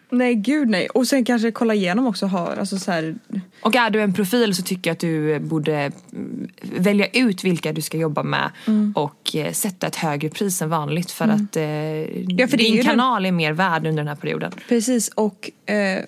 Nej 0.10 0.36
gud 0.36 0.70
nej. 0.70 0.88
Och 0.88 1.08
sen 1.08 1.26
kanske 1.26 1.52
kolla 1.52 1.74
igenom 1.74 2.08
också 2.08 2.26
har, 2.26 2.56
alltså 2.60 2.78
så 2.80 2.92
här, 2.92 3.16
Och 3.62 3.76
är 3.76 3.90
du 3.90 4.02
en 4.02 4.14
profil 4.14 4.56
så 4.56 4.64
tycker 4.64 4.90
jag 4.90 4.94
att 4.96 5.00
du 5.00 5.40
borde 5.40 5.76
mm, 6.14 6.48
välja 6.62 7.08
ut 7.08 7.44
vilka 7.44 7.74
du 7.74 7.82
ska 7.82 7.98
jobba 7.98 8.24
med 8.24 8.50
Mm. 8.68 8.94
och 8.96 9.36
eh, 9.36 9.52
sätta 9.52 9.88
ett 9.88 9.96
högre 9.96 10.30
pris 10.30 10.62
än 10.62 10.70
vanligt 10.70 11.12
för 11.12 11.26
att 11.26 11.56
eh, 11.56 11.62
för 11.62 12.28
det 12.28 12.44
är 12.44 12.58
din 12.58 12.72
ju 12.72 12.78
den- 12.78 12.86
kanal 12.86 13.26
är 13.26 13.32
mer 13.32 13.54
värd 13.54 13.88
under 13.88 14.04
den 14.04 14.08
här 14.08 14.16
perioden. 14.16 14.52
Precis 14.70 15.08
och 15.08 15.52
eh, 15.66 16.04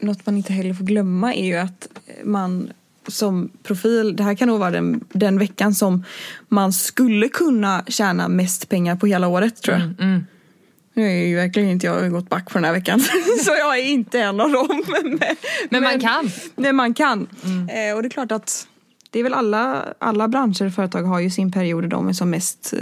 något 0.00 0.26
man 0.26 0.36
inte 0.36 0.52
heller 0.52 0.74
får 0.74 0.84
glömma 0.84 1.34
är 1.34 1.44
ju 1.46 1.56
att 1.56 1.88
man 2.24 2.70
som 3.08 3.50
profil, 3.62 4.16
det 4.16 4.22
här 4.22 4.34
kan 4.34 4.48
nog 4.48 4.58
vara 4.58 4.70
den, 4.70 5.04
den 5.12 5.38
veckan 5.38 5.74
som 5.74 6.04
man 6.48 6.72
skulle 6.72 7.28
kunna 7.28 7.84
tjäna 7.88 8.28
mest 8.28 8.68
pengar 8.68 8.96
på 8.96 9.06
hela 9.06 9.28
året 9.28 9.62
tror 9.62 9.76
jag. 9.76 10.20
Nu 10.94 11.06
är 11.06 11.26
ju 11.26 11.36
verkligen 11.36 11.68
inte 11.68 11.86
jag 11.86 12.10
gått 12.12 12.28
back 12.28 12.50
för 12.50 12.58
den 12.58 12.64
här 12.64 12.72
veckan 12.72 13.00
så 13.44 13.50
jag 13.58 13.78
är 13.78 13.84
inte 13.84 14.20
en 14.20 14.40
av 14.40 14.50
dem. 14.50 14.82
Men, 15.02 15.18
Men 15.70 15.82
man 15.82 16.00
kan. 16.00 16.30
Nej, 16.56 16.72
man 16.72 16.94
kan. 16.94 17.26
Eh, 17.70 17.96
och 17.96 18.02
det 18.02 18.08
är 18.08 18.10
klart 18.10 18.32
att 18.32 18.66
det 19.10 19.18
är 19.18 19.22
väl 19.22 19.34
alla, 19.34 19.84
alla 19.98 20.28
branscher 20.28 20.66
och 20.66 20.72
företag 20.74 21.02
har 21.02 21.20
ju 21.20 21.30
sin 21.30 21.52
period 21.52 21.88
de 21.88 22.08
är 22.08 22.12
som 22.12 22.30
mest, 22.30 22.74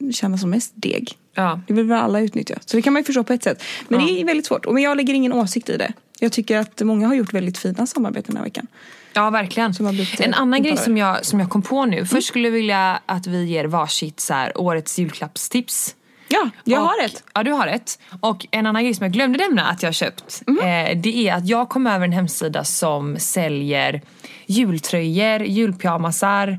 eh, 0.00 0.10
tjänar 0.12 0.36
som 0.36 0.50
mest 0.50 0.72
deg. 0.74 1.12
Ja. 1.34 1.60
Det 1.66 1.74
vill 1.74 1.86
väl 1.86 1.98
alla 1.98 2.20
utnyttja. 2.20 2.58
Så 2.66 2.76
det 2.76 2.82
kan 2.82 2.92
man 2.92 3.00
ju 3.00 3.04
förstå 3.04 3.24
på 3.24 3.32
ett 3.32 3.42
sätt. 3.42 3.62
Men 3.88 4.00
Ja. 4.00 4.06
det 4.06 4.20
är 4.20 4.24
väldigt 4.24 4.46
svårt. 4.46 4.66
Och 4.66 4.74
men 4.74 4.82
jag 4.82 4.96
lägger 4.96 5.14
ingen 5.14 5.32
åsikt 5.32 5.68
i 5.70 5.76
det. 5.76 5.92
Jag 6.20 6.32
tycker 6.32 6.58
att 6.58 6.80
många 6.82 7.06
har 7.06 7.14
gjort 7.14 7.32
väldigt 7.32 7.58
fina 7.58 7.86
samarbeten 7.86 8.26
den 8.26 8.36
här 8.36 8.44
veckan. 8.44 8.66
Ja, 9.14 9.30
verkligen. 9.30 9.74
En 10.18 10.34
annan 10.34 10.62
grej 10.62 10.76
som 10.76 10.96
jag, 10.96 11.24
som 11.24 11.40
jag 11.40 11.50
kom 11.50 11.62
på 11.62 11.84
nu. 11.86 12.06
Först 12.06 12.28
skulle 12.28 12.48
jag 12.48 12.52
vilja 12.52 13.00
att 13.06 13.26
vi 13.26 13.44
ger 13.44 13.64
varsitt 13.64 14.20
så 14.20 14.34
här, 14.34 14.60
årets 14.60 14.98
julklappstips. 14.98 15.94
Ja, 16.28 16.50
jag 16.64 16.82
och, 16.82 16.88
har 16.88 17.04
ett. 17.04 17.24
Ja, 17.34 17.42
du 17.42 17.52
har 17.52 17.66
ett. 17.66 17.98
Och 18.20 18.46
en 18.50 18.66
annan 18.66 18.84
grej 18.84 18.94
som 18.94 19.04
jag 19.04 19.12
glömde 19.12 19.38
nämna 19.38 19.66
att 19.66 19.82
jag 19.82 19.88
har 19.88 19.92
köpt. 19.92 20.42
Mhm. 20.46 20.58
Eh, 20.58 20.96
det 20.96 21.28
är 21.28 21.34
att 21.34 21.48
jag 21.48 21.68
kom 21.68 21.86
över 21.86 22.04
en 22.04 22.12
hemsida 22.12 22.64
som 22.64 23.16
säljer 23.18 24.02
jultröjor, 24.46 25.42
julpyjamasar, 25.42 26.58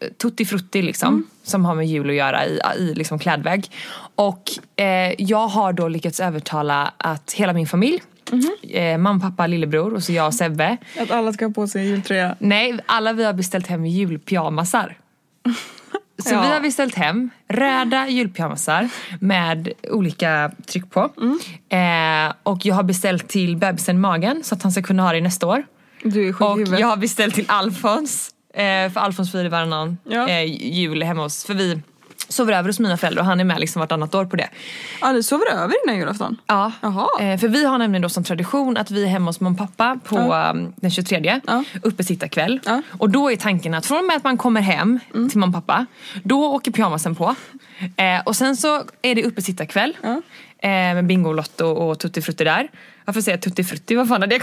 eh, 0.00 0.08
tutti 0.08 0.44
frutti 0.44 0.82
liksom. 0.82 1.08
Mm. 1.08 1.26
Som 1.42 1.64
har 1.64 1.74
med 1.74 1.86
jul 1.86 2.10
att 2.10 2.16
göra 2.16 2.46
i, 2.46 2.60
i 2.78 2.94
liksom 2.94 3.18
klädväg. 3.18 3.70
Och 4.14 4.42
eh, 4.76 5.14
jag 5.18 5.48
har 5.48 5.72
då 5.72 5.88
lyckats 5.88 6.20
övertala 6.20 6.92
att 6.96 7.32
hela 7.32 7.52
min 7.52 7.66
familj, 7.66 8.02
Mhm. 8.32 8.50
eh, 8.70 8.98
mamma, 8.98 9.20
pappa, 9.20 9.46
lillebror 9.46 9.94
och 9.94 10.02
så 10.02 10.12
jag 10.12 10.26
och 10.26 10.34
Sebbe. 10.34 10.76
Att 11.00 11.10
alla 11.10 11.32
ska 11.32 11.44
ha 11.46 11.52
på 11.52 11.66
sig 11.68 11.86
jultröja. 11.88 12.36
Nej, 12.38 12.78
alla 12.86 13.12
vi 13.12 13.24
har 13.24 13.32
beställt 13.32 13.66
hem 13.66 13.86
julpyjamasar. 13.86 14.98
Så 16.24 16.34
Ja. 16.34 16.40
vi 16.42 16.48
har 16.48 16.60
beställt 16.60 16.94
hem 16.94 17.30
röda 17.48 18.08
julpyjamasar 18.08 18.88
med 19.20 19.68
olika 19.90 20.50
tryck 20.66 20.90
på. 20.90 21.00
Eh, 21.68 22.32
och 22.42 22.66
jag 22.66 22.74
har 22.74 22.82
beställt 22.82 23.28
till 23.28 23.56
bebisen 23.56 24.00
Magen 24.00 24.44
så 24.44 24.54
att 24.54 24.62
han 24.62 24.72
ska 24.72 24.82
kunna 24.82 25.02
ha 25.02 25.12
det 25.12 25.20
nästa 25.20 25.46
år. 25.46 25.66
Du 26.02 26.28
är 26.28 26.32
sjuk 26.32 26.68
i 26.68 26.74
Och 26.74 26.80
jag 26.80 26.86
har 26.86 26.96
beställt 26.96 27.34
till 27.34 27.44
Alfons. 27.48 28.30
Eh, 28.54 28.90
för 28.92 28.96
Alfons 29.00 29.32
firar 29.32 29.48
varannan 29.48 29.98
Ja. 30.04 30.28
eh, 30.28 30.44
jul 30.78 31.02
hemma 31.02 31.22
hos, 31.22 31.44
för 31.44 31.54
vi 31.54 31.82
sover 32.28 32.52
över 32.52 32.68
hos 32.68 32.78
mina 32.80 32.96
föräldrar 32.96 33.22
och 33.22 33.26
han 33.26 33.40
är 33.40 33.44
med 33.44 33.60
liksom 33.60 33.80
vartannat 33.80 34.14
år 34.14 34.24
på 34.24 34.36
det. 34.36 34.48
Ja, 35.00 35.12
du 35.12 35.22
sover 35.22 35.50
över 35.52 35.74
innan 35.84 35.98
julafton? 35.98 36.36
Ja, 36.46 36.72
Jaha. 36.80 37.08
Eh, 37.20 37.38
för 37.38 37.48
vi 37.48 37.64
har 37.64 37.78
nämligen 37.78 38.02
då 38.02 38.08
som 38.08 38.24
tradition 38.24 38.76
att 38.76 38.90
vi 38.90 39.02
är 39.04 39.08
hemma 39.08 39.26
hos 39.26 39.40
mamma 39.40 39.52
och 39.52 39.58
pappa 39.76 39.98
på 40.04 40.16
Ja. 40.16 40.50
um, 40.50 40.72
den 40.76 40.90
23 40.90 41.40
Ja. 41.46 41.64
uppesittarkväll. 41.82 42.60
Ja. 42.64 42.82
Och 42.98 43.10
då 43.10 43.30
är 43.32 43.36
tanken 43.36 43.74
att 43.74 43.86
från 43.86 43.98
och 43.98 44.04
med 44.04 44.16
att 44.16 44.24
man 44.24 44.36
kommer 44.36 44.60
hem 44.60 45.00
till 45.30 45.38
mamma 45.38 45.58
och 45.58 45.66
pappa, 45.66 45.86
då 46.24 46.44
åker 46.54 46.70
pyjamasen 46.70 47.14
på. 47.14 47.34
Eh, 47.96 48.20
och 48.26 48.36
sen 48.36 48.56
så 48.56 48.82
är 49.02 49.14
det 49.14 49.24
uppesittarkväll 49.24 49.96
Ja. 50.02 50.08
eh, 50.62 50.68
med 50.70 51.06
Bingolotto 51.06 51.66
och 51.66 51.98
Tutti 51.98 52.22
Frutti 52.22 52.44
där. 52.44 52.68
Varför 53.04 53.20
säger 53.20 53.36
jag 53.38 53.42
Tutti 53.42 53.64
Frutti? 53.64 53.94
Vad 53.96 54.08
fan 54.08 54.22
är 54.22 54.26
det? 54.26 54.34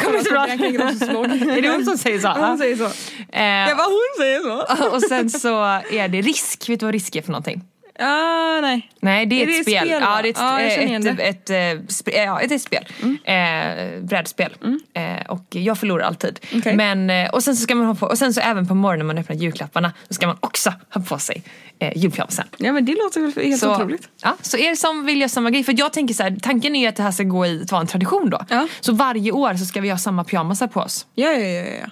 Ingrosso 0.68 1.06
slog. 1.06 1.26
Är 1.58 1.62
det 1.62 1.70
hon 1.70 1.86
som 1.86 1.98
säger 1.98 2.20
så? 2.20 2.28
Hon 2.30 2.58
säger 2.58 2.76
så. 2.76 2.86
Eh, 3.30 3.44
Ja, 3.44 3.76
vad 3.78 3.86
hon 3.86 4.16
säger 4.18 4.40
så. 4.40 4.90
och 4.96 5.02
sen 5.02 5.30
så 5.30 5.64
är 5.92 6.08
det 6.08 6.22
risk. 6.22 6.70
Vet 6.70 6.80
du 6.80 6.86
vad 6.86 6.94
risk 6.94 7.16
är 7.16 7.22
för 7.22 7.32
någonting? 7.32 7.62
Ja, 8.00 8.60
nej. 8.62 8.90
Nej 9.00 9.26
det 9.26 9.36
är, 9.36 9.42
Är 9.42 9.46
det 9.46 9.52
ett 9.54 9.60
ett 9.60 9.66
spel. 9.66 9.88
spel, 9.88 10.02
ja, 10.02 10.22
det 10.22 10.30
är 10.40 10.68
ett, 10.68 10.82
igen 10.90 11.08
ett, 11.08 11.18
det. 11.18 11.24
ett, 11.24 11.50
ett, 11.50 11.90
sp- 11.90 12.26
ja, 12.26 12.40
ett, 12.42 12.52
ett 12.52 12.62
spel. 12.62 12.86
Eh, 13.24 14.02
brädspel. 14.02 14.56
Eh, 14.94 15.26
och 15.30 15.46
jag 15.50 15.78
förlorar 15.78 16.06
alltid. 16.06 16.40
Okej. 16.56 16.76
Men, 16.76 17.10
eh, 17.10 17.30
och 17.30 17.44
sen 17.44 17.56
så 17.56 17.62
ska 17.64 17.76
man 17.76 17.86
ha 17.88 17.96
på, 17.96 18.06
och 18.06 18.18
sen 18.18 18.34
så 18.34 18.42
även 18.42 18.68
på 18.68 18.76
morgonen 18.76 19.08
när 19.08 19.14
man 19.14 19.22
öppnar 19.22 19.36
julklapparna 19.36 19.94
så 20.08 20.14
ska 20.14 20.28
man 20.28 20.38
också 20.40 20.74
ha 20.90 21.02
på 21.02 21.18
sig 21.20 21.44
eh, 21.80 21.98
julpyjamasen. 21.98 22.46
Ja, 22.58 22.72
men 22.74 22.86
det 22.86 22.92
låter 22.92 23.42
helt 23.46 23.60
Så, 23.60 23.76
otroligt. 23.76 24.10
ja, 24.22 24.38
så 24.42 24.58
er 24.58 24.76
som 24.76 25.06
vill 25.06 25.20
göra 25.20 25.30
samma 25.30 25.50
grej, 25.50 25.64
för 25.64 25.76
jag 25.80 25.94
tänker 25.94 26.14
så 26.14 26.24
här, 26.24 26.38
tanken 26.42 26.76
är 26.76 26.90
att 26.90 26.96
det 26.96 27.04
här 27.04 27.12
ska 27.12 27.24
gå 27.24 27.46
i, 27.46 27.66
vara 27.72 27.82
en 27.82 27.88
tradition 27.88 28.30
då. 28.30 28.46
Ja. 28.50 28.68
Så 28.80 28.94
varje 28.94 29.32
år 29.32 29.54
så 29.54 29.66
ska 29.66 29.82
vi 29.82 29.90
ha 29.90 29.98
samma 29.98 30.24
pyjamasar 30.24 30.68
på 30.68 30.80
oss. 30.80 31.06
Ja, 31.16 31.28
ja, 31.32 31.38
ja. 31.48 31.66
ja. 31.82 31.88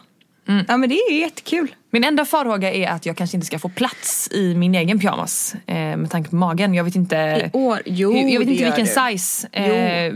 Mm. 0.47 0.65
Ja, 0.67 0.77
men 0.77 0.89
det 0.89 0.95
är 0.95 1.19
jättekul. 1.19 1.75
Min 1.89 2.03
enda 2.03 2.25
farhåga 2.25 2.73
är 2.73 2.89
att 2.89 3.05
jag 3.05 3.17
kanske 3.17 3.37
inte 3.37 3.47
ska 3.47 3.59
få 3.59 3.69
plats 3.69 4.29
i 4.31 4.55
min 4.55 4.75
egen 4.75 4.99
pyjamas 4.99 5.55
eh, 5.65 5.75
med 5.75 6.11
tanke 6.11 6.29
på 6.29 6.35
magen. 6.35 6.73
Jag 6.73 6.83
vet 6.83 6.95
inte, 6.95 7.15
I 7.15 7.57
år? 7.57 7.81
Jo, 7.85 8.13
hur, 8.13 8.29
jag 8.29 8.39
vet 8.39 8.49
inte 8.49 8.63
vilken 8.63 8.85
du. 8.85 9.17
size 9.17 9.47
eh, 9.51 10.13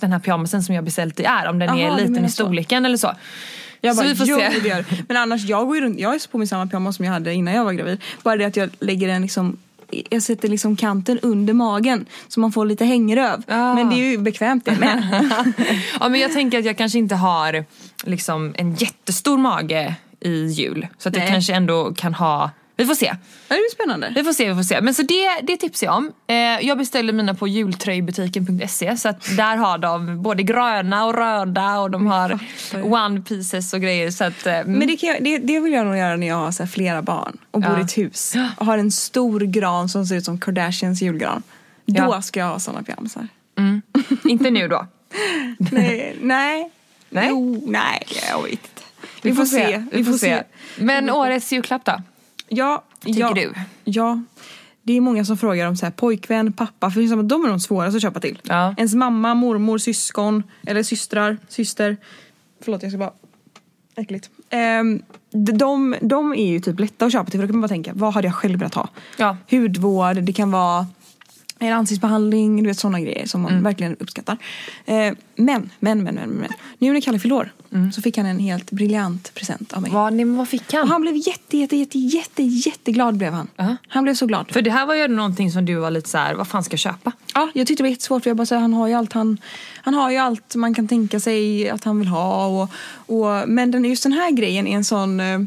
den 0.00 0.12
här 0.12 0.18
pyjamasen 0.18 0.62
som 0.62 0.74
jag 0.74 0.84
beställt 0.84 1.20
i 1.20 1.24
är. 1.24 1.48
Om 1.48 1.58
den 1.58 1.78
Jaha, 1.78 1.92
är 1.92 2.06
liten 2.06 2.24
i 2.24 2.28
så. 2.28 2.34
storleken 2.34 2.84
eller 2.84 2.96
så. 2.96 3.12
Jag 3.80 3.96
så 3.96 4.02
bara, 4.02 4.08
vi 4.08 4.16
får 4.16 4.26
jo, 4.26 4.38
se. 4.38 4.60
det 4.62 4.68
gör. 4.68 4.84
Men 5.08 5.16
annars, 5.16 5.44
jag 5.44 5.66
går 5.66 5.76
ju 5.76 5.82
runt, 5.82 5.98
jag 5.98 6.14
är 6.14 6.30
på 6.30 6.38
min 6.38 6.48
samma 6.48 6.66
pyjamas 6.66 6.96
som 6.96 7.04
jag 7.04 7.12
hade 7.12 7.34
innan 7.34 7.54
jag 7.54 7.64
var 7.64 7.72
gravid. 7.72 8.02
Bara 8.22 8.36
det 8.36 8.44
att 8.44 8.56
jag 8.56 8.70
lägger 8.80 9.08
den 9.08 9.22
liksom 9.22 9.56
jag 10.10 10.22
sätter 10.22 10.48
liksom 10.48 10.76
kanten 10.76 11.18
under 11.22 11.54
magen 11.54 12.06
så 12.28 12.40
man 12.40 12.52
får 12.52 12.66
lite 12.66 12.84
hängröv. 12.84 13.42
Ah. 13.48 13.74
Men 13.74 13.88
det 13.88 13.94
är 13.94 14.10
ju 14.10 14.18
bekvämt 14.18 14.64
det 14.64 14.76
med. 14.76 15.24
ja, 16.00 16.08
men 16.08 16.20
jag 16.20 16.32
tänker 16.32 16.58
att 16.58 16.64
jag 16.64 16.76
kanske 16.76 16.98
inte 16.98 17.14
har 17.14 17.64
liksom, 18.04 18.54
en 18.58 18.74
jättestor 18.74 19.38
mage 19.38 19.94
i 20.20 20.46
jul. 20.46 20.86
Så 20.98 21.08
att 21.08 21.14
jag 21.16 21.22
Nej. 21.22 21.30
kanske 21.32 21.54
ändå 21.54 21.94
kan 21.94 22.14
ha, 22.14 22.50
vi 22.76 22.86
får 22.86 22.94
se. 22.94 23.06
Ja, 23.06 23.14
det 23.48 23.54
är 23.54 23.74
spännande. 23.74 24.12
Vi 24.14 24.24
får 24.24 24.32
se, 24.32 24.48
vi 24.48 24.54
får 24.54 24.62
se. 24.62 24.80
Men 24.80 24.94
så 24.94 25.02
det, 25.02 25.40
det 25.42 25.56
tipsar 25.56 25.86
jag 25.86 25.96
om. 25.96 26.12
Eh, 26.26 26.36
jag 26.36 26.78
beställer 26.78 27.12
mina 27.12 27.34
på 27.34 27.48
jultröjbutiken.se 27.48 28.96
så 28.96 29.08
att 29.08 29.36
där 29.36 29.56
har 29.56 29.78
de 29.78 30.22
både 30.22 30.42
gröna 30.42 31.04
och 31.04 31.14
röda 31.14 31.78
och 31.80 31.90
de 31.90 32.06
har 32.06 32.38
one 32.82 33.20
pieces 33.20 33.72
och 33.74 33.80
grejer. 33.80 34.10
Så 34.10 34.24
att, 34.24 34.46
eh, 34.46 34.52
Men 34.66 34.86
det, 34.86 34.96
kan 34.96 35.08
jag, 35.08 35.24
det, 35.24 35.38
det 35.38 35.60
vill 35.60 35.72
jag 35.72 35.86
nog 35.86 35.96
göra 35.96 36.16
när 36.16 36.26
jag 36.26 36.36
har 36.36 36.50
så 36.52 36.66
flera 36.66 37.02
barn 37.02 37.38
och 37.50 37.60
bor 37.60 37.70
Ja. 37.72 37.78
i 37.78 37.82
ett 37.82 37.98
hus. 37.98 38.34
Och 38.56 38.66
har 38.66 38.78
en 38.78 38.90
stor 38.92 39.40
gran 39.40 39.88
som 39.88 40.06
ser 40.06 40.16
ut 40.16 40.24
som 40.24 40.40
Kardashians 40.40 41.02
julgran. 41.02 41.42
Då 41.86 41.94
Ja. 42.02 42.22
ska 42.22 42.40
jag 42.40 42.46
ha 42.46 42.58
såna 42.58 42.82
pyjamasar. 42.82 43.28
inte 44.24 44.50
nu 44.50 44.68
då. 44.68 44.86
nej, 45.58 46.16
nej. 46.22 46.70
Nej? 47.10 47.28
Jo, 47.30 47.62
nej, 47.66 48.06
jag 48.30 48.42
vet 48.42 48.52
inte. 48.52 48.82
Vi, 49.22 49.32
får 49.32 49.44
se. 49.44 49.84
Vi 49.92 50.04
får 50.04 50.12
se. 50.12 50.42
Men 50.78 51.10
årets 51.10 51.52
julklapp 51.52 51.84
då? 51.84 52.02
Ja, 52.48 52.84
Tycker 53.00 53.20
ja, 53.20 53.32
du? 53.34 53.54
Ja. 53.84 54.22
Det 54.82 54.96
är 54.96 55.00
många 55.00 55.24
som 55.24 55.38
frågar 55.38 55.66
om 55.66 55.76
så 55.76 55.86
här, 55.86 55.92
pojkvän, 55.92 56.52
pappa, 56.52 56.90
för 56.90 57.00
det 57.00 57.06
är 57.06 57.08
som 57.08 57.20
att 57.20 57.28
de 57.28 57.44
är 57.44 57.48
de 57.48 57.60
svåraste 57.60 57.96
att 57.96 58.02
köpa 58.02 58.20
till. 58.20 58.40
Ja. 58.42 58.74
Ens 58.78 58.94
mamma, 58.94 59.34
mormor, 59.34 59.78
syskon 59.78 60.42
eller 60.66 60.82
systrar, 60.82 61.38
syster. 61.48 61.96
Förlåt 62.62 62.82
jag 62.82 62.92
ska 62.92 62.98
bara... 62.98 63.12
Äckligt. 63.96 64.30
De, 64.50 65.02
de, 65.58 65.96
de 66.00 66.32
är 66.32 66.46
ju 66.46 66.60
typ 66.60 66.80
lätta 66.80 67.06
att 67.06 67.12
köpa 67.12 67.30
till 67.30 67.40
för 67.40 67.46
då 67.46 67.52
kan 67.52 67.56
man 67.56 67.60
bara 67.60 67.68
tänka, 67.68 67.92
vad 67.94 68.14
hade 68.14 68.28
jag 68.28 68.34
själv 68.34 68.58
velat 68.58 68.74
ha? 68.74 68.88
Ja. 69.16 69.36
Hudvård, 69.50 70.16
det 70.16 70.32
kan 70.32 70.50
vara 70.50 70.86
Eller 71.60 71.72
ansiktsbehandling, 71.72 72.62
du 72.62 72.68
vet 72.68 72.78
sådana 72.78 73.00
grejer 73.00 73.26
som 73.26 73.40
man 73.42 73.62
verkligen 73.62 73.96
uppskattar. 73.96 74.36
Eh, 74.84 75.12
men, 75.36 75.70
men, 75.78 76.02
men, 76.02 76.14
men, 76.14 76.30
men. 76.30 76.48
Nu 76.78 76.92
när 76.92 77.00
Kalle 77.00 77.18
fyllde 77.18 77.34
år 77.34 77.52
så 77.94 78.02
fick 78.02 78.16
han 78.16 78.26
en 78.26 78.38
helt 78.38 78.70
briljant 78.70 79.34
present 79.34 79.72
av 79.72 79.82
mig. 79.82 79.90
Vad, 79.90 80.12
nej, 80.12 80.24
vad 80.24 80.48
fick 80.48 80.62
Och 80.68 80.78
han? 80.78 80.88
han 80.88 81.00
blev 81.00 81.16
jätte, 81.16 81.56
jätte, 81.56 81.76
jätte, 81.76 81.98
jätte, 81.98 82.42
jätteglad 82.42 83.16
blev 83.16 83.32
han. 83.32 83.48
Ja. 83.56 83.76
Han 83.88 84.04
blev 84.04 84.14
så 84.14 84.26
glad. 84.26 84.50
För 84.50 84.62
det 84.62 84.70
här 84.70 84.86
var 84.86 84.94
ju 84.94 85.08
någonting 85.08 85.52
som 85.52 85.64
du 85.64 85.74
var 85.74 85.90
lite 85.90 86.08
så 86.08 86.18
här, 86.18 86.34
vad 86.34 86.48
fan 86.48 86.64
ska 86.64 86.72
jag 86.72 86.80
köpa? 86.80 87.12
Ja, 87.34 87.50
jag 87.54 87.66
tyckte 87.66 87.82
det 87.82 87.84
var 87.84 87.90
jättesvårt 87.90 88.22
för 88.22 88.30
jag 88.30 88.36
bara 88.36 88.46
säger, 88.46 88.62
han 88.62 88.72
har 88.72 88.88
ju 88.88 88.94
allt 88.94 89.12
han, 89.12 89.38
han 89.82 89.94
har 89.94 90.10
ju 90.10 90.16
allt 90.16 90.54
man 90.54 90.74
kan 90.74 90.88
tänka 90.88 91.20
sig 91.20 91.70
att 91.70 91.84
han 91.84 91.98
vill 91.98 92.08
ha. 92.08 92.46
Och, 92.46 92.70
och, 92.92 93.48
men 93.48 93.70
den, 93.70 93.84
just 93.84 94.02
den 94.02 94.12
här 94.12 94.30
grejen 94.30 94.66
är 94.66 94.76
en 94.76 94.84
sån, 94.84 95.20
eh, 95.20 95.40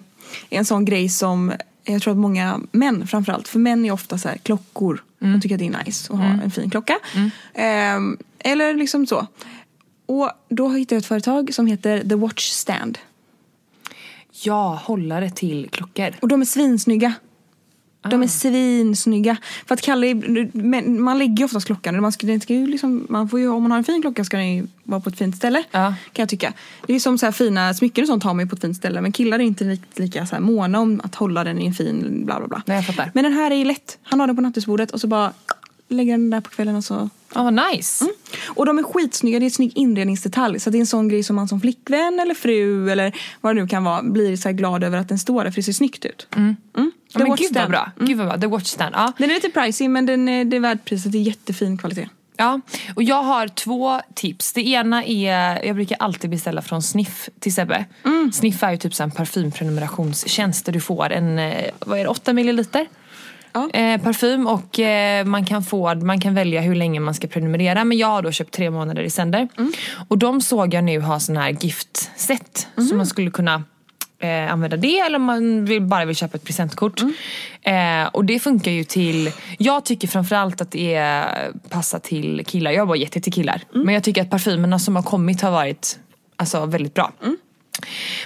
är 0.50 0.58
en 0.58 0.66
sån 0.66 0.86
grej 0.86 1.10
som 1.10 1.54
jag 1.86 2.02
tror 2.02 2.12
att 2.12 2.18
många 2.18 2.60
män 2.72 3.08
framförallt, 3.08 3.48
för 3.48 3.60
män 3.60 3.86
är 3.86 3.92
ofta 3.92 4.18
så 4.18 4.30
här 4.30 4.38
klockor. 4.38 5.04
De 5.32 5.42
tycker 5.42 5.56
att 5.56 5.60
det 5.60 5.68
är 5.68 5.86
nice 5.86 6.14
att 6.14 6.20
ha 6.20 6.26
en 6.26 6.52
fin 6.52 6.70
klocka. 6.70 7.00
Ehm, 7.54 8.18
eller 8.40 8.74
liksom 8.74 9.08
så. 9.08 9.28
Och 10.06 10.32
då 10.50 10.70
hittade 10.70 10.96
jag 10.96 11.00
ett 11.00 11.06
företag 11.06 11.54
som 11.54 11.68
heter 11.68 12.10
The 12.10 12.16
Watch 12.16 12.50
Stand. 12.50 12.98
Ja, 14.44 14.80
hållare 14.84 15.30
till 15.30 15.70
klockor. 15.70 16.16
Och 16.22 16.28
de 16.28 16.42
är 16.42 16.46
svinsnygga. 16.46 17.14
De 18.10 18.22
Ah. 18.22 18.24
är 18.24 18.28
svinsnygga. 18.28 19.38
För 19.66 19.74
att 19.74 19.82
Kalle, 19.82 20.16
men 20.54 21.02
man 21.02 21.18
lägger 21.20 21.38
ju 21.38 21.46
oftast 21.46 21.66
klockan. 21.66 22.02
Man, 22.02 22.12
ska, 22.12 22.28
den 22.28 22.42
ska 22.42 22.54
ju 22.54 22.68
liksom, 22.68 23.06
man 23.10 23.30
får 23.30 23.40
ju, 23.40 23.48
om 23.48 23.62
man 23.64 23.72
har 23.72 23.78
en 23.78 23.84
fin 23.84 24.02
klocka 24.02 24.24
ska 24.26 24.38
den 24.38 24.56
ju 24.56 24.68
vara 24.84 25.02
på 25.02 25.10
ett 25.10 25.18
fint 25.18 25.36
ställe. 25.36 25.64
Ja. 25.72 25.80
Kan 26.14 26.24
jag 26.24 26.30
tycka. 26.30 26.54
Det 26.88 26.94
är 26.96 27.00
som 27.00 27.18
så 27.18 27.26
här 27.26 27.34
fina 27.34 27.74
smycken 27.74 28.04
och 28.04 28.08
sånt 28.08 28.24
har 28.24 28.34
man 28.34 28.46
ju 28.46 28.50
på 28.50 28.56
ett 28.56 28.62
fint 28.62 28.78
ställe. 28.78 29.02
Men 29.02 29.12
killar 29.12 29.40
är 29.40 29.44
inte 29.44 29.64
riktigt 29.64 30.00
lika 30.00 30.26
så 30.26 30.36
här 30.36 30.42
måna 30.42 30.80
om 30.80 31.02
att 31.04 31.16
hålla 31.16 31.44
den 31.44 31.60
i 31.60 31.66
en 31.66 31.74
fin 31.74 32.26
bla 32.26 32.40
bla 32.40 32.48
bla. 32.48 32.64
Nej, 32.66 32.76
jag 32.78 32.86
fattar. 32.86 33.12
Men 33.14 33.24
den 33.24 33.34
här 33.34 33.52
är 33.52 33.56
ju 33.56 33.66
lätt. 33.66 33.98
Han 34.04 34.20
har 34.20 34.28
den 34.28 34.36
på 34.36 34.42
nattduksbordet 34.42 34.92
och 34.92 35.02
så 35.02 35.08
bara 35.08 35.34
lägger 35.90 36.12
den 36.12 36.30
där 36.30 36.42
på 36.42 36.50
kvällen 36.50 36.76
och 36.76 36.84
så 36.84 37.10
Ja, 37.36 37.44
vad 37.44 37.54
nice. 37.74 38.06
och 38.48 38.66
de 38.66 38.80
är 38.80 38.84
skitsnygga, 38.84 39.40
det 39.40 39.44
är 39.44 39.48
en 39.48 39.52
snygg 39.52 39.72
inredningsdetalj. 39.76 40.60
Så 40.60 40.70
det 40.70 40.78
är 40.78 40.80
en 40.80 40.86
sån 40.88 41.08
grej 41.08 41.24
som 41.24 41.36
man 41.36 41.48
som 41.48 41.62
flickvän 41.62 42.20
eller 42.20 42.34
fru 42.34 42.90
eller 42.92 43.14
vad 43.42 43.56
det 43.56 43.62
nu 43.62 43.68
kan 43.68 43.84
vara 43.84 44.04
blir 44.04 44.36
så 44.36 44.52
glad 44.52 44.84
över 44.84 44.98
att 44.98 45.10
den 45.10 45.20
står 45.20 45.44
där 45.44 45.52
för 45.52 45.56
det 45.56 45.64
ser 45.64 45.74
snyggt 45.74 46.06
ut. 46.06 46.28
Mm. 46.36 46.56
Ja, 46.74 46.82
The 47.14 47.20
men 47.20 47.30
Watch 47.30 47.42
gud 47.42 47.56
vad 47.56 47.70
bra. 47.70 47.92
Gud 48.00 48.18
vad 48.18 48.28
bra. 48.28 48.38
The 48.38 48.48
Watch 48.48 48.68
Stand. 48.68 48.96
Ja. 48.96 49.12
Den 49.18 49.30
är 49.30 49.34
lite 49.34 49.50
pricey 49.50 49.88
men 49.88 50.06
den 50.06 50.30
är, 50.30 50.46
det 50.46 50.56
är 50.56 50.60
värd 50.60 50.86
priset, 50.86 51.12
det 51.12 51.18
är 51.18 51.22
jättefin 51.22 51.78
kvalitet. 51.78 52.10
Ja, 52.38 52.62
och 52.96 53.04
jag 53.04 53.24
har 53.24 53.48
två 53.48 54.02
tips. 54.14 54.54
Det 54.54 54.68
ena 54.68 55.04
är, 55.06 55.66
jag 55.66 55.76
brukar 55.76 55.98
alltid 56.00 56.30
beställa 56.30 56.62
från 56.62 56.82
Sniff 56.82 57.30
till 57.40 57.54
Sebbe. 57.54 57.86
Sniff 58.34 58.64
är 58.64 58.72
ju 58.72 58.78
typ 58.78 59.00
en 59.00 59.12
parfymprenumerationstjänst 59.12 60.66
där 60.66 60.74
du 60.74 60.80
får 60.80 61.10
en, 61.12 61.40
eh, 61.40 61.72
vad 61.80 62.00
är 62.00 62.04
det, 62.04 62.10
8 62.10 62.34
milliliter? 62.34 62.88
Ja. 63.54 63.70
Eh, 63.70 64.02
parfym 64.02 64.48
och 64.48 64.80
eh, 64.80 65.26
man 65.26 65.46
kan 65.46 65.64
få, 65.64 65.96
man 65.96 66.20
kan 66.20 66.34
välja 66.34 66.62
hur 66.62 66.76
länge 66.76 67.00
man 67.00 67.14
ska 67.14 67.28
prenumerera 67.28 67.84
men 67.84 67.98
jag 67.98 68.08
har 68.08 68.22
då 68.22 68.32
köpt 68.32 68.54
tre 68.54 68.70
månader 68.70 69.04
i 69.04 69.10
sänder. 69.10 69.48
Och 70.08 70.18
de 70.18 70.42
såg 70.42 70.74
jag 70.74 70.84
nu 70.84 71.00
ha 71.00 71.20
sån 71.20 71.38
här 71.38 71.50
giftset 71.60 72.68
så 72.90 72.96
man 72.96 73.06
skulle 73.06 73.32
kunna 73.32 73.64
eh, 74.20 74.52
använda 74.54 74.78
det 74.78 75.00
eller 75.00 75.16
om 75.16 75.24
man 75.24 75.66
vill, 75.66 75.82
bara 75.82 76.06
vill 76.06 76.16
köpa 76.16 76.38
ett 76.38 76.44
presentkort. 76.44 77.02
Eh, 77.62 78.08
och 78.12 78.26
det 78.26 78.40
funkar 78.40 78.72
ju 78.72 78.84
till, 78.84 79.32
jag 79.58 79.86
tycker 79.86 80.08
framförallt 80.08 80.62
att 80.62 80.72
det 80.72 80.96
är, 80.96 81.52
passar 81.70 82.00
till 82.00 82.44
killar, 82.46 82.72
jag 82.72 82.82
har 82.82 82.86
bara 82.88 82.98
gett 82.98 83.12
det 83.12 83.20
till 83.22 83.34
killar. 83.34 83.62
Men 83.74 83.94
jag 83.94 84.04
tycker 84.04 84.22
att 84.22 84.30
parfymerna 84.30 84.80
som 84.80 84.96
har 84.96 85.04
kommit 85.04 85.42
har 85.42 85.52
varit 85.52 86.00
alltså, 86.36 86.66
väldigt 86.66 86.94
bra. 86.94 87.12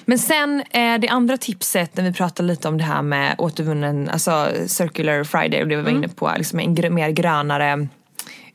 Men 0.06 0.20
sen 0.20 0.64
eh, 0.72 1.00
det 1.00 1.08
andra 1.08 1.38
tipset 1.38 1.98
när 1.98 2.04
vi 2.04 2.14
pratar 2.14 2.44
lite 2.44 2.68
om 2.68 2.78
det 2.78 2.84
här 2.84 3.02
med 3.02 3.36
återvunnen, 3.38 4.10
alltså 4.10 4.52
circular 4.68 5.24
friday 5.24 5.62
och 5.62 5.68
det 5.68 5.76
vi 5.76 5.82
var 5.82 5.92
inne 5.92 6.08
på, 6.08 6.32
liksom 6.38 6.60
en 6.60 6.94
mer 6.94 7.10
grönare 7.10 7.88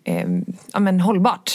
eh, 0.05 0.27
ja, 0.73 0.81
men 0.81 1.01
hållbart. 1.01 1.53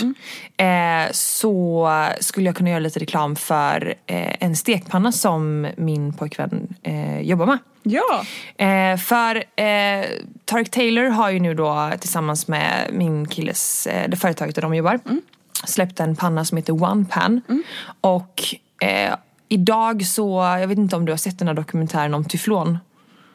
Eh, 0.57 1.11
så 1.11 1.89
skulle 2.19 2.45
jag 2.45 2.55
kunna 2.55 2.69
göra 2.69 2.79
lite 2.79 2.99
reklam 2.99 3.35
för 3.35 3.93
eh, 4.05 4.35
en 4.39 4.55
stekpanna 4.55 5.11
som 5.11 5.67
min 5.77 6.13
pojkvän 6.13 6.67
eh, 6.83 7.21
jobbar 7.21 7.45
med. 7.45 7.57
Ja! 7.83 8.25
Eh, 8.65 8.97
för 8.97 9.35
eh, 9.35 10.05
Tarek 10.45 10.71
Taylor 10.71 11.09
har 11.09 11.29
ju 11.29 11.39
nu 11.39 11.53
då 11.53 11.91
tillsammans 11.99 12.47
med 12.47 12.89
min 12.91 13.27
killes, 13.27 13.87
eh, 13.87 14.09
det 14.09 14.17
företaget 14.17 14.55
där 14.55 14.61
de 14.61 14.75
jobbar, 14.75 14.99
släppt 15.65 15.99
en 15.99 16.15
panna 16.15 16.45
som 16.45 16.57
heter 16.57 16.83
One 16.83 17.05
Pan. 17.05 17.41
Och 18.01 18.43
eh, 18.81 19.13
idag 19.49 20.05
så, 20.05 20.57
jag 20.59 20.67
vet 20.67 20.77
inte 20.77 20.95
om 20.95 21.05
du 21.05 21.11
har 21.11 21.17
sett 21.17 21.39
den 21.39 21.47
här 21.47 21.55
dokumentären 21.55 22.13
om 22.13 22.25
tyflon? 22.25 22.77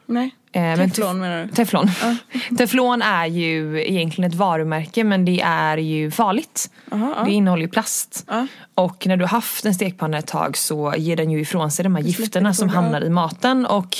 Nej. 0.06 0.34
Eh, 0.54 0.62
men 0.62 0.90
Teflon 0.90 1.18
menar 1.18 1.42
du? 1.42 1.48
Teflon. 1.48 1.90
Teflon 2.58 3.02
är 3.02 3.26
ju 3.26 3.84
egentligen 3.88 4.30
ett 4.30 4.36
varumärke 4.36 5.04
men 5.04 5.24
det 5.24 5.40
är 5.40 5.76
ju 5.76 6.10
farligt. 6.10 6.70
Aha, 6.92 7.14
ja. 7.16 7.24
Det 7.24 7.30
innehåller 7.30 7.62
ju 7.62 7.68
plast. 7.68 8.24
Ja. 8.28 8.46
Och 8.74 9.06
när 9.06 9.16
du 9.16 9.24
har 9.24 9.28
haft 9.28 9.64
en 9.64 9.74
stekpanna 9.74 10.18
ett 10.18 10.26
tag 10.26 10.56
så 10.56 10.94
ger 10.96 11.16
den 11.16 11.30
ju 11.30 11.40
ifrån 11.40 11.70
sig 11.70 11.82
de 11.82 11.94
här 11.94 12.02
gifterna 12.02 12.54
som 12.54 12.68
hamnar 12.68 13.04
i 13.04 13.10
maten. 13.10 13.66
Och 13.66 13.96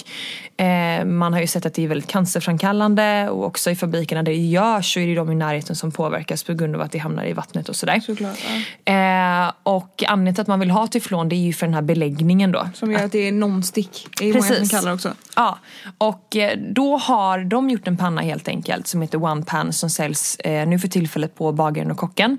eh, 0.65 1.05
man 1.05 1.33
har 1.33 1.41
ju 1.41 1.47
sett 1.47 1.67
att 1.67 1.75
det 1.75 1.85
är 1.85 1.89
väldigt 1.89 2.11
cancerframkallande 2.11 3.29
och 3.29 3.47
också 3.47 3.71
i 3.71 3.77
fabrikerna 3.77 4.23
där 4.23 4.33
det 4.33 4.39
görs 4.39 4.95
så 4.95 5.01
är 5.01 5.07
det 5.07 5.15
de 5.15 5.33
i 5.33 5.35
närheten 5.35 5.77
som 5.77 5.93
påverkas 5.93 6.43
på 6.45 6.55
grund 6.55 6.75
av 6.75 6.81
att 6.81 6.93
det 6.93 6.99
hamnar 6.99 7.25
i 7.25 7.33
vattnet 7.33 7.69
och 7.69 7.77
sådär. 7.77 8.01
Såklart. 8.01 8.39
Eh, 8.85 9.52
och 9.63 10.05
anledningen 10.09 10.35
till 10.35 10.43
att 10.43 10.49
man 10.49 10.61
vill 10.61 10.71
ha 10.71 10.87
teflon 10.87 11.29
det 11.29 11.37
är 11.37 11.45
ju 11.45 11.53
för 11.53 11.67
den 11.67 11.75
här 11.75 11.83
beläggningen 11.83 12.53
då. 12.53 12.69
Som 12.75 12.93
gör 12.93 13.05
att 13.05 13.13
det 13.13 13.29
är 13.29 13.33
non-stick. 13.33 14.07
Det 14.19 14.29
är 14.29 14.33
många 14.33 14.43
som 14.43 14.57
Precis. 14.57 14.71
kallar 14.71 14.89
det 14.89 14.95
också. 14.95 15.15
Ja, 15.37 15.59
och 15.99 16.37
eh, 16.37 16.59
då 16.59 16.97
har 16.97 17.39
de 17.39 17.71
gjort 17.71 17.89
en 17.89 17.97
panna 17.97 18.23
helt 18.23 18.49
enkelt 18.49 18.87
som 18.87 19.03
heter 19.03 19.25
One 19.25 19.45
Pan 19.45 19.73
som 19.73 19.91
säljs 19.91 20.37
eh, 20.37 20.69
nu 20.69 20.79
för 20.79 20.89
tillfället 20.89 21.35
på 21.35 21.53
Bagaren 21.53 21.91
och 21.91 21.97
Kocken. 21.97 22.39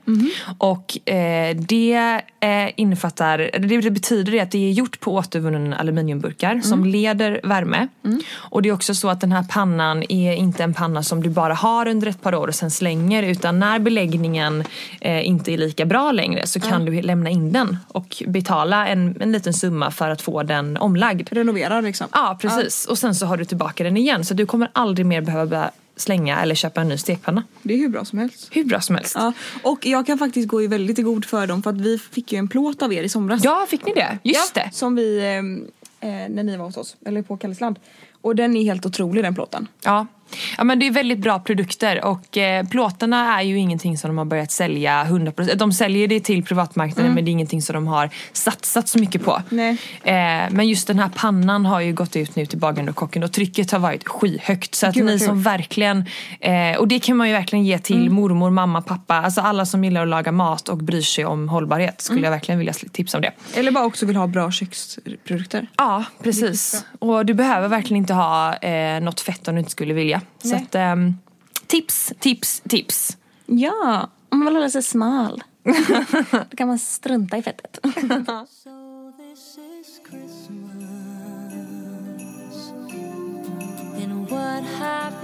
Och 0.58 1.10
eh, 1.10 1.56
det 1.56 2.22
eh, 2.40 2.70
innefattar, 2.76 3.38
det, 3.60 3.92
betyder 3.92 4.32
det 4.32 4.40
att 4.40 4.52
det 4.52 4.70
är 4.70 4.72
gjort 4.72 5.00
på 5.00 5.14
återvunnen 5.14 5.74
aluminiumburkar 5.74 6.62
som 6.64 6.86
leder 6.86 7.42
värme. 7.44 7.88
Och 8.34 8.62
det 8.62 8.70
är 8.70 8.74
också 8.74 8.96
så 8.96 9.10
att 9.10 9.22
den 9.22 9.32
här 9.32 9.44
pannan 9.44 10.04
är 10.10 10.34
inte 10.34 10.64
en 10.64 10.74
panna 10.74 11.04
som 11.04 11.24
du 11.24 11.30
bara 11.30 11.54
har 11.54 11.88
under 11.88 12.08
ett 12.08 12.22
par 12.22 12.36
år 12.36 12.48
och 12.48 12.56
sen 12.56 12.72
slänger 12.72 13.24
utan 13.24 13.60
när 13.60 13.80
beläggningen 13.80 14.64
eh, 15.02 15.28
inte 15.28 15.54
är 15.54 15.58
lika 15.58 15.86
bra 15.86 16.12
längre 16.12 16.48
så 16.48 16.60
kan 16.60 16.86
du 16.86 16.92
lämna 17.14 17.30
in 17.30 17.52
den 17.52 17.78
och 17.88 18.24
betala 18.28 18.88
en, 18.88 19.22
en 19.22 19.32
liten 19.32 19.54
summa 19.54 19.92
för 19.92 20.10
att 20.10 20.22
få 20.22 20.44
den 20.44 20.78
omlagd. 20.78 21.30
Renovera 21.32 21.82
liksom. 21.82 22.08
Ja 22.12 22.38
precis 22.42 22.86
och 22.86 22.98
sen 22.98 23.16
så 23.16 23.26
har 23.26 23.38
du 23.38 23.46
tillbaka 23.46 23.84
den 23.84 23.98
igen 23.98 24.26
så 24.26 24.34
du 24.34 24.46
kommer 24.46 24.70
aldrig 24.74 25.06
mer 25.06 25.22
behöva 25.22 25.72
slänga 25.96 26.42
eller 26.42 26.56
köpa 26.56 26.82
en 26.82 26.88
ny 26.88 26.98
stekpanna. 26.98 27.44
Det 27.62 27.74
är 27.74 27.78
hur 27.78 27.90
bra 27.90 28.06
som 28.06 28.20
helst. 28.20 28.48
Hur 28.52 28.64
bra 28.64 28.82
som 28.82 28.96
helst. 28.96 29.16
Ja. 29.16 29.34
Och 29.64 29.86
jag 29.86 30.06
kan 30.06 30.18
faktiskt 30.18 30.48
gå 30.48 30.62
i 30.62 30.68
väldigt 30.68 31.04
god 31.04 31.26
för 31.26 31.48
dem 31.48 31.64
för 31.64 31.70
att 31.70 31.82
vi 31.82 31.98
fick 31.98 32.32
ju 32.32 32.38
en 32.38 32.48
plåt 32.48 32.82
av 32.82 32.94
er 32.94 33.04
i 33.04 33.10
somras. 33.10 33.44
Ja, 33.44 33.66
fick 33.70 33.86
ni 33.86 33.94
det? 33.94 34.18
Just 34.24 34.54
det. 34.54 34.70
Som 34.74 34.96
vi, 34.96 35.18
eh, 35.20 36.10
eh, 36.10 36.30
när 36.30 36.44
ni 36.44 36.58
var 36.58 36.66
hos 36.66 36.78
oss, 36.78 36.96
eller 37.06 37.22
på 37.22 37.38
Kallisland. 37.38 37.80
Och 38.22 38.36
den 38.36 38.56
är 38.58 38.64
helt 38.64 38.86
otrolig 38.86 39.24
den 39.24 39.36
plåten. 39.36 39.68
Ja. 39.84 40.08
Ja 40.58 40.64
men 40.64 40.80
det 40.80 40.88
är 40.88 40.92
väldigt 40.92 41.20
bra 41.20 41.40
produkter 41.40 42.06
och 42.06 42.38
eh, 42.38 42.68
plåtarna 42.68 43.40
är 43.40 43.44
ju 43.44 43.58
ingenting 43.58 43.98
som 43.98 44.08
de 44.08 44.18
har 44.18 44.26
börjat 44.26 44.52
sälja 44.52 45.04
100%. 45.04 45.56
De 45.56 45.74
säljer 45.74 46.08
det 46.08 46.20
till 46.20 46.44
privatmarknaden 46.44 47.14
men 47.14 47.26
det 47.26 47.30
är 47.30 47.34
ingenting 47.34 47.62
som 47.62 47.74
de 47.74 47.88
har 47.88 48.10
satsat 48.34 48.88
så 48.88 49.00
mycket 49.00 49.26
på. 49.26 49.42
Eh, 50.04 50.14
men 50.52 50.68
just 50.68 50.88
den 50.88 51.00
här 51.00 51.10
pannan 51.16 51.66
har 51.66 51.82
ju 51.82 51.94
gått 51.94 52.16
ut 52.16 52.36
nu 52.36 52.46
till 52.46 52.60
bagaren 52.60 52.90
och 52.90 52.96
kocken 52.96 53.24
och 53.24 53.32
trycket 53.32 53.72
har 53.72 53.80
varit 53.80 54.08
skyhögt. 54.08 54.76
Så 54.76 54.88
att 54.88 54.96
Gud, 54.96 55.06
ni 55.06 55.20
som 55.20 55.42
verkligen, 55.42 56.06
eh, 56.40 56.78
och 56.78 56.88
det 56.88 57.00
kan 57.00 57.18
man 57.18 57.28
ju 57.28 57.34
verkligen 57.34 57.66
ge 57.66 57.80
till 57.80 58.10
mormor, 58.10 58.50
mamma, 58.50 58.82
pappa. 58.82 59.16
Alltså 59.16 59.42
alla 59.42 59.66
som 59.66 59.84
gillar 59.84 60.02
att 60.02 60.08
laga 60.08 60.32
mat 60.32 60.70
och 60.70 60.78
bryr 60.78 61.02
sig 61.02 61.26
om 61.26 61.50
hållbarhet 61.50 62.02
skulle 62.02 62.22
jag 62.22 62.32
verkligen 62.32 62.60
vilja 62.60 62.74
tipsa 62.74 63.18
om 63.18 63.22
det. 63.22 63.32
Eller 63.56 63.72
bara 63.72 63.86
också 63.86 64.06
vill 64.06 64.16
ha 64.16 64.28
bra 64.28 64.52
köksprodukter. 64.52 65.68
Ja, 65.78 66.04
precis. 66.24 66.86
Och 67.00 67.26
du 67.26 67.34
behöver 67.34 67.68
verkligen 67.68 67.98
inte 67.98 68.14
ha 68.14 68.56
eh, 68.56 69.02
något 69.02 69.22
fett 69.22 69.48
om 69.48 69.56
du 69.56 69.60
inte 69.60 69.72
skulle 69.72 69.94
vilja. 69.94 70.22
Så 70.38 70.56
att, 70.56 70.76
ehm, 70.76 71.14
tips, 71.68 72.14
tips, 72.20 72.62
tips. 72.70 73.18
Ja, 73.46 74.10
om 74.30 74.40
man 74.40 74.46
vill 74.46 74.56
hålla 74.56 74.70
sig 74.70 74.84
smal. 74.84 75.44
Då 76.50 76.58
kan 76.58 76.68
man 76.68 76.80
strunta 76.80 77.38
i 77.38 77.42
fettet. 77.42 77.80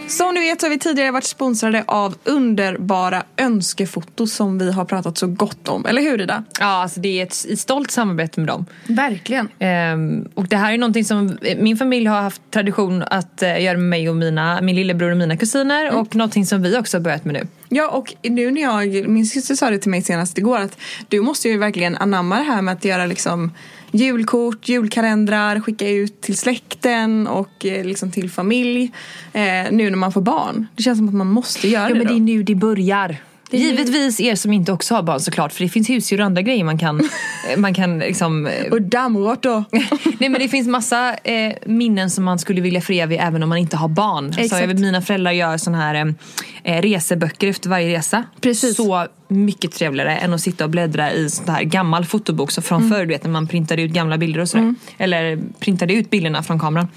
Som 0.10 0.34
ni 0.34 0.39
vet 0.39 0.62
så 0.62 0.67
har 0.67 0.72
vi 0.72 0.80
tidigare 0.80 1.12
varit 1.12 1.24
sponsrade 1.24 1.84
av 1.88 2.15
underbara 2.24 3.24
önskefoto 3.38 4.28
som 4.28 4.60
vi 4.60 4.72
har 4.72 4.86
pratat 4.86 5.17
så 5.17 5.28
gott 5.28 5.67
om. 5.67 5.86
Eller 5.86 6.02
hur 6.02 6.22
Ida? 6.22 6.43
Ja, 6.60 6.65
alltså 6.65 7.00
det 7.00 7.19
är 7.19 7.24
ett, 7.24 7.60
stolt 7.60 7.91
samarbete 7.91 8.39
med 8.39 8.48
dem. 8.48 8.65
Verkligen. 8.88 9.50
Ehm, 9.60 10.28
och 10.34 10.48
det 10.48 10.58
här 10.58 10.74
är 10.74 10.78
någonting 10.78 11.06
som 11.06 11.38
eh, 11.41 11.58
min 11.58 11.78
familj 11.78 12.06
har 12.06 12.22
haft 12.22 12.41
tradition 12.52 13.04
att 13.04 13.41
eh, 13.41 13.63
göra 13.63 13.78
med 13.78 13.89
mig 13.89 14.10
och 14.10 14.15
mina, 14.15 14.62
min 14.62 14.76
lillebror 14.76 15.12
och 15.12 15.17
mina 15.17 15.38
kusiner 15.38 15.95
och 15.95 16.15
någonting 16.15 16.45
som 16.45 16.62
vi 16.62 16.78
också 16.78 16.98
har 16.98 17.02
börjat 17.02 17.26
med 17.26 17.34
nu. 17.34 17.48
Ja 17.69 17.89
och 17.89 18.15
nu 18.24 18.52
när 18.52 18.62
jag, 18.62 19.10
min 19.10 19.25
syster 19.25 19.56
sa 19.56 19.69
det 19.69 19.79
till 19.79 19.92
mig 19.92 20.02
senast 20.02 20.38
igår 20.38 20.60
att 20.60 20.77
du 21.08 21.21
måste 21.21 21.50
ju 21.50 21.58
verkligen 21.58 21.98
anamma 21.98 22.38
det 22.38 22.44
här 22.44 22.62
med 22.62 22.73
att 22.73 22.86
göra 22.86 23.06
liksom 23.06 23.52
julkort, 23.92 24.69
julkalendrar, 24.69 25.60
skicka 25.60 25.90
ut 25.90 26.21
till 26.21 26.37
släkten 26.37 27.27
och 27.27 27.65
eh, 27.65 27.85
liksom 27.85 28.12
till 28.12 28.29
familj. 28.29 28.92
Eh, 29.33 29.42
nu 29.71 29.90
när 29.90 29.96
man 29.98 30.12
får 30.12 30.21
barn. 30.21 30.67
Det 30.75 30.83
känns 30.83 30.98
som 30.98 31.08
att 31.08 31.13
man 31.13 31.27
måste 31.27 31.67
göra 31.67 31.83
Ja 31.83 31.90
det 31.90 31.96
men 31.96 32.08
då. 32.08 32.13
det 32.13 32.19
är 32.19 32.21
nu 32.21 32.44
det 32.44 32.56
börjar. 32.56 33.17
Givetvis 33.52 34.19
er 34.19 34.35
som 34.35 34.54
inte 34.54 34.71
också 34.71 34.95
har 34.95 35.04
barn 35.04 35.19
såklart 35.19 35.54
för 35.54 35.63
det 35.63 35.69
finns 35.69 35.89
husdjur 35.89 36.19
och 36.19 36.25
andra 36.25 36.41
grejer 36.41 36.63
man 36.63 36.77
kan, 36.77 37.10
man 37.58 37.73
kan 37.73 38.00
liksom 38.00 38.47
eh, 38.47 38.71
Och 38.71 38.81
dammråttor. 38.81 39.63
Nej 40.19 40.29
men 40.29 40.33
det 40.33 40.50
finns 40.50 40.67
massa 40.67 41.15
eh, 41.15 41.54
minnen 41.65 42.10
som 42.10 42.23
man 42.23 42.39
skulle 42.39 42.62
vilja 42.62 42.81
föreviga 42.81 43.23
även 43.23 43.43
om 43.43 43.50
man 43.50 43.58
inte 43.58 43.77
har 43.77 43.87
barn. 43.87 44.33
Så 44.33 44.56
jag 44.56 44.79
mina 44.79 45.02
föräldrar 45.02 45.31
gör 45.31 45.58
såna 45.58 45.77
här 45.77 45.95
eh, 45.95 46.77
eh, 46.77 46.81
reseböcker 46.81 47.47
efter 47.47 47.69
varje 47.69 47.97
resa. 47.97 48.23
Precis. 48.41 48.75
Så 48.75 49.08
mycket 49.27 49.71
trevligare 49.71 50.15
än 50.15 50.33
att 50.33 50.41
sitta 50.41 50.63
och 50.63 50.69
bläddra 50.69 51.12
i 51.12 51.29
sån 51.29 51.50
här 51.50 51.63
gammal 51.63 52.06
fotobok 52.06 52.52
så 52.52 52.62
från 52.62 52.89
förr, 52.89 53.00
du 53.00 53.06
vet 53.06 53.23
när 53.23 53.31
man 53.31 53.47
printade 53.47 53.81
ut 53.81 53.91
gamla 53.91 54.17
bilder 54.17 54.39
och 54.39 54.50
sådär. 54.50 54.75
Eller 54.97 55.39
printade 55.60 55.93
ut 55.93 56.10
bilderna 56.10 56.43
från 56.43 56.60
kameran. 56.60 56.87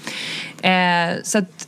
Eh, 0.61 1.15
så 1.23 1.37
att 1.37 1.67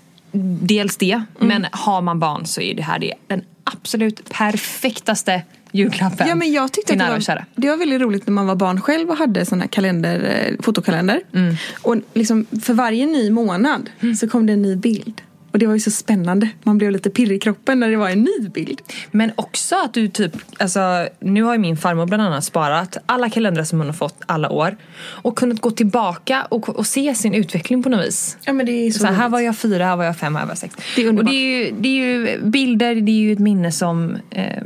dels 0.61 0.97
det, 0.97 1.23
men 1.39 1.67
har 1.71 2.01
man 2.01 2.19
barn 2.19 2.45
så 2.45 2.61
är 2.61 2.75
det 2.75 2.81
här 2.81 2.99
det, 2.99 3.13
den 3.27 3.43
absolut 3.65 4.29
perfektaste 4.29 5.41
julklappen 5.71 6.27
Ja 6.27 6.35
men 6.35 6.51
jag 6.53 6.71
tyckte 6.71 6.91
till 6.91 6.97
nära 6.97 7.15
och 7.15 7.21
kära. 7.21 7.45
var, 7.55 7.61
det 7.61 7.69
var 7.69 7.77
väldigt 7.77 8.01
roligt 8.01 8.27
när 8.27 8.33
man 8.33 8.47
var 8.47 8.55
barn 8.55 8.81
själv 8.81 9.09
och 9.09 9.17
hade 9.17 9.45
sån 9.45 9.61
här 9.61 9.67
kalender, 9.67 10.47
eh, 10.49 10.63
fotokalender. 10.63 11.21
Mm. 11.33 11.55
Och 11.81 11.95
liksom 12.13 12.45
för 12.61 12.73
varje 12.73 13.05
ny 13.05 13.31
månad 13.31 13.89
så 14.19 14.29
kom 14.29 14.45
det 14.45 14.53
en 14.53 14.61
ny 14.61 14.75
bild. 14.75 15.21
Och 15.55 15.59
det 15.59 15.67
var 15.67 15.73
ju 15.73 15.79
så 15.79 15.91
spännande. 15.91 16.49
Man 16.63 16.77
blev 16.77 16.91
lite 16.91 17.09
pirrig 17.09 17.35
i 17.35 17.39
kroppen 17.39 17.79
när 17.79 17.89
det 17.89 17.97
var 17.97 18.09
en 18.09 18.21
ny 18.23 18.49
bild. 18.49 18.81
Men 19.11 19.31
också 19.35 19.75
att 19.75 19.93
du 19.93 20.07
typ, 20.07 20.31
alltså 20.59 21.07
nu 21.19 21.43
har 21.43 21.53
ju 21.53 21.59
min 21.59 21.77
farmor 21.77 22.05
bland 22.05 22.23
annat 22.23 22.43
sparat 22.43 22.97
alla 23.05 23.29
kalendrar 23.29 23.63
som 23.63 23.79
hon 23.79 23.87
har 23.87 23.93
fått 23.93 24.15
alla 24.25 24.49
år. 24.49 24.77
Och 24.97 25.37
kunnat 25.37 25.61
gå 25.61 25.71
tillbaka 25.71 26.47
och, 26.49 26.69
och 26.69 26.87
se 26.87 27.15
sin 27.15 27.33
utveckling 27.33 27.83
på 27.83 27.89
något 27.89 28.05
vis. 28.05 28.37
Ja 28.45 28.53
men 28.53 28.65
det 28.65 28.71
är 28.71 28.91
så, 28.91 28.99
Så 28.99 29.05
här, 29.05 29.29
var 29.29 29.39
jag 29.39 29.57
fyra, 29.57 29.85
här 29.85 29.95
var 29.95 30.03
jag 30.03 30.17
fem, 30.17 30.35
här 30.35 30.43
var 30.43 30.51
jag 30.51 30.57
sex. 30.57 30.75
Det 30.95 31.01
är 31.01 31.07
underbart. 31.09 31.27
och 31.27 31.31
det 31.31 31.37
är, 31.37 31.65
ju, 31.65 31.75
det 31.79 31.89
är 31.89 32.03
ju 32.03 32.41
bilder, 32.41 32.95
det 32.95 33.11
är 33.11 33.19
ju 33.19 33.31
ett 33.31 33.39
minne 33.39 33.71
som 33.71 34.17
eh, 34.29 34.63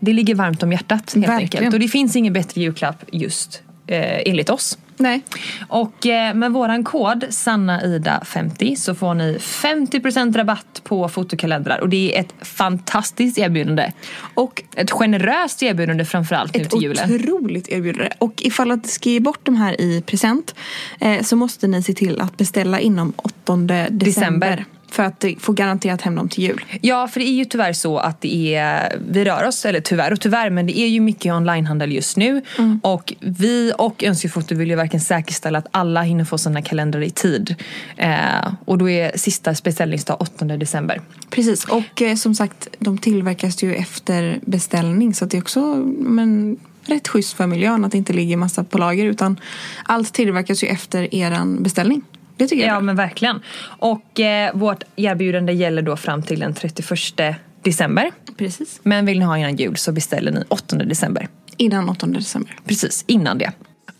det 0.00 0.12
ligger 0.12 0.34
varmt 0.34 0.62
om 0.62 0.72
hjärtat 0.72 1.14
helt 1.14 1.28
Verkligen. 1.28 1.40
enkelt. 1.40 1.74
Och 1.74 1.80
det 1.80 1.88
finns 1.88 2.16
ingen 2.16 2.32
bättre 2.32 2.60
julklapp 2.60 3.04
just 3.12 3.62
eh, 3.86 4.28
enligt 4.28 4.50
oss. 4.50 4.78
Nej. 4.96 5.22
Och 5.68 6.06
eh, 6.06 6.34
med 6.34 6.52
våran 6.52 6.84
kod 6.84 7.24
SannaIda50 7.24 8.76
så 8.76 8.94
får 8.94 9.14
ni 9.14 9.38
50% 9.38 10.36
rabatt 10.36 10.80
på 10.84 11.08
fotokalendrar 11.08 11.80
och 11.80 11.88
det 11.88 12.16
är 12.16 12.20
ett 12.20 12.34
fantastiskt 12.40 13.38
erbjudande. 13.38 13.92
Och 14.34 14.62
ett 14.76 14.90
generöst 14.90 15.62
erbjudande 15.62 16.04
framförallt 16.04 16.54
nu 16.54 16.62
Ett 16.62 16.70
till 16.70 16.82
julen. 16.82 17.14
otroligt 17.14 17.68
erbjudande. 17.68 18.10
Och 18.18 18.42
ifall 18.42 18.70
att 18.70 18.86
ska 18.86 19.10
ge 19.10 19.20
bort 19.20 19.40
de 19.42 19.56
här 19.56 19.80
i 19.80 20.02
present 20.06 20.54
eh, 21.00 21.22
så 21.22 21.36
måste 21.36 21.66
ni 21.66 21.82
se 21.82 21.94
till 21.94 22.20
att 22.20 22.36
beställa 22.36 22.80
inom 22.80 23.12
8 23.16 23.56
december. 23.56 23.88
December. 23.90 24.64
För 24.90 25.02
att 25.02 25.24
få 25.38 25.52
garanterat 25.52 26.02
hem 26.02 26.14
dem 26.14 26.28
till 26.28 26.44
jul. 26.44 26.64
Ja, 26.80 27.08
för 27.08 27.20
det 27.20 27.26
är 27.26 27.32
ju 27.32 27.44
tyvärr 27.44 27.72
så 27.72 27.98
att 27.98 28.20
det 28.20 28.54
är, 28.54 28.98
vi 29.08 29.24
rör 29.24 29.46
oss, 29.46 29.64
eller 29.64 29.80
tyvärr 29.80 30.12
och 30.12 30.20
tyvärr, 30.20 30.50
men 30.50 30.66
det 30.66 30.78
är 30.78 30.88
ju 30.88 31.00
mycket 31.00 31.32
onlinehandel 31.32 31.92
just 31.92 32.16
nu. 32.16 32.42
Och 32.82 33.14
vi 33.20 33.72
och 33.78 34.04
Önskefoto 34.04 34.54
vill 34.54 34.70
ju 34.70 34.76
verkligen 34.76 35.04
säkerställa 35.04 35.58
att 35.58 35.66
alla 35.70 36.02
hinner 36.02 36.24
få 36.24 36.38
sina 36.38 36.62
kalendrar 36.62 37.02
i 37.02 37.10
tid. 37.10 37.54
Eh, 37.96 38.52
och 38.64 38.78
då 38.78 38.90
är 38.90 39.18
sista 39.18 39.54
beställningsdag 39.64 40.16
8 40.20 40.44
december. 40.44 41.00
Precis, 41.30 41.64
och 41.64 42.02
eh, 42.02 42.14
som 42.14 42.34
sagt 42.34 42.68
de 42.78 42.98
tillverkas 42.98 43.62
ju 43.62 43.74
efter 43.74 44.38
beställning 44.42 45.14
så 45.14 45.24
det 45.24 45.36
är 45.36 45.40
också 45.40 45.60
men, 45.98 46.56
rätt 46.84 47.08
schysst 47.08 47.36
för 47.36 47.46
miljön 47.46 47.84
att 47.84 47.92
det 47.92 47.98
inte 47.98 48.12
ligger 48.12 48.36
massa 48.36 48.64
på 48.64 48.78
lager 48.78 49.04
utan 49.04 49.40
allt 49.84 50.12
tillverkas 50.12 50.64
ju 50.64 50.68
efter 50.68 51.14
eran 51.14 51.62
beställning. 51.62 52.02
Det 52.36 52.46
tycker 52.46 52.66
jag 52.66 52.76
Ja 52.76 52.80
men 52.80 52.96
verkligen. 52.96 53.40
Och 53.78 54.20
eh, 54.20 54.54
vårt 54.54 54.84
erbjudande 54.96 55.52
gäller 55.52 55.82
då 55.82 55.96
fram 55.96 56.22
till 56.22 56.40
den 56.40 56.54
31 56.54 57.36
december. 57.62 58.10
Precis. 58.36 58.80
Men 58.82 59.06
vill 59.06 59.18
ni 59.18 59.24
ha 59.24 59.38
innan 59.38 59.56
jul 59.56 59.76
så 59.76 59.92
beställer 59.92 60.32
ni 60.32 60.44
8 60.48 60.76
december. 60.76 61.28
Innan 61.56 61.88
8 61.88 62.06
december. 62.06 62.56
Precis, 62.64 63.04
innan 63.06 63.38
det. 63.38 63.52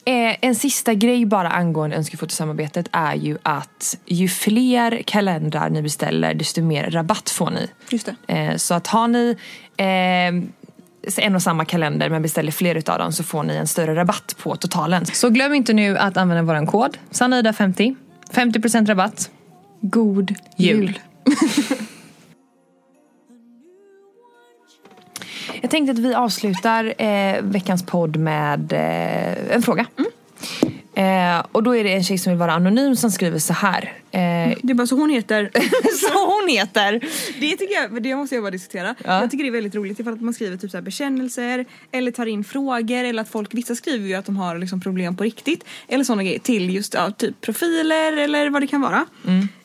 Eh, 0.04 0.36
en 0.40 0.54
sista 0.54 0.94
grej 0.94 1.26
bara 1.26 1.48
angående 1.48 1.96
önskefotosamarbetet 1.96 2.88
är 2.92 3.14
ju 3.14 3.38
att 3.42 3.98
ju 4.06 4.28
fler 4.28 5.02
kalendrar 5.06 5.70
ni 5.70 5.82
beställer 5.82 6.34
desto 6.34 6.62
mer 6.62 6.90
rabatt 6.90 7.30
får 7.30 7.50
ni. 7.50 7.70
Just. 7.88 8.08
Eh, 8.26 8.56
så 8.56 8.74
att 8.74 8.86
har 8.86 9.08
ni 9.08 9.36
eh, 9.76 11.26
en 11.26 11.34
och 11.34 11.42
samma 11.42 11.64
kalender 11.64 12.10
men 12.10 12.22
beställer 12.22 12.52
fler 12.52 12.74
utav 12.74 12.98
dem 12.98 13.12
så 13.12 13.22
får 13.22 13.42
ni 13.42 13.54
en 13.54 13.66
större 13.66 13.94
rabatt 13.94 14.36
på 14.42 14.56
totalen. 14.56 15.06
Så 15.06 15.30
glöm 15.30 15.54
inte 15.54 15.72
nu 15.72 15.98
att 15.98 16.16
använda 16.16 16.42
våran 16.42 16.66
kod 16.66 16.98
SANIDA50. 17.10 17.96
50% 18.36 18.86
rabatt. 18.86 19.30
God 19.80 20.34
Jul. 20.56 20.78
jul. 20.78 20.98
Jag 25.60 25.70
tänkte 25.70 25.92
att 25.92 25.98
vi 25.98 26.14
avslutar 26.14 27.02
eh, 27.02 27.42
veckans 27.42 27.86
podd 27.86 28.16
med 28.16 28.72
eh, 28.72 29.54
en 29.54 29.62
fråga. 29.62 29.86
Eh, 30.94 31.46
och 31.52 31.62
då 31.62 31.76
är 31.76 31.84
det 31.84 31.92
en 31.92 32.04
tjej 32.04 32.18
som 32.18 32.32
vill 32.32 32.38
vara 32.38 32.52
anonym 32.52 32.96
som 32.96 33.10
skriver 33.10 33.38
så 33.38 33.52
här. 33.52 33.82
Eh, 34.10 34.56
Det 34.62 34.70
är 34.70 34.74
bara 34.74 34.86
så 34.86 34.96
hon 34.96 35.10
heter. 35.10 35.50
så 36.00 36.26
hon 36.40 36.48
heter. 36.48 36.92
Det 37.40 37.56
tycker 37.56 37.74
jag, 37.74 38.02
det 38.02 38.16
måste 38.16 38.34
jag 38.34 38.44
bara 38.44 38.50
diskutera. 38.50 38.94
Ja. 39.04 39.20
Jag 39.20 39.30
tycker 39.30 39.44
det 39.44 39.50
är 39.50 39.52
väldigt 39.52 39.74
roligt 39.74 40.00
ifall 40.00 40.12
att 40.12 40.20
man 40.20 40.34
skriver 40.34 40.56
typ 40.56 40.70
så 40.70 40.76
här 40.76 40.82
bekännelser 40.82 41.64
eller 41.92 42.10
tar 42.10 42.26
in 42.26 42.44
frågor 42.44 43.04
eller 43.04 43.22
att 43.22 43.28
folk, 43.28 43.54
vissa 43.54 43.74
skriver 43.74 44.08
ju 44.08 44.14
att 44.14 44.26
de 44.26 44.36
har 44.36 44.58
liksom 44.58 44.80
problem 44.80 45.16
på 45.16 45.24
riktigt 45.24 45.64
eller 45.88 46.04
sådana 46.04 46.22
grejer 46.24 46.38
till 46.38 46.74
just 46.74 46.94
ja, 46.94 47.10
typ 47.10 47.40
profiler 47.40 48.16
eller 48.16 48.50
vad 48.50 48.62
det 48.62 48.66
kan 48.66 48.80
vara. 48.80 49.04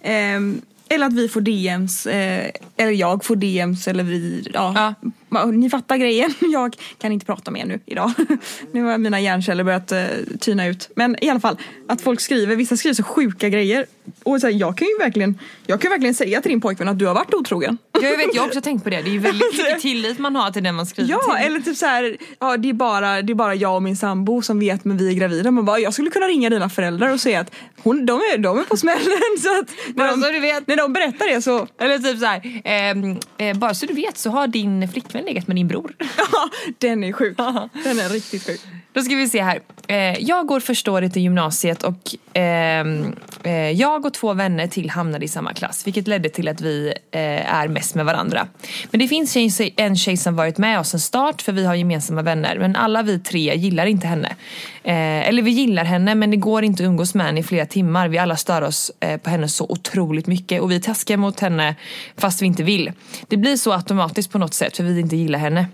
Ehm, 0.02 0.62
eller 0.90 1.06
att 1.06 1.14
vi 1.14 1.30
får 1.30 1.42
DMs, 1.42 2.06
eh, 2.06 2.52
eller 2.78 2.92
jag 2.92 3.26
får 3.26 3.36
DMs 3.36 3.88
eller 3.88 4.04
vi, 4.04 4.48
ja, 4.54 4.74
ja. 5.02 5.12
Ni 5.54 5.70
fattar 5.70 5.98
grejen. 5.98 6.34
Jag 6.40 6.76
kan 6.98 7.12
inte 7.12 7.26
prata 7.26 7.52
mer 7.52 7.66
nu 7.66 7.80
idag. 7.86 8.12
nu 8.72 8.84
har 8.84 8.98
mina 8.98 9.20
hjärnceller 9.20 9.64
börjat 9.64 9.92
eh, 9.92 10.06
tyna 10.40 10.68
ut. 10.68 10.90
Men 10.96 11.24
i 11.24 11.30
alla 11.30 11.40
fall, 11.40 11.58
att 11.88 12.02
folk 12.02 12.20
skriver, 12.22 12.56
vissa 12.56 12.78
skriver 12.78 12.96
så 12.96 13.04
sjuka 13.04 13.50
grejer. 13.50 13.86
Och 14.24 14.42
så 14.42 14.48
här, 14.48 14.54
jag 14.54 14.78
kan 14.78 14.88
ju 14.88 14.98
verkligen, 14.98 15.40
jag 15.66 15.82
kan 15.82 15.92
verkligen 15.92 16.16
säga 16.16 16.42
till 16.42 16.52
din 16.52 16.62
pojkvän 16.62 16.88
att 16.88 17.00
du 17.00 17.06
har 17.06 17.14
varit 17.14 17.34
otrogen. 17.34 17.78
Jag 17.94 18.18
vet, 18.18 18.34
jag 18.36 18.42
har 18.42 18.48
också 18.48 18.62
tänkt 18.62 18.84
på 18.84 18.90
det. 18.90 19.02
Det 19.02 19.10
är 19.10 19.14
ju 19.14 19.20
väldigt 19.20 19.52
mycket 19.58 19.82
tillit 19.82 20.20
man 20.20 20.36
har 20.36 20.52
till 20.52 20.64
den 20.64 20.76
man 20.76 20.86
skriver 20.86 21.10
Ja, 21.12 21.36
till. 21.38 21.46
eller 21.46 21.60
typ 21.60 21.78
så 21.78 21.86
här, 21.86 22.18
ja, 22.40 22.58
det, 22.58 22.70
är 22.70 22.74
bara, 22.74 23.22
det 23.22 23.34
är 23.34 23.36
bara 23.36 23.56
jag 23.56 23.76
och 23.76 23.84
min 23.84 23.98
sambo 23.98 24.42
som 24.42 24.60
vet 24.60 24.86
men 24.86 24.98
vi 24.98 25.10
är 25.10 25.14
gravida. 25.14 25.52
Man 25.52 25.66
bara, 25.66 25.80
jag 25.80 25.94
skulle 25.94 26.10
kunna 26.10 26.26
ringa 26.26 26.50
dina 26.50 26.70
föräldrar 26.70 27.14
och 27.14 27.20
säga 27.20 27.40
att 27.40 27.52
hon, 27.84 28.06
de, 28.06 28.20
är, 28.20 28.38
de 28.38 28.60
är 28.60 28.64
på 28.64 28.78
smällen. 28.78 29.02
Så 29.40 29.60
att 29.60 29.96
när, 29.96 30.08
de, 30.08 30.22
så 30.22 30.32
du 30.32 30.40
vet. 30.40 30.68
när 30.68 30.78
de 30.78 30.94
berättar 30.94 31.36
det 31.36 31.42
så, 31.42 31.68
Eller 31.80 32.00
typ 32.00 32.20
så 32.20 32.26
här, 32.26 32.62
ehm, 32.64 33.18
eh, 33.38 33.58
bara 33.58 33.74
så 33.74 33.86
du 33.86 33.94
vet 33.94 34.18
så 34.18 34.30
har 34.30 34.48
din 34.48 34.88
flickvän 34.90 35.21
legat 35.26 35.48
med 35.48 35.56
din 35.56 35.68
bror. 35.68 35.96
ja, 36.18 36.50
den 36.78 37.04
är 37.04 37.12
sjuk. 37.12 37.38
Den 37.84 38.00
är 38.00 38.10
riktigt 38.10 38.46
sjuk. 38.46 38.62
Då 38.94 39.02
ska 39.02 39.16
vi 39.16 39.30
se 39.30 39.42
här. 39.42 39.60
Eh, 39.88 40.20
jag 40.20 40.48
går 40.48 40.60
första 40.60 40.92
året 40.92 41.18
i 41.18 41.22
gymnasiet 41.22 41.84
och 41.84 42.16
ehm, 42.34 43.16
eh, 43.44 43.72
jag 43.72 44.06
och 44.06 44.14
två 44.14 44.34
vänner 44.34 44.68
till 44.68 44.90
hamnade 44.90 45.26
i 45.26 45.28
samma 45.28 45.54
klass 45.54 45.88
vilket 45.88 46.08
ledde 46.08 46.30
till 46.30 46.48
att 46.48 46.62
vi 46.62 46.94
eh, 47.12 47.54
är 47.56 47.68
mest 47.68 47.96
med 47.96 48.06
varandra. 48.06 48.48
Men 48.92 49.00
det 49.00 49.08
finns 49.08 49.34
tjej, 49.34 49.74
en 49.78 49.96
tjej 49.96 50.18
som 50.18 50.36
varit 50.36 50.58
med 50.58 50.80
oss 50.80 50.94
en 50.94 51.00
start 51.00 51.42
för 51.42 51.52
vi 51.52 51.66
har 51.66 51.76
gemensamma 51.76 52.22
vänner 52.22 52.60
men 52.60 52.76
alla 52.76 53.04
vi 53.04 53.20
tre 53.20 53.56
gillar 53.56 53.86
inte 53.86 54.08
henne. 54.08 54.36
Eh, 54.84 55.28
eller 55.28 55.42
vi 55.42 55.52
gillar 55.52 55.86
henne 55.86 56.16
men 56.16 56.32
det 56.32 56.38
går 56.38 56.64
inte 56.64 56.84
att 56.84 56.88
umgås 56.88 57.16
med 57.16 57.26
henne 57.26 57.40
i 57.40 57.44
flera 57.44 57.66
timmar. 57.66 58.08
Vi 58.08 58.18
alla 58.18 58.36
stör 58.36 58.62
oss 58.62 58.92
eh, 59.00 59.18
på 59.18 59.30
henne 59.30 59.48
så 59.48 59.66
otroligt 59.70 60.28
mycket 60.28 60.62
och 60.62 60.72
vi 60.72 60.82
taskar 60.82 61.18
mot 61.18 61.40
henne 61.40 61.76
fast 62.18 62.42
vi 62.42 62.46
inte 62.46 62.64
vill. 62.64 62.92
Det 63.28 63.38
blir 63.38 63.56
så 63.58 63.74
automatiskt 63.74 64.32
på 64.32 64.38
något 64.38 64.54
sätt 64.54 64.78
för 64.78 64.84
vi 64.84 65.00
inte 65.00 65.16
gillar 65.16 65.40
henne. 65.40 65.68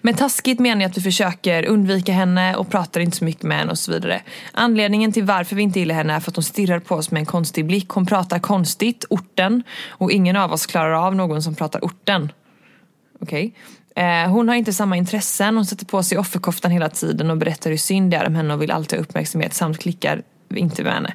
Men 0.00 0.14
taskigt 0.14 0.60
menar 0.60 0.82
jag 0.82 0.90
att 0.90 0.96
vi 0.96 1.00
försöker 1.00 1.66
undvika 1.66 2.12
henne 2.12 2.56
och 2.56 2.70
pratar 2.70 3.00
inte 3.00 3.16
så 3.16 3.24
mycket 3.24 3.42
med 3.42 3.58
henne 3.58 3.70
och 3.70 3.78
så 3.78 3.92
vidare. 3.92 4.22
Anledningen 4.52 5.12
till 5.12 5.24
varför 5.24 5.56
vi 5.56 5.62
inte 5.62 5.78
gillar 5.78 5.94
henne 5.94 6.14
är 6.14 6.20
för 6.20 6.30
att 6.30 6.36
hon 6.36 6.42
stirrar 6.42 6.80
på 6.80 6.94
oss 6.94 7.10
med 7.10 7.20
en 7.20 7.26
konstig 7.26 7.66
blick. 7.66 7.88
Hon 7.88 8.06
pratar 8.06 8.38
konstigt, 8.38 9.04
orten, 9.10 9.62
och 9.88 10.12
ingen 10.12 10.36
av 10.36 10.52
oss 10.52 10.66
klarar 10.66 10.92
av 11.06 11.16
någon 11.16 11.42
som 11.42 11.54
pratar 11.54 11.84
orten. 11.84 12.32
Okej. 13.20 13.54
Eh, 13.96 14.30
hon 14.30 14.48
har 14.48 14.54
inte 14.54 14.72
samma 14.72 14.96
intressen, 14.96 15.56
hon 15.56 15.66
sätter 15.66 15.86
på 15.86 16.02
sig 16.02 16.18
offerkoftan 16.18 16.70
hela 16.70 16.88
tiden 16.88 17.30
och 17.30 17.36
berättar 17.36 17.70
hur 17.70 17.76
synd 17.76 18.10
det 18.10 18.16
är 18.16 18.26
om 18.26 18.34
henne 18.34 18.54
och 18.54 18.62
vill 18.62 18.70
alltid 18.70 18.98
ha 18.98 19.02
uppmärksamhet 19.02 19.54
samt 19.54 19.78
klickar 19.78 20.22
inte 20.54 20.82
med 20.82 20.92
henne. 20.92 21.14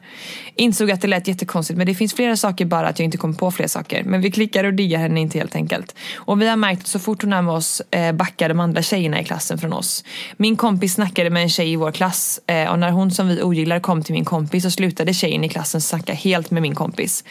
Insåg 0.56 0.92
att 0.92 1.02
det 1.02 1.08
lät 1.08 1.28
jättekonstigt 1.28 1.78
men 1.78 1.88
det 1.88 1.96
finns 1.96 2.14
flera 2.14 2.38
saker 2.38 2.66
bara 2.66 2.88
att 2.88 3.00
jag 3.00 3.06
inte 3.06 3.18
kom 3.18 3.36
på 3.36 3.52
fler 3.52 3.68
saker. 3.68 4.04
Men 4.04 4.22
vi 4.22 4.32
klickar 4.32 4.64
och 4.64 4.74
diggar 4.74 5.00
henne 5.00 5.20
inte 5.20 5.38
helt 5.38 5.56
enkelt. 5.56 5.96
Och 6.16 6.42
vi 6.42 6.48
har 6.48 6.56
märkt 6.56 6.82
att 6.82 6.88
så 6.88 7.00
fort 7.00 7.22
hon 7.22 7.34
är 7.34 7.42
med 7.42 7.54
oss 7.54 7.82
eh, 7.92 8.12
backar 8.12 8.50
de 8.50 8.60
andra 8.60 8.82
tjejerna 8.82 9.22
i 9.22 9.24
klassen 9.24 9.58
från 9.58 9.74
oss. 9.74 10.04
Min 10.38 10.56
kompis 10.56 10.94
snackade 10.94 11.30
med 11.30 11.44
en 11.44 11.50
tjej 11.50 11.72
i 11.72 11.76
vår 11.76 11.92
klass 11.92 12.40
eh, 12.48 12.72
och 12.72 12.80
när 12.80 12.92
hon 12.92 13.12
som 13.12 13.28
vi 13.28 13.42
ogillar 13.42 13.80
kom 13.80 14.04
till 14.04 14.14
min 14.14 14.26
kompis 14.26 14.64
så 14.64 14.72
slutade 14.72 15.14
tjejen 15.14 15.44
i 15.44 15.50
klassen 15.50 15.82
snacka 15.82 16.14
helt 16.14 16.52
med 16.52 16.62
min 16.62 16.76
kompis. 16.76 17.24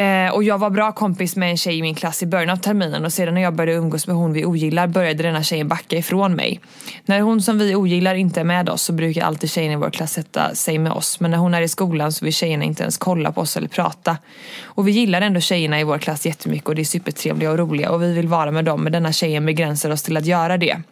Eh, 0.00 0.34
och 0.34 0.44
jag 0.44 0.58
var 0.58 0.70
bra 0.70 0.92
kompis 0.92 1.36
med 1.36 1.50
en 1.50 1.56
tjej 1.56 1.78
i 1.78 1.82
min 1.82 1.94
klass 1.94 2.22
i 2.22 2.26
början 2.26 2.50
av 2.50 2.56
terminen 2.56 3.04
och 3.04 3.12
sedan 3.12 3.34
när 3.34 3.40
jag 3.40 3.54
började 3.54 3.78
umgås 3.78 4.06
med 4.06 4.16
hon 4.16 4.32
vi 4.32 4.44
ogillar 4.44 4.86
började 4.86 5.22
denna 5.22 5.42
tjejen 5.42 5.68
backa 5.68 5.96
ifrån 5.96 6.34
mig. 6.34 6.60
När 7.04 7.20
hon 7.20 7.42
som 7.42 7.58
vi 7.58 7.74
ogillar 7.74 8.14
inte 8.14 8.40
är 8.40 8.44
med 8.44 8.68
oss 8.68 8.82
så 8.82 8.92
brukar 8.92 9.24
alltid 9.24 9.50
tjejen 9.50 9.72
i 9.72 9.76
vår 9.76 9.90
klass 9.90 10.12
sätta 10.12 10.54
sig 10.54 10.78
med 10.78 10.92
oss. 10.92 11.20
Men 11.20 11.30
när 11.30 11.38
hon 11.38 11.54
är 11.54 11.62
i 11.62 11.68
skolan 11.68 12.12
så 12.12 12.24
vill 12.24 12.34
tjejerna 12.34 12.64
inte 12.64 12.82
ens 12.82 12.98
kolla 12.98 13.32
på 13.32 13.40
oss 13.40 13.56
eller 13.56 13.68
prata. 13.68 14.16
Och 14.62 14.88
vi 14.88 14.92
gillar 14.92 15.20
ändå 15.20 15.40
tjejerna 15.40 15.80
i 15.80 15.84
vår 15.84 15.98
klass 15.98 16.26
jättemycket 16.26 16.68
och 16.68 16.74
det 16.74 16.82
är 16.82 16.84
supertrevliga 16.84 17.50
och 17.50 17.58
roliga 17.58 17.90
och 17.90 18.02
vi 18.02 18.12
vill 18.12 18.28
vara 18.28 18.50
med 18.50 18.64
dem 18.64 18.82
men 18.82 18.92
denna 18.92 19.12
tjejen 19.12 19.46
begränsar 19.46 19.90
oss 19.90 20.02
till 20.02 20.16
att 20.16 20.26
göra 20.26 20.56
det. 20.56 20.82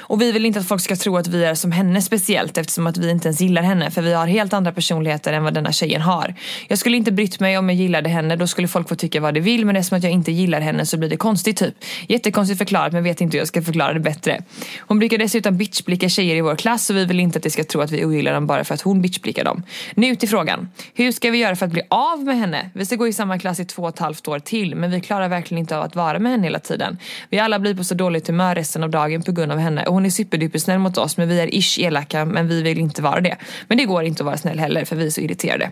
Och 0.00 0.20
vi 0.20 0.32
vill 0.32 0.46
inte 0.46 0.58
att 0.58 0.68
folk 0.68 0.82
ska 0.82 0.96
tro 0.96 1.16
att 1.16 1.26
vi 1.26 1.44
är 1.44 1.54
som 1.54 1.72
henne 1.72 2.02
speciellt 2.02 2.58
eftersom 2.58 2.86
att 2.86 2.96
vi 2.96 3.10
inte 3.10 3.28
ens 3.28 3.40
gillar 3.40 3.62
henne 3.62 3.90
för 3.90 4.02
vi 4.02 4.12
har 4.12 4.26
helt 4.26 4.52
andra 4.52 4.72
personligheter 4.72 5.32
än 5.32 5.44
vad 5.44 5.54
denna 5.54 5.72
tjejen 5.72 6.00
har. 6.00 6.34
Jag 6.68 6.78
skulle 6.78 6.96
inte 6.96 7.12
brytt 7.12 7.40
mig 7.40 7.58
om 7.58 7.68
jag 7.68 7.78
gillade 7.78 8.08
henne, 8.08 8.36
då 8.36 8.46
skulle 8.46 8.68
folk 8.68 8.88
få 8.88 8.94
tycka 8.94 9.20
vad 9.20 9.34
de 9.34 9.40
vill 9.40 9.66
men 9.66 9.76
eftersom 9.76 9.98
att 9.98 10.04
jag 10.04 10.12
inte 10.12 10.32
gillar 10.32 10.60
henne 10.60 10.86
så 10.86 10.96
blir 10.96 11.08
det 11.08 11.16
konstigt 11.16 11.56
typ. 11.56 11.74
Jättekonstigt 12.08 12.58
förklarat 12.58 12.92
men 12.92 13.04
vet 13.04 13.20
inte 13.20 13.36
hur 13.36 13.40
jag 13.40 13.48
ska 13.48 13.62
förklara 13.62 13.92
det 13.92 14.00
bättre. 14.00 14.42
Hon 14.80 14.98
brukar 14.98 15.18
dessutom 15.18 15.56
bitchblicka 15.56 16.08
tjejer 16.08 16.36
i 16.36 16.40
vår 16.40 16.56
klass 16.56 16.90
och 16.90 16.96
vi 16.96 17.04
vill 17.04 17.20
inte 17.20 17.36
att 17.36 17.42
de 17.42 17.50
ska 17.50 17.64
tro 17.64 17.80
att 17.80 17.90
vi 17.90 18.04
ogillar 18.04 18.34
dem 18.34 18.46
bara 18.46 18.64
för 18.64 18.74
att 18.74 18.80
hon 18.80 19.02
bitchblickar 19.02 19.44
dem. 19.44 19.62
Nu 19.94 20.16
till 20.16 20.28
frågan. 20.28 20.68
Hur 20.94 21.12
ska 21.12 21.30
vi 21.30 21.38
göra 21.38 21.56
för 21.56 21.66
att 21.66 21.72
bli 21.72 21.82
av 21.90 22.24
med 22.24 22.38
henne? 22.38 22.70
Vi 22.74 22.86
ska 22.86 22.96
gå 22.96 23.08
i 23.08 23.12
samma 23.12 23.38
klass 23.38 23.60
i 23.60 23.64
två 23.64 23.82
och 23.82 23.88
ett 23.88 23.98
halvt 23.98 24.28
år 24.28 24.38
till 24.38 24.74
men 24.74 24.90
vi 24.90 25.00
klarar 25.00 25.28
verkligen 25.28 25.58
inte 25.58 25.76
av 25.76 25.82
att 25.82 25.96
vara 25.96 26.18
med 26.18 26.32
henne 26.32 26.44
hela 26.44 26.58
tiden. 26.58 26.98
Vi 27.30 27.38
alla 27.38 27.58
blir 27.58 27.74
på 27.74 27.84
så 27.84 27.94
dåligt 27.94 28.26
humör 28.26 28.54
resten 28.54 28.82
av 28.82 28.90
dagen 28.90 29.22
på 29.22 29.32
grund 29.32 29.52
av 29.52 29.53
henne 29.58 29.84
och 29.86 29.94
hon 29.94 30.06
är 30.06 30.10
superduper 30.10 30.58
snäll 30.58 30.78
mot 30.78 30.98
oss 30.98 31.16
men 31.16 31.28
vi 31.28 31.40
är 31.40 31.54
ish 31.54 31.78
elaka 31.78 32.24
men 32.24 32.48
vi 32.48 32.62
vill 32.62 32.78
inte 32.78 33.02
vara 33.02 33.20
det. 33.20 33.36
Men 33.68 33.78
det 33.78 33.84
går 33.84 34.04
inte 34.04 34.22
att 34.22 34.26
vara 34.26 34.36
snäll 34.36 34.58
heller 34.58 34.84
för 34.84 34.96
vi 34.96 35.06
är 35.06 35.10
så 35.10 35.20
irriterade. 35.20 35.70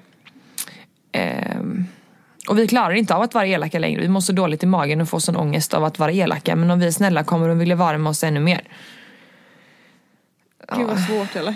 Ehm, 1.12 1.84
och 2.48 2.58
vi 2.58 2.68
klarar 2.68 2.94
inte 2.94 3.14
av 3.14 3.22
att 3.22 3.34
vara 3.34 3.46
elaka 3.46 3.78
längre. 3.78 4.00
Vi 4.00 4.08
mår 4.08 4.20
så 4.20 4.32
dåligt 4.32 4.62
i 4.62 4.66
magen 4.66 5.00
och 5.00 5.08
får 5.08 5.18
sån 5.18 5.36
ångest 5.36 5.74
av 5.74 5.84
att 5.84 5.98
vara 5.98 6.12
elaka. 6.12 6.56
Men 6.56 6.70
om 6.70 6.78
vi 6.80 6.86
är 6.86 6.90
snälla 6.90 7.24
kommer 7.24 7.48
de 7.48 7.58
vilja 7.58 7.76
vara 7.76 7.98
med 7.98 8.10
oss 8.10 8.24
ännu 8.24 8.40
mer. 8.40 8.62
Gud 10.76 10.86
vad 10.86 11.00
svårt 11.00 11.36
eller? 11.36 11.54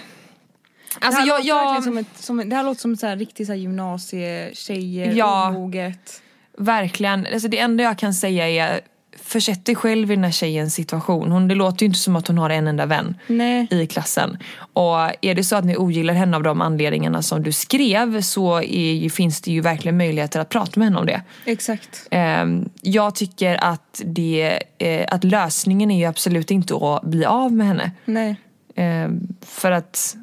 Alltså 1.00 1.24
det, 1.24 1.32
här 1.32 1.38
jag, 1.44 1.74
jag, 1.74 1.84
som 1.84 1.98
ett, 1.98 2.06
som, 2.14 2.48
det 2.50 2.56
här 2.56 2.64
låter 2.64 2.80
som 2.80 2.92
ett 2.92 3.00
så 3.00 3.06
här 3.06 3.16
riktigt 3.16 3.46
så 3.46 3.52
här 3.52 3.60
gymnasietjejer, 3.60 5.12
Ja. 5.14 5.48
omoget. 5.48 6.22
verkligen. 6.58 7.26
Alltså 7.32 7.48
det 7.48 7.58
enda 7.58 7.84
jag 7.84 7.98
kan 7.98 8.14
säga 8.14 8.48
är 8.48 8.80
Försätt 9.22 9.64
dig 9.64 9.74
själv 9.74 10.10
i 10.10 10.14
den 10.14 10.24
här 10.24 10.30
tjejens 10.30 10.74
situation. 10.74 11.32
Hon, 11.32 11.48
det 11.48 11.54
låter 11.54 11.82
ju 11.82 11.86
inte 11.86 11.98
som 11.98 12.16
att 12.16 12.26
hon 12.28 12.38
har 12.38 12.50
en 12.50 12.66
enda 12.66 12.86
vän 12.86 13.16
Nej. 13.26 13.66
i 13.70 13.86
klassen. 13.86 14.38
Och 14.58 14.96
är 15.24 15.34
det 15.34 15.44
så 15.44 15.56
att 15.56 15.64
ni 15.64 15.76
ogillar 15.76 16.14
henne 16.14 16.36
av 16.36 16.42
de 16.42 16.60
anledningarna 16.60 17.22
som 17.22 17.42
du 17.42 17.52
skrev 17.52 18.20
så 18.20 18.62
är 18.62 19.08
finns 19.08 19.40
det 19.40 19.52
ju 19.52 19.60
verkligen 19.60 19.96
möjligheter 19.96 20.40
att 20.40 20.48
prata 20.48 20.72
med 20.74 20.86
henne 20.86 20.98
om 20.98 21.06
det. 21.06 21.22
Exakt. 21.44 22.06
Ehm, 22.10 22.68
jag 22.80 23.14
tycker 23.14 23.64
att, 23.64 24.02
det, 24.04 24.62
eh, 24.78 25.06
att 25.08 25.24
lösningen 25.24 25.90
är 25.90 25.98
ju 25.98 26.04
absolut 26.04 26.50
inte 26.50 26.74
att 26.76 27.02
bli 27.02 27.24
av 27.24 27.52
med 27.52 27.66
henne. 27.66 27.90
Nej. 28.04 28.36
Ehm, 28.74 29.28
för 29.42 29.72
att 29.72 30.16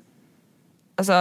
Alltså, 0.95 1.13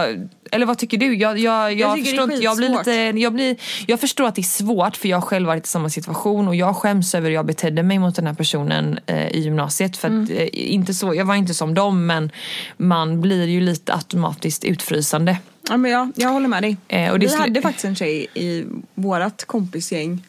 eller 0.53 0.65
vad 0.65 0.77
tycker 0.77 0.97
du? 0.97 1.15
Jag, 1.15 1.39
jag, 1.39 1.73
jag, 1.73 1.99
är 1.99 2.03
förstår 2.03 2.31
inte, 2.31 2.43
jag, 2.43 2.57
blir 2.57 2.69
lite, 2.69 3.19
jag, 3.19 3.33
blir, 3.33 3.57
jag 3.87 3.99
förstår 3.99 4.27
att 4.27 4.35
det 4.35 4.41
är 4.41 4.43
svårt 4.43 4.97
för 4.97 5.09
jag 5.09 5.17
har 5.17 5.21
själv 5.21 5.47
varit 5.47 5.65
i 5.65 5.67
samma 5.67 5.89
situation 5.89 6.47
och 6.47 6.55
jag 6.55 6.75
skäms 6.75 7.15
över 7.15 7.29
hur 7.29 7.35
jag 7.35 7.45
betedde 7.45 7.83
mig 7.83 7.99
mot 7.99 8.15
den 8.15 8.27
här 8.27 8.33
personen 8.33 8.99
eh, 9.05 9.27
i 9.27 9.39
gymnasiet. 9.39 9.97
För 9.97 10.07
att, 10.07 10.29
eh, 10.29 10.47
inte 10.51 10.93
så, 10.93 11.15
jag 11.15 11.25
var 11.25 11.35
inte 11.35 11.53
som 11.53 11.73
dem 11.73 12.05
men 12.05 12.31
man 12.77 13.21
blir 13.21 13.47
ju 13.47 13.61
lite 13.61 13.93
automatiskt 13.93 14.63
utfrysande. 14.63 15.37
Ja, 15.69 15.77
men 15.77 15.91
jag, 15.91 16.11
jag 16.15 16.29
håller 16.29 16.47
med 16.47 16.63
dig. 16.63 16.77
Eh, 16.87 17.11
och 17.11 17.19
det 17.19 17.25
Vi 17.25 17.35
hade 17.35 17.61
faktiskt 17.61 17.85
en 17.85 17.95
tjej 17.95 18.27
i 18.33 18.65
vårat 18.95 19.45
kompisgäng. 19.45 20.25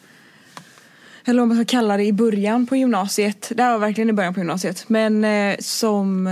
Eller 1.25 1.39
vad 1.39 1.47
man 1.47 1.57
ska 1.57 1.65
kalla 1.65 1.97
det 1.97 2.03
i 2.03 2.13
början 2.13 2.67
på 2.67 2.75
gymnasiet. 2.75 3.51
Det 3.55 3.63
här 3.63 3.71
var 3.71 3.79
verkligen 3.79 4.09
i 4.09 4.13
början 4.13 4.33
på 4.33 4.39
gymnasiet. 4.39 4.83
Men 4.87 5.25
eh, 5.25 5.55
som... 5.59 6.27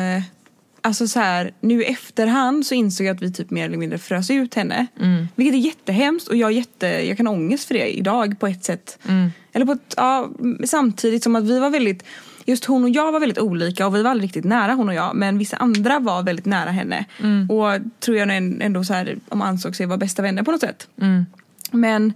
Alltså 0.85 1.07
så 1.07 1.19
här, 1.19 1.51
nu 1.61 1.81
i 1.81 1.85
efterhand 1.85 2.65
så 2.65 2.75
insåg 2.75 3.07
jag 3.07 3.15
att 3.15 3.21
vi 3.21 3.33
typ 3.33 3.49
mer 3.49 3.65
eller 3.65 3.77
mindre 3.77 3.97
frös 3.97 4.31
ut 4.31 4.55
henne. 4.55 4.87
Mm. 4.99 5.27
Vilket 5.35 5.55
är 5.55 5.59
jättehemskt 5.59 6.27
och 6.27 6.35
jag, 6.35 6.51
är 6.51 6.55
jätte, 6.55 6.87
jag 6.87 7.17
kan 7.17 7.27
ha 7.27 7.33
ångest 7.33 7.67
för 7.67 7.73
det 7.73 7.97
idag 7.97 8.39
på 8.39 8.47
ett 8.47 8.63
sätt. 8.63 8.99
Mm. 9.07 9.31
Eller 9.53 9.65
på 9.65 9.71
ett, 9.71 9.93
ja, 9.97 10.29
samtidigt 10.65 11.23
som 11.23 11.35
att 11.35 11.43
vi 11.43 11.59
var 11.59 11.69
väldigt 11.69 12.03
Just 12.45 12.65
hon 12.65 12.83
och 12.83 12.89
jag 12.89 13.11
var 13.11 13.19
väldigt 13.19 13.39
olika 13.39 13.87
och 13.87 13.95
vi 13.95 14.01
var 14.03 14.11
aldrig 14.11 14.27
riktigt 14.27 14.43
nära 14.43 14.73
hon 14.73 14.89
och 14.89 14.95
jag 14.95 15.15
men 15.15 15.37
vissa 15.37 15.57
andra 15.57 15.99
var 15.99 16.23
väldigt 16.23 16.45
nära 16.45 16.69
henne. 16.69 17.05
Mm. 17.19 17.49
Och 17.49 17.79
tror 17.99 18.17
jag 18.17 18.31
ändå 18.61 18.83
så 18.83 18.93
här, 18.93 19.17
om 19.29 19.41
ansåg 19.41 19.75
sig 19.75 19.85
vara 19.85 19.97
bästa 19.97 20.21
vänner 20.21 20.43
på 20.43 20.51
något 20.51 20.61
sätt. 20.61 20.87
Mm. 21.01 21.25
Men, 21.71 22.13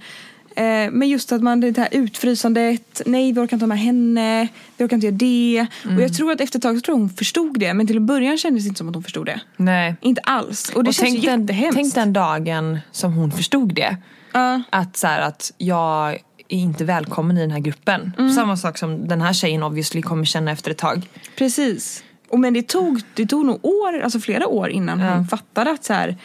eh, 0.57 0.91
men 0.91 1.09
just 1.09 1.31
att 1.31 1.41
man 1.41 1.59
det 1.59 1.77
här 1.77 1.87
utfrysandet, 1.91 3.01
nej 3.05 3.31
vi 3.31 3.39
orkar 3.39 3.55
inte 3.55 3.63
ha 3.63 3.67
med 3.67 3.79
henne, 3.79 4.47
vi 4.77 4.85
orkar 4.85 4.95
inte 4.97 5.07
göra 5.07 5.15
det. 5.17 5.67
Och 5.85 5.85
Mm. 5.91 6.01
jag 6.01 6.13
tror 6.13 6.31
att 6.31 6.41
efter 6.41 6.59
ett 6.59 6.63
tag 6.63 6.75
så 6.75 6.81
tror 6.81 6.95
jag 6.97 6.99
hon 7.01 7.09
förstod 7.09 7.59
det 7.59 7.73
men 7.73 7.87
till 7.87 7.97
en 7.97 8.05
början 8.05 8.37
kändes 8.37 8.63
det 8.63 8.67
inte 8.67 8.77
som 8.77 8.89
att 8.89 8.95
hon 8.95 9.03
förstod 9.03 9.25
det. 9.25 9.39
Nej. 9.57 9.95
Inte 10.01 10.21
alls. 10.21 10.69
Och 10.75 10.83
det 10.83 10.87
och 10.87 10.93
känns 10.93 11.09
tänk 11.09 11.23
ju 11.23 11.29
den, 11.29 11.41
jättehemskt. 11.41 11.75
tänk 11.75 11.95
den 11.95 12.13
dagen 12.13 12.79
som 12.91 13.13
hon 13.13 13.31
förstod 13.31 13.73
det. 13.75 13.97
Ja. 14.33 14.61
Att, 14.69 14.97
så 14.97 15.07
här, 15.07 15.21
att 15.21 15.53
jag 15.57 16.13
är 16.13 16.57
inte 16.57 16.85
välkommen 16.85 17.37
i 17.37 17.41
den 17.41 17.51
här 17.51 17.59
gruppen. 17.59 18.13
Mm. 18.17 18.31
Samma 18.33 18.57
sak 18.57 18.77
som 18.77 19.07
den 19.07 19.21
här 19.21 19.33
tjejen 19.33 19.63
obviously 19.63 20.01
kommer 20.01 20.25
känna 20.25 20.51
efter 20.51 20.71
ett 20.71 20.77
tag. 20.77 21.07
Precis. 21.37 22.03
Och 22.29 22.39
men 22.39 22.53
det 22.53 22.67
tog, 22.67 23.01
det 23.13 23.25
tog 23.25 23.45
nog 23.45 23.65
år, 23.65 23.99
alltså 23.99 24.19
flera 24.19 24.47
år 24.47 24.69
innan 24.69 24.99
Ja. 24.99 25.13
hon 25.15 25.27
fattade 25.27 25.71
att 25.71 25.83
så 25.83 25.93
här, 25.93 26.17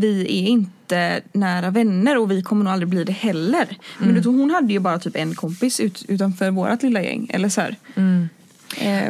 vi 0.00 0.20
är 0.22 0.48
inte 0.48 1.20
nära 1.32 1.70
vänner 1.70 2.18
och 2.18 2.30
vi 2.30 2.42
kommer 2.42 2.64
nog 2.64 2.72
aldrig 2.72 2.88
bli 2.88 3.04
det 3.04 3.12
heller. 3.12 3.66
Men 3.98 4.14
du, 4.14 4.28
hon 4.28 4.50
hade 4.50 4.72
ju 4.72 4.78
bara 4.78 4.98
typ 4.98 5.16
en 5.16 5.34
kompis 5.34 5.80
ut, 5.80 6.04
utanför 6.08 6.50
vårt 6.50 6.82
lilla 6.82 7.02
gäng. 7.02 7.30
Eller 7.32 7.48
så 7.48 7.60
här. 7.60 7.76
Ehm, 7.96 8.28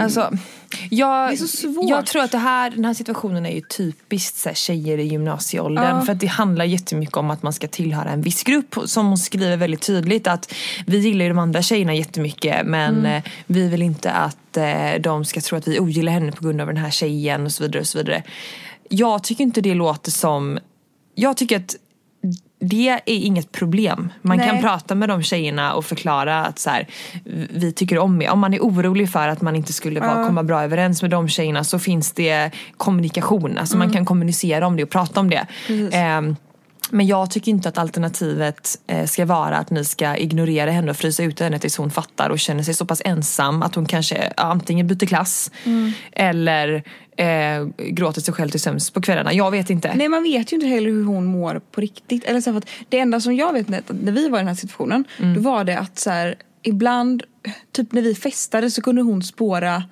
Alltså, 0.01 0.33
jag, 0.91 1.29
Det 1.31 1.35
är 1.35 1.37
så 1.37 1.49
svårt. 1.49 1.91
jag 1.91 2.07
tror 2.07 2.23
att 2.23 2.31
det 2.33 2.39
här, 2.39 2.71
den 2.71 2.85
här 2.85 2.95
situationen 2.95 3.47
är 3.47 3.55
ju 3.55 3.61
typiskt 3.61 4.37
så 4.37 4.49
här, 4.49 4.57
tjejer 4.57 4.99
i 4.99 5.03
gymnasieåldern. 5.07 5.97
Ja. 5.97 6.03
För 6.05 6.13
att 6.13 6.21
det 6.21 6.27
handlar 6.27 6.65
jättemycket 6.65 7.17
om 7.17 7.31
att 7.31 7.43
man 7.43 7.53
ska 7.53 7.69
tillhöra 7.69 8.11
en 8.11 8.23
viss 8.23 8.43
grupp. 8.43 8.75
Som 8.85 9.07
hon 9.07 9.19
skriver 9.19 9.57
väldigt 9.57 9.83
tydligt 9.83 10.27
att 10.27 10.55
vi 10.87 10.99
gillar 10.99 11.25
ju 11.25 11.29
de 11.29 11.39
andra 11.39 11.63
tjejerna 11.63 11.95
jättemycket 11.95 12.67
men 12.67 12.99
Mm. 12.99 13.05
eh, 13.17 13.23
vi 13.47 13.69
vill 13.69 13.83
inte 13.83 14.13
att 14.13 14.57
eh, 14.57 15.01
de 15.01 15.25
ska 15.25 15.41
tro 15.41 15.59
att 15.59 15.69
vi 15.69 15.81
ogillar 15.81 16.13
henne 16.13 16.33
på 16.33 16.45
grund 16.45 16.61
av 16.61 16.67
den 16.67 16.77
här 16.77 16.91
tjejen 16.91 17.45
och 17.47 17.53
så 17.53 17.63
vidare. 17.63 17.81
Och 17.81 17.89
så 17.89 17.99
vidare. 17.99 18.23
Jag 18.91 19.23
tycker 19.25 19.45
inte 19.45 19.61
det 19.61 19.75
låter 19.75 20.11
som... 20.11 20.59
Jag 21.21 21.37
tycker 21.37 21.57
att 21.57 21.77
det 22.61 22.89
är 22.89 23.01
inget 23.07 23.53
problem. 23.53 24.13
Man 24.23 24.37
Nej. 24.37 24.49
kan 24.49 24.61
prata 24.61 24.95
med 24.95 25.09
de 25.09 25.23
tjejerna 25.23 25.75
och 25.75 25.85
förklara 25.85 26.45
att 26.45 26.59
så 26.59 26.71
här, 26.71 26.87
vi 27.51 27.73
tycker 27.73 27.99
om 27.99 28.23
er. 28.23 28.31
Om 28.31 28.39
man 28.39 28.55
är 28.55 28.61
orolig 28.61 29.13
för 29.13 29.29
att 29.29 29.41
man 29.43 29.57
inte 29.57 29.73
skulle 29.73 30.01
vara, 30.01 30.27
komma 30.27 30.43
bra 30.43 30.63
överens 30.63 31.03
med 31.03 31.11
de 31.11 31.29
tjejerna 31.29 31.65
så 31.65 31.79
finns 31.79 32.13
det 32.13 32.51
kommunikation. 32.77 33.59
Alltså 33.59 33.77
man 33.77 33.93
kan 33.93 34.05
kommunicera 34.05 34.67
om 34.67 34.77
det 34.77 34.83
och 34.83 34.91
prata 34.91 35.21
om 35.21 35.31
det. 35.31 35.47
Ehm, 35.93 36.37
men 36.91 37.07
jag 37.07 37.31
tycker 37.31 37.51
inte 37.51 37.69
att 37.69 37.79
alternativet 37.79 38.79
eh, 38.87 39.07
ska 39.07 39.25
vara 39.25 39.57
att 39.57 39.71
ni 39.71 39.85
ska 39.85 40.17
ignorera 40.17 40.71
henne 40.71 40.91
och 40.91 40.97
frysa 40.97 41.23
ut 41.23 41.41
henne 41.41 41.59
tills 41.59 41.77
hon 41.77 41.91
fattar 41.91 42.31
och 42.31 42.39
känner 42.39 42.63
sig 42.63 42.75
så 42.75 42.87
pass 42.87 43.03
ensam 43.05 43.63
att 43.63 43.75
hon 43.75 43.87
kanske 43.87 44.33
ja, 44.37 44.43
antingen 44.43 44.87
byter 44.87 45.07
klass 45.07 45.51
eller 46.13 46.83
eh, 47.19 47.67
gråter 47.77 48.21
sig 48.21 48.35
själv 48.35 48.51
till 48.51 48.61
sömns 48.61 48.91
på 48.91 49.01
kvällarna. 49.01 49.33
Jag 49.33 49.51
vet 49.51 49.71
inte. 49.71 49.95
Nej 49.95 50.09
man 50.09 50.23
vet 50.23 50.53
ju 50.53 50.57
inte 50.57 50.67
heller 50.67 50.91
hur 50.91 51.05
hon 51.05 51.27
mår 51.27 51.61
på 51.73 51.81
riktigt. 51.81 52.25
Eller 52.25 52.41
så 52.41 52.53
för 52.53 52.59
att 52.59 52.69
det 52.89 52.99
enda 52.99 53.21
som 53.21 53.37
jag 53.37 53.53
vet 53.53 53.69
när, 53.69 54.13
vi 54.13 54.29
var 54.29 54.39
i 54.39 54.41
den 54.41 54.49
här 54.49 54.55
situationen. 54.55 55.05
Då 55.35 55.41
var 55.41 55.65
det 55.65 55.79
att 55.79 55.99
så 55.99 56.11
här, 56.11 56.35
ibland, 56.63 57.23
typ 57.73 57.93
när 57.93 58.03
vi 58.03 58.15
festade 58.15 58.71
så 58.71 58.83
kunde 58.83 59.03
hon 59.03 59.23
spåra 59.23 59.83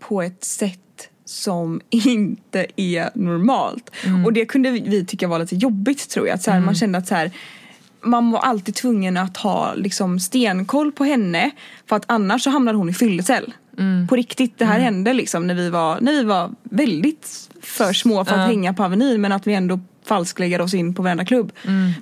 på 0.00 0.22
ett 0.22 0.44
sätt 0.44 1.08
som 1.24 1.80
inte 1.90 2.66
är 2.76 3.10
normalt. 3.14 3.90
Och 4.24 4.32
det 4.32 4.44
kunde 4.44 4.70
vi, 4.70 5.04
tycka 5.04 5.28
var 5.28 5.38
lite 5.38 5.56
jobbigt 5.56 6.10
tror 6.10 6.26
jag. 6.26 6.34
Att 6.34 6.42
så 6.42 6.50
här, 6.50 6.60
Man 6.60 6.74
kände 6.74 6.98
att 6.98 7.06
så 7.06 7.14
här, 7.14 7.30
man 8.02 8.30
var 8.30 8.40
alltid 8.40 8.74
tvungen 8.74 9.16
att 9.16 9.36
ha 9.36 9.74
liksom, 9.74 10.20
stenkoll 10.20 10.92
på 10.92 11.04
henne 11.04 11.50
för 11.88 11.96
att 11.96 12.04
annars 12.06 12.42
så 12.42 12.50
hamnade 12.50 12.78
hon 12.78 12.88
i 12.88 12.94
fyllecell. 12.94 13.54
På 14.08 14.16
riktigt, 14.16 14.58
det 14.58 14.64
här 14.64 14.78
hände 14.80 15.12
liksom 15.12 15.46
när 15.46 15.54
vi 15.54 15.70
var, 15.70 16.00
när 16.00 16.12
vi 16.12 16.24
var 16.24 16.50
väldigt 16.62 17.50
för 17.62 17.92
små 17.92 18.24
för 18.24 18.34
att 18.34 18.48
hänga 18.48 18.74
på 18.74 18.84
Avenyn 18.84 19.20
men 19.20 19.32
att 19.32 19.46
vi 19.46 19.54
ändå 19.54 19.80
falskläggade 20.04 20.64
oss 20.64 20.74
in 20.74 20.94
på 20.94 21.02
varenda 21.02 21.24
klubb. 21.24 21.52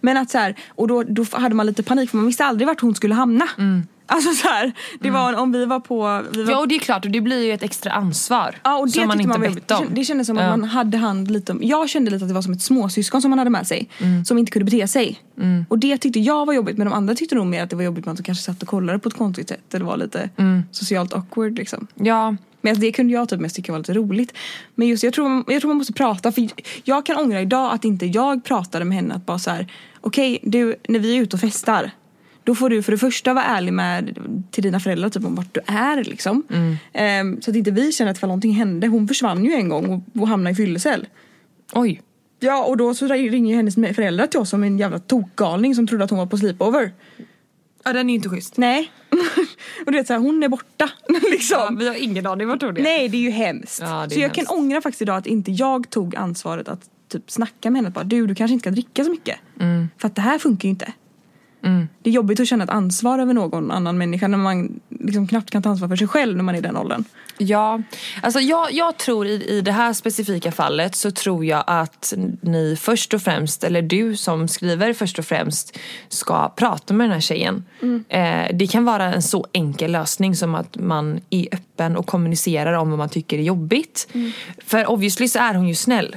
Men 0.00 0.16
att 0.16 0.30
så 0.30 0.38
här, 0.38 0.54
och 0.68 0.88
då, 0.88 1.02
då 1.02 1.24
hade 1.32 1.54
man 1.54 1.66
lite 1.66 1.82
panik 1.82 2.10
för 2.10 2.16
man 2.16 2.26
visste 2.26 2.44
aldrig 2.44 2.66
vart 2.68 2.80
hon 2.80 2.94
skulle 2.94 3.14
hamna. 3.14 3.44
Alltså 4.06 4.30
så 4.32 4.48
här, 4.48 4.72
det 5.00 5.10
var 5.10 5.34
om 5.34 5.52
vi 5.52 5.64
var 5.66 5.80
på... 5.80 6.22
Vi 6.32 6.42
var 6.44 6.52
Ja 6.52 6.58
och 6.58 6.68
det 6.68 6.74
är 6.74 6.78
klart 6.78 7.04
och 7.04 7.10
det 7.10 7.20
blir 7.20 7.42
ju 7.46 7.52
ett 7.52 7.62
extra 7.62 7.92
ansvar. 7.92 8.56
Ja 8.64 8.76
och 8.78 8.86
det 8.86 8.92
som 8.92 9.08
man 9.08 9.20
inte 9.20 9.28
man 9.38 9.40
var 9.40 9.48
bett 9.54 9.70
om. 9.70 9.86
Det 9.90 10.04
kändes 10.04 10.26
som 10.26 10.38
att 10.38 10.44
Ja. 10.44 10.50
man 10.50 10.64
hade 10.64 10.96
hand 10.96 11.30
lite 11.30 11.52
om, 11.52 11.58
Jag 11.62 11.88
kände 11.88 12.10
lite 12.10 12.24
att 12.24 12.28
det 12.28 12.34
var 12.34 12.42
som 12.42 12.52
ett 12.52 12.62
småsyskon 12.62 13.22
som 13.22 13.30
man 13.30 13.38
hade 13.38 13.50
med 13.50 13.66
sig. 13.66 13.88
Mm. 13.98 14.24
Som 14.24 14.38
inte 14.38 14.52
kunde 14.52 14.64
bete 14.64 14.88
sig. 14.88 15.18
Och 15.68 15.78
det 15.78 15.98
tyckte 15.98 16.20
jag 16.20 16.46
var 16.46 16.54
jobbigt 16.54 16.78
men 16.78 16.86
de 16.86 16.92
andra 16.94 17.14
tyckte 17.14 17.34
nog 17.34 17.46
mer 17.46 17.62
att 17.62 17.70
det 17.70 17.76
var 17.76 17.82
jobbigt 17.82 18.04
med 18.04 18.12
att 18.12 18.18
de 18.18 18.22
kanske 18.22 18.44
satt 18.44 18.62
och 18.62 18.68
kollade 18.68 18.98
på 18.98 19.08
ett 19.08 19.14
konstigt 19.16 19.48
sätt. 19.48 19.74
Eller 19.74 19.84
var 19.84 19.96
lite 19.96 20.30
Mm. 20.36 20.62
socialt 20.70 21.12
awkward 21.14 21.56
liksom. 21.56 21.86
Ja, 21.94 22.36
Men 22.60 22.80
det 22.80 22.92
kunde 22.92 23.12
jag 23.12 23.28
typ 23.28 23.40
mest 23.40 23.56
tycka 23.56 23.72
var 23.72 23.78
lite 23.78 23.92
roligt. 23.94 24.32
Men 24.74 24.88
just 24.88 25.02
jag 25.04 25.12
tror, 25.12 25.44
jag 25.46 25.60
tror 25.60 25.68
man 25.68 25.76
måste 25.78 25.92
prata 25.92 26.32
för 26.32 26.48
jag 26.84 27.06
kan 27.06 27.16
ångra 27.16 27.40
idag 27.40 27.72
att 27.74 27.84
inte 27.84 28.06
jag 28.06 28.44
pratade 28.44 28.84
med 28.84 28.96
henne 28.96 29.14
att 29.14 29.26
bara 29.26 29.38
så 29.38 29.50
här 29.50 29.66
okej 30.00 30.38
du, 30.42 30.74
när 30.88 30.98
vi 30.98 31.16
är 31.16 31.22
ute 31.22 31.36
och 31.36 31.40
festar. 31.40 31.90
Då 32.44 32.54
får 32.54 32.70
du 32.70 32.82
för 32.82 32.92
det 32.92 32.98
första 32.98 33.34
vara 33.34 33.44
ärlig 33.44 33.72
med 33.72 34.18
till 34.50 34.62
dina 34.62 34.80
föräldrar 34.80 35.08
typ 35.08 35.24
om 35.24 35.34
vart 35.34 35.54
du 35.54 35.60
är 35.66 36.04
liksom. 36.04 36.42
Ehm, 36.92 37.42
så 37.42 37.50
att 37.50 37.56
inte 37.56 37.70
vi 37.70 37.92
känner 37.92 38.10
att 38.10 38.16
ifall 38.16 38.28
någonting 38.28 38.52
hände. 38.52 38.86
Hon 38.86 39.08
försvann 39.08 39.44
ju 39.44 39.52
en 39.52 39.68
gång 39.68 39.86
och, 39.86 40.22
och 40.22 40.28
hamnade 40.28 40.52
i 40.52 40.56
fyllecell. 40.56 41.06
Oj. 41.72 42.02
Ja 42.40 42.64
och 42.64 42.76
då 42.76 42.94
så 42.94 43.06
ringer 43.06 43.50
ju 43.50 43.56
hennes 43.56 43.74
föräldrar 43.74 44.26
till 44.26 44.40
oss 44.40 44.50
som 44.50 44.62
en 44.62 44.78
jävla 44.78 44.98
tokgalning 44.98 45.74
som 45.74 45.86
trodde 45.86 46.04
att 46.04 46.10
hon 46.10 46.18
var 46.18 46.26
på 46.26 46.38
sleepover. 46.38 46.92
Ja 47.84 47.92
den 47.92 48.08
är 48.08 48.12
ju 48.12 48.16
inte 48.16 48.28
schysst. 48.28 48.56
Nej. 48.56 48.90
och 49.86 49.92
du 49.92 49.98
vet 49.98 50.06
såhär, 50.06 50.20
hon 50.20 50.42
är 50.42 50.48
borta. 50.48 50.90
liksom. 51.30 51.58
Ja, 51.58 51.76
vi 51.78 51.88
har 51.88 51.94
ingen 51.94 52.26
aning 52.26 52.48
vart 52.48 52.62
hon 52.62 52.76
är. 52.76 52.82
Nej 52.82 53.08
det 53.08 53.16
är 53.16 53.20
ju 53.20 53.30
hemskt. 53.30 53.80
Ja, 53.80 54.04
är 54.04 54.08
så 54.08 54.14
jag 54.14 54.28
hemskt. 54.28 54.36
kan 54.48 54.58
ångra 54.58 54.80
faktiskt 54.80 55.02
idag 55.02 55.16
att 55.16 55.26
inte 55.26 55.52
jag 55.52 55.90
tog 55.90 56.16
ansvaret 56.16 56.68
att 56.68 56.90
typ 57.08 57.30
snacka 57.30 57.70
med 57.70 57.82
henne. 57.82 57.90
Bara, 57.90 58.04
du, 58.04 58.26
du 58.26 58.34
kanske 58.34 58.52
inte 58.52 58.62
ska 58.62 58.70
dricka 58.70 59.04
så 59.04 59.10
mycket. 59.10 59.38
Mm. 59.60 59.88
För 59.98 60.08
att 60.08 60.14
det 60.14 60.22
här 60.22 60.38
funkar 60.38 60.66
ju 60.66 60.70
inte. 60.70 60.92
Det 62.02 62.10
är 62.10 62.14
jobbigt 62.14 62.40
att 62.40 62.48
känna 62.48 62.64
ett 62.64 62.70
ansvar 62.70 63.18
över 63.18 63.34
någon 63.34 63.70
annan 63.70 63.98
människa 63.98 64.28
när 64.28 64.38
man 64.38 64.80
liksom 64.88 65.28
knappt 65.28 65.50
kan 65.50 65.62
ta 65.62 65.68
ansvar 65.68 65.88
för 65.88 65.96
sig 65.96 66.08
själv 66.08 66.36
när 66.36 66.44
man 66.44 66.54
är 66.54 66.58
i 66.58 66.62
den 66.62 66.76
åldern. 66.76 67.04
Ja, 67.38 67.82
alltså 68.22 68.40
jag, 68.40 68.72
jag 68.72 68.96
tror 68.96 69.26
i, 69.26 69.44
i 69.48 69.60
det 69.60 69.72
här 69.72 69.92
specifika 69.92 70.52
fallet 70.52 70.94
så 70.94 71.10
tror 71.10 71.44
jag 71.44 71.64
att 71.66 72.14
ni 72.40 72.76
först 72.80 73.14
och 73.14 73.22
främst, 73.22 73.64
eller 73.64 73.82
du 73.82 74.16
som 74.16 74.48
skriver 74.48 74.92
först 74.92 75.18
och 75.18 75.24
främst 75.24 75.78
ska 76.08 76.48
prata 76.48 76.94
med 76.94 77.04
den 77.04 77.12
här 77.12 77.20
tjejen. 77.20 77.64
Eh, 78.08 78.56
det 78.56 78.66
kan 78.66 78.84
vara 78.84 79.14
en 79.14 79.22
så 79.22 79.46
enkel 79.52 79.92
lösning 79.92 80.36
som 80.36 80.54
att 80.54 80.76
man 80.78 81.20
är 81.30 81.48
öppen 81.52 81.96
och 81.96 82.06
kommunicerar 82.06 82.72
om 82.72 82.90
vad 82.90 82.98
man 82.98 83.08
tycker 83.08 83.38
är 83.38 83.42
jobbigt. 83.42 84.08
För 84.58 84.86
obviously 84.86 85.28
så 85.28 85.38
är 85.38 85.54
hon 85.54 85.68
ju 85.68 85.74
snäll. 85.74 86.16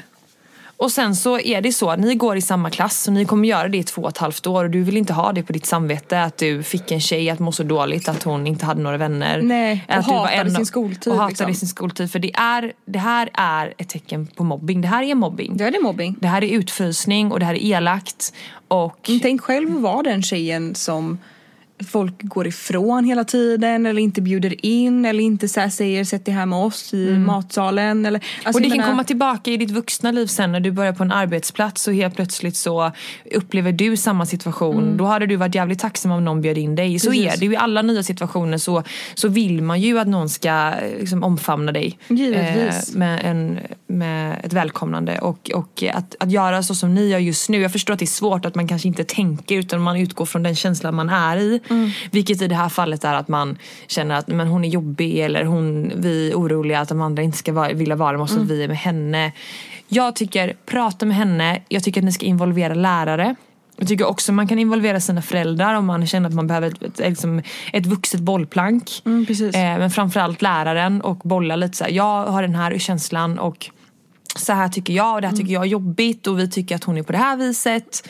Och 0.79 0.91
sen 0.91 1.15
så 1.15 1.39
är 1.39 1.61
det 1.61 1.71
så 1.71 1.89
att 1.89 1.99
ni 1.99 2.15
går 2.15 2.37
i 2.37 2.41
samma 2.41 2.69
klass 2.69 3.07
och 3.07 3.13
ni 3.13 3.25
kommer 3.25 3.47
göra 3.47 3.67
det 3.67 3.77
i 3.77 3.83
två 3.83 4.01
och 4.01 4.09
ett 4.09 4.17
halvt 4.17 4.47
år 4.47 4.63
och 4.63 4.69
du 4.69 4.83
vill 4.83 4.97
inte 4.97 5.13
ha 5.13 5.31
det 5.31 5.43
på 5.43 5.53
ditt 5.53 5.65
samvete 5.65 6.21
att 6.21 6.37
du 6.37 6.63
fick 6.63 6.91
en 6.91 7.01
tjej 7.01 7.29
att 7.29 7.39
må 7.39 7.51
så 7.51 7.63
dåligt 7.63 8.09
att 8.09 8.23
hon 8.23 8.47
inte 8.47 8.65
hade 8.65 8.81
några 8.81 8.97
vänner. 8.97 9.41
Nej, 9.41 9.85
och 9.87 9.95
att 9.95 10.05
du 10.05 10.11
var 10.11 10.19
hatade 10.19 10.41
en 10.41 10.51
sin 10.51 10.65
skoltid, 10.65 11.13
Och 11.13 11.19
hatade 11.19 11.49
liksom. 11.49 11.53
sin 11.55 11.67
skoltid. 11.67 12.11
För 12.11 12.19
det, 12.19 12.35
är, 12.35 12.73
det 12.85 12.99
här 12.99 13.29
är 13.33 13.73
ett 13.77 13.89
tecken 13.89 14.27
på 14.27 14.43
mobbing. 14.43 14.81
Det 14.81 14.87
här 14.87 15.03
är 15.03 15.15
mobbing. 15.15 15.57
Det 15.57 15.63
är 15.63 15.71
det 15.71 15.79
mobbing. 15.79 16.15
Det 16.19 16.27
här 16.27 16.43
är 16.43 16.47
utfrysning 16.47 17.31
och 17.31 17.39
det 17.39 17.45
här 17.45 17.53
är 17.53 17.65
elakt. 17.65 18.33
Och 18.67 19.09
Tänk 19.21 19.41
själv 19.41 19.75
att 19.75 19.81
vara 19.81 20.03
den 20.03 20.23
tjejen 20.23 20.75
som 20.75 21.19
folk 21.87 22.23
går 22.23 22.47
ifrån 22.47 23.03
hela 23.03 23.23
tiden 23.23 23.85
eller 23.85 24.01
inte 24.01 24.21
bjuder 24.21 24.65
in 24.65 25.05
eller 25.05 25.23
inte 25.23 25.47
så 25.47 25.69
säger 25.69 26.03
sätt 26.03 26.25
dig 26.25 26.33
här 26.33 26.45
med 26.45 26.59
oss 26.59 26.93
i 26.93 27.17
matsalen. 27.17 28.05
Eller, 28.05 28.23
alltså, 28.43 28.57
och 28.57 28.61
det 28.61 28.69
kan 28.69 28.77
menar- 28.77 28.89
komma 28.91 29.03
tillbaka 29.03 29.51
i 29.51 29.57
ditt 29.57 29.71
vuxna 29.71 30.11
liv 30.11 30.25
sen 30.27 30.51
när 30.51 30.59
du 30.59 30.71
börjar 30.71 30.93
på 30.93 31.03
en 31.03 31.11
arbetsplats 31.11 31.87
och 31.87 31.93
helt 31.93 32.15
plötsligt 32.15 32.55
så 32.55 32.91
upplever 33.35 33.71
du 33.71 33.97
samma 33.97 34.25
situation. 34.25 34.97
Då 34.97 35.05
hade 35.05 35.25
du 35.25 35.35
varit 35.35 35.55
jävligt 35.55 35.79
tacksam 35.79 36.11
om 36.11 36.25
någon 36.25 36.41
bjöd 36.41 36.57
in 36.57 36.75
dig. 36.75 36.99
Så 36.99 37.07
Mm. 37.07 37.23
Precis. 37.23 37.35
är 37.37 37.39
det 37.39 37.45
ju 37.45 37.53
i 37.53 37.57
alla 37.57 37.81
nya 37.81 38.03
situationer 38.03 38.57
så, 38.57 38.83
så 39.15 39.27
vill 39.27 39.61
man 39.61 39.81
ju 39.81 39.99
att 39.99 40.07
någon 40.07 40.29
ska 40.29 40.71
liksom, 40.99 41.23
omfamna 41.23 41.71
dig. 41.71 41.97
Givetvis. 42.07 42.93
Eh, 42.93 42.97
med, 42.99 43.21
en, 43.23 43.59
med 43.87 44.41
ett 44.43 44.53
välkomnande. 44.53 45.19
Och, 45.19 45.51
och 45.53 45.83
att, 45.93 46.15
att 46.19 46.31
göra 46.31 46.63
så 46.63 46.75
som 46.75 46.93
ni 46.95 47.07
gör 47.09 47.19
just 47.19 47.49
nu. 47.49 47.61
Jag 47.61 47.71
förstår 47.71 47.93
att 47.93 47.99
det 47.99 48.05
är 48.05 48.07
svårt 48.07 48.45
att 48.45 48.55
man 48.55 48.67
kanske 48.67 48.87
inte 48.87 49.03
tänker 49.03 49.55
utan 49.55 49.81
man 49.81 49.97
utgår 49.97 50.25
från 50.25 50.43
den 50.43 50.55
känslan 50.55 50.95
man 50.95 51.09
är 51.09 51.37
i. 51.37 51.61
Vilket 52.11 52.41
i 52.41 52.47
det 52.47 52.55
här 52.55 52.69
fallet 52.69 53.03
är 53.03 53.13
att 53.13 53.27
man 53.27 53.57
känner 53.87 54.15
att 54.15 54.27
men 54.27 54.47
hon 54.47 54.65
är 54.65 54.69
jobbig 54.69 55.19
eller 55.19 55.43
hon, 55.43 55.91
vi 55.95 56.31
är 56.31 56.35
oroliga 56.35 56.79
att 56.79 56.89
de 56.89 57.01
andra 57.01 57.23
inte 57.23 57.37
ska 57.37 57.53
vara, 57.53 57.73
vilja 57.73 57.95
vara 57.95 58.11
med 58.11 58.21
oss 58.21 58.35
och 58.35 58.41
att 58.41 58.47
vi 58.47 58.63
är 58.63 58.67
med 58.67 58.77
henne. 58.77 59.31
Jag 59.87 60.15
tycker, 60.15 60.55
prata 60.65 61.05
med 61.05 61.17
henne. 61.17 61.61
Jag 61.69 61.83
tycker 61.83 62.01
att 62.01 62.05
ni 62.05 62.11
ska 62.11 62.25
involvera 62.25 62.73
lärare. 62.73 63.35
Jag 63.77 63.87
tycker 63.87 64.05
också 64.05 64.31
man 64.31 64.47
kan 64.47 64.59
involvera 64.59 64.99
sina 64.99 65.21
föräldrar 65.21 65.73
om 65.73 65.85
man 65.85 66.07
känner 66.07 66.29
att 66.29 66.35
man 66.35 66.47
behöver 66.47 66.67
ett, 66.67 66.99
liksom 66.99 67.41
ett 67.73 67.85
vuxet 67.85 68.19
bollplank. 68.19 69.01
Mm. 69.05 69.25
Eh, 69.29 69.51
men 69.53 69.91
framförallt 69.91 70.41
läraren 70.41 71.01
och 71.01 71.17
bolla 71.17 71.55
lite 71.55 71.77
så 71.77 71.83
här. 71.83 71.91
Jag 71.91 72.25
har 72.25 72.41
den 72.41 72.55
här 72.55 72.77
känslan 72.77 73.39
och 73.39 73.69
så 74.37 74.53
här 74.53 74.69
tycker 74.69 74.93
jag 74.93 75.15
och 75.15 75.21
det 75.21 75.27
här 75.27 75.35
tycker 75.35 75.53
jag 75.53 75.63
är 75.63 75.67
jobbigt 75.67 76.27
och 76.27 76.39
vi 76.39 76.49
tycker 76.49 76.75
att 76.75 76.83
hon 76.83 76.97
är 76.97 77.03
på 77.03 77.11
det 77.11 77.17
här 77.17 77.37
viset. 77.37 78.07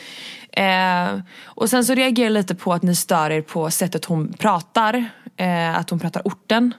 Eh, 0.52 1.20
och 1.44 1.70
sen 1.70 1.84
så 1.84 1.94
reagerar 1.94 2.26
jag 2.26 2.32
lite 2.32 2.54
på 2.54 2.72
att 2.72 2.82
ni 2.82 2.94
stör 2.94 3.30
er 3.30 3.42
på 3.42 3.70
sättet 3.70 4.04
hon 4.04 4.32
pratar. 4.32 5.04
Eh, 5.36 5.78
att 5.78 5.90
hon 5.90 5.98
pratar 5.98 6.22
orten. 6.24 6.74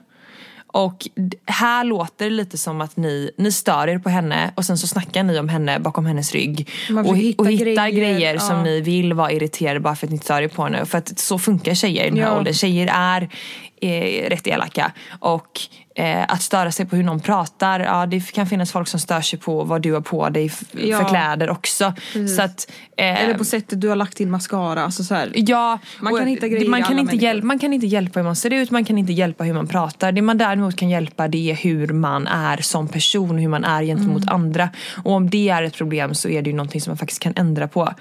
Och 0.72 1.08
här 1.46 1.84
låter 1.84 2.24
det 2.24 2.30
lite 2.30 2.58
som 2.58 2.80
att 2.80 2.96
ni, 2.96 3.30
ni 3.38 3.52
stör 3.52 3.88
er 3.88 3.98
på 3.98 4.08
henne 4.08 4.50
och 4.54 4.64
sen 4.64 4.78
så 4.78 4.86
snackar 4.86 5.22
ni 5.22 5.38
om 5.38 5.48
henne 5.48 5.80
bakom 5.80 6.06
hennes 6.06 6.32
rygg. 6.32 6.70
Och, 7.06 7.16
hitta 7.16 7.42
och 7.42 7.48
hittar 7.48 7.88
grejer, 7.88 8.18
grejer, 8.18 8.34
ja. 8.34 8.40
som 8.40 8.62
ni 8.62 8.80
vill 8.80 9.12
vara 9.12 9.32
irriterade 9.32 9.80
bara 9.80 9.96
för 9.96 10.06
att 10.06 10.12
ni 10.12 10.18
stör 10.18 10.42
er 10.42 10.48
på 10.48 10.64
henne. 10.64 10.86
För 10.86 10.98
att 10.98 11.18
så 11.18 11.38
funkar 11.38 11.74
tjejer 11.74 12.04
i 12.04 12.08
den 12.10 12.18
här 12.18 12.26
Ja. 12.26 12.38
åldern. 12.38 12.54
Tjejer 12.54 12.90
är 12.94 13.28
eh, 13.80 14.28
rätt 14.28 14.46
elaka. 14.46 14.92
Och 15.18 15.60
eh, 15.94 16.22
att 16.28 16.42
störa 16.42 16.72
sig 16.72 16.86
på 16.86 16.96
hur 16.96 17.02
någon 17.04 17.20
pratar, 17.20 17.80
ja 17.80 18.06
det 18.06 18.32
kan 18.32 18.46
finnas 18.46 18.72
folk 18.72 18.88
som 18.88 19.00
stör 19.00 19.20
sig 19.20 19.38
på 19.38 19.64
vad 19.64 19.82
du 19.82 19.92
har 19.92 20.00
på 20.00 20.28
dig 20.28 20.46
f- 20.46 20.62
Ja. 20.72 20.98
för 20.98 21.08
kläder 21.08 21.50
också. 21.50 21.94
Så 22.36 22.42
att, 22.42 22.70
eh, 22.96 23.22
Eller 23.24 23.34
på 23.38 23.44
sättet 23.44 23.80
du 23.80 23.88
har 23.88 23.96
lagt 23.96 24.16
din 24.16 24.30
mascara. 24.30 24.82
Alltså 24.84 25.04
så 25.04 25.14
här. 25.14 25.32
Ja, 25.34 25.78
Man 26.00 26.16
kan 26.18 26.26
hitta 26.26 26.48
grejer 26.48 26.68
man 26.68 26.82
kan, 26.82 26.98
inte 26.98 27.04
människor. 27.12 27.22
hjälpa, 27.28 27.46
man 27.46 27.58
kan 27.58 27.72
inte 27.72 27.86
hjälpa 27.86 28.20
hur 28.20 28.24
man 28.24 28.36
ser 28.36 28.52
ut, 28.52 28.70
man 28.70 28.84
kan 28.84 28.98
inte 28.98 29.12
hjälpa 29.12 29.44
hur 29.44 29.54
man 29.54 29.66
pratar. 29.68 30.12
Det 30.12 30.22
man 30.22 30.38
däremot 30.38 30.76
kan 30.76 30.90
hjälpa 30.90 31.28
det 31.28 31.50
är 31.50 31.54
hur 31.54 31.86
man 31.88 32.26
är 32.26 32.56
som 32.56 32.88
person, 32.88 33.38
hur 33.38 33.48
man 33.48 33.64
är 33.64 33.82
gentemot 33.82 34.22
Mm. 34.22 34.34
andra. 34.34 34.68
Och 35.04 35.12
om 35.12 35.30
det 35.30 35.48
är 35.48 35.62
ett 35.62 35.76
problem 35.76 36.14
så 36.14 36.28
är 36.28 36.42
det 36.42 36.50
ju 36.50 36.56
någonting 36.56 36.80
som 36.80 36.90
man 36.90 36.98
faktiskt 36.98 37.22
kan 37.22 37.32
ändra 37.36 37.68
på. 37.68 37.94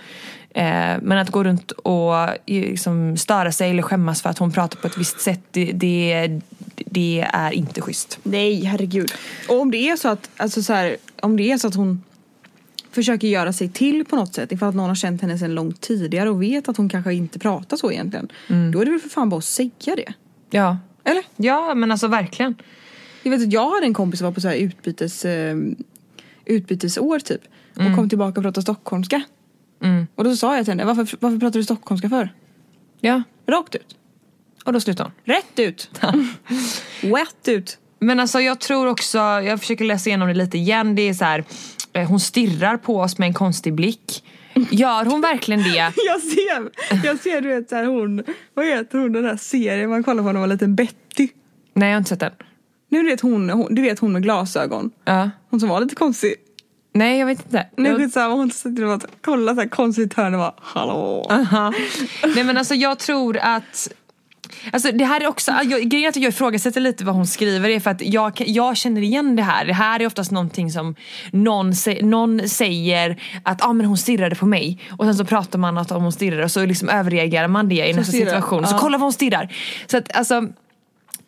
Eh, 0.50 0.97
men 1.02 1.18
att 1.18 1.30
gå 1.30 1.43
runt 1.43 1.72
och 1.72 2.14
liksom 2.45 3.18
störa 3.18 3.52
sig 3.52 3.70
eller 3.70 3.84
skämmas 3.84 4.22
för 4.22 4.30
att 4.30 4.38
hon 4.38 4.52
pratar 4.52 4.80
på 4.80 4.88
ett 4.88 4.97
visst 4.97 5.20
sätt, 5.20 5.41
det, 5.52 5.72
det, 5.72 6.41
det 6.76 7.28
är 7.34 7.52
inte 7.52 7.82
schysst. 7.82 8.20
Nej, 8.24 8.64
herregud. 8.64 9.12
Och 9.50 9.62
om 9.62 9.72
det 9.72 9.89
är 9.89 9.95
så 9.95 10.10
att, 10.10 10.30
alltså 10.38 10.64
så 10.64 10.74
här, 10.74 10.97
om 11.22 11.38
det 11.38 11.52
är 11.52 11.58
så 11.58 11.68
att 11.68 11.76
hon 11.76 12.04
försöker 12.91 13.28
göra 13.28 13.54
sig 13.54 13.70
till 13.70 14.06
på 14.06 14.16
något 14.16 14.34
sätt 14.34 14.52
ifall 14.52 14.70
att 14.70 14.76
någon 14.76 14.88
har 14.88 14.95
känt 14.95 15.22
henne 15.22 15.38
sedan 15.38 15.56
långt 15.56 15.82
tidigare 15.82 16.30
och 16.30 16.41
vet 16.41 16.70
att 16.70 16.78
hon 16.78 16.89
kanske 16.89 17.14
inte 17.14 17.39
pratar 17.39 17.78
så 17.78 17.91
egentligen. 17.91 18.32
Då 18.74 18.82
är 18.82 18.86
det 18.86 18.91
väl 18.91 19.00
för 19.00 19.10
fan 19.10 19.30
bara 19.30 19.38
att 19.38 19.43
säga 19.43 19.70
det. 19.95 20.14
Ja. 20.50 20.78
Eller? 21.04 21.24
Ja, 21.36 21.76
men 21.76 21.91
alltså 21.91 22.08
verkligen. 22.08 22.56
Jag 23.24 23.32
vet 23.32 23.41
att 23.41 23.54
jag 23.54 23.70
hade 23.72 23.86
en 23.86 23.93
kompis 23.93 24.20
som 24.20 24.26
var 24.26 24.32
på 24.32 24.41
så 24.41 24.47
här 24.47 24.56
utbytes, 24.56 25.26
eh, 25.26 25.58
utbytesår 26.45 27.20
typ. 27.20 27.41
Och 27.76 27.95
kom 27.95 28.10
tillbaka 28.10 28.39
och 28.39 28.43
pratade 28.43 28.62
stockholmska. 28.62 29.22
Och 30.15 30.23
då 30.23 30.36
sa 30.36 30.55
jag 30.55 30.65
till 30.65 30.71
henne, 30.71 30.86
varför, 30.86 31.17
varför 31.19 31.39
pratar 31.39 31.59
du 31.59 31.63
stockholmska 31.63 32.09
för? 32.09 32.34
Ja, 33.01 33.23
Rakt 33.47 33.75
ut. 33.75 33.95
och 34.65 34.73
då 34.73 34.80
slutar 34.80 35.03
hon. 35.03 35.13
Rätt 35.23 35.59
ut. 35.59 35.89
Wet 37.01 37.47
ut. 37.47 37.77
Men 37.99 38.19
alltså 38.19 38.39
jag 38.41 38.59
tror 38.59 38.88
också, 38.88 39.17
jag 39.17 39.59
försöker 39.59 39.86
läsa 39.86 40.09
igenom 40.09 40.27
det 40.27 40.34
lite 40.34 40.57
igen, 40.57 40.95
det 40.95 41.01
är 41.01 41.13
så 41.13 41.25
här, 41.25 41.43
eh, 41.93 42.07
hon 42.09 42.19
stirrar 42.19 42.77
på 42.77 42.99
oss 42.99 43.17
med 43.17 43.27
en 43.27 43.34
konstig 43.34 43.73
blick. 43.73 44.23
Gör 44.71 45.05
hon 45.05 45.21
verkligen 45.21 45.63
det? 45.63 45.75
Jag 46.05 46.21
ser, 46.21 46.69
jag 47.05 47.19
ser 47.19 47.41
du 47.41 47.47
vet 47.47 47.69
så 47.69 47.75
här 47.75 47.86
hon, 47.86 48.23
vad 48.53 48.65
heter 48.65 48.97
hon 48.97 49.11
den 49.11 49.23
där 49.23 49.38
serien 49.38 49.89
man 49.89 50.03
kollar 50.03 50.23
på 50.23 50.27
när 50.27 50.34
man 50.34 50.41
var 50.41 50.47
liten 50.47 50.75
Betty. 50.75 51.27
Nej 51.73 51.88
jag 51.89 51.95
har 51.95 51.97
inte 51.97 52.09
sett 52.09 52.19
den. 52.19 52.32
Nu 52.89 53.03
vet 53.03 53.21
hon, 53.21 53.49
hon, 53.49 53.75
du 53.75 53.82
vet 53.82 53.99
hon 53.99 54.13
med 54.13 54.23
glasögon. 54.23 54.91
Ja. 55.05 55.30
Hon 55.49 55.59
som 55.59 55.69
var 55.69 55.82
lite 55.82 55.95
konstig. 55.95 56.34
Nej 57.00 57.20
jag 57.20 57.26
vet 57.26 57.45
inte. 57.45 57.68
Nu 57.78 57.89
Jag- 57.89 57.97
skitsamma, 57.97 58.34
hon 58.36 58.52
sitter 58.52 58.84
och 58.86 59.04
kollar 59.22 59.54
så 59.56 59.62
här 59.62 59.68
konstigt 59.68 60.14
hörn 60.14 60.34
och 60.34 60.39
bara 60.39 60.54
hallå. 60.62 61.28
Aha. 61.30 61.74
Nej 62.36 62.43
men 62.43 62.58
alltså 62.58 62.76
jag 62.76 63.00
tror 63.00 63.38
att 63.38 63.88
Alltså 64.74 64.91
det 64.91 65.06
här 65.06 65.22
är 65.22 65.28
också, 65.28 65.52
jag, 65.52 65.82
grejen 65.82 66.10
att 66.10 66.16
jag 66.16 66.30
ifrågasätter 66.30 66.82
lite 66.82 67.06
vad 67.06 67.16
hon 67.16 67.28
skriver 67.28 67.70
är 67.70 67.80
för 67.80 67.91
att 67.91 68.02
jag, 68.02 68.41
jag 68.47 68.78
känner 68.78 69.02
igen 69.02 69.36
det 69.36 69.43
här. 69.43 69.66
Det 69.66 69.74
här 69.74 70.00
är 70.02 70.06
oftast 70.08 70.32
någonting 70.32 70.72
som 70.72 70.95
någon, 71.32 71.76
sä, 71.76 71.97
någon 72.02 72.50
säger 72.50 73.22
att 73.43 73.66
ah, 73.66 73.74
men 73.74 73.86
hon 73.86 73.97
stirrade 73.97 74.36
på 74.36 74.45
mig 74.45 74.80
och 74.97 75.06
sen 75.06 75.16
så 75.16 75.26
pratar 75.26 75.60
man 75.60 75.78
att 75.78 75.91
om 75.91 76.04
hon 76.04 76.12
stirrar 76.12 76.43
och 76.43 76.52
så 76.52 76.66
liksom 76.66 76.89
överreagerar 76.89 77.47
man 77.47 77.70
det 77.70 77.76
i 77.89 77.93
nästa 77.93 78.12
stirrar. 78.12 78.26
situation. 78.26 78.68
Så 78.68 78.76
Ja. 78.76 78.80
kolla 78.80 78.97
vad 78.97 79.06
hon 79.06 79.14
stirrar. 79.14 79.56
Så 79.88 79.97
att 79.97 80.16
alltså 80.16 80.47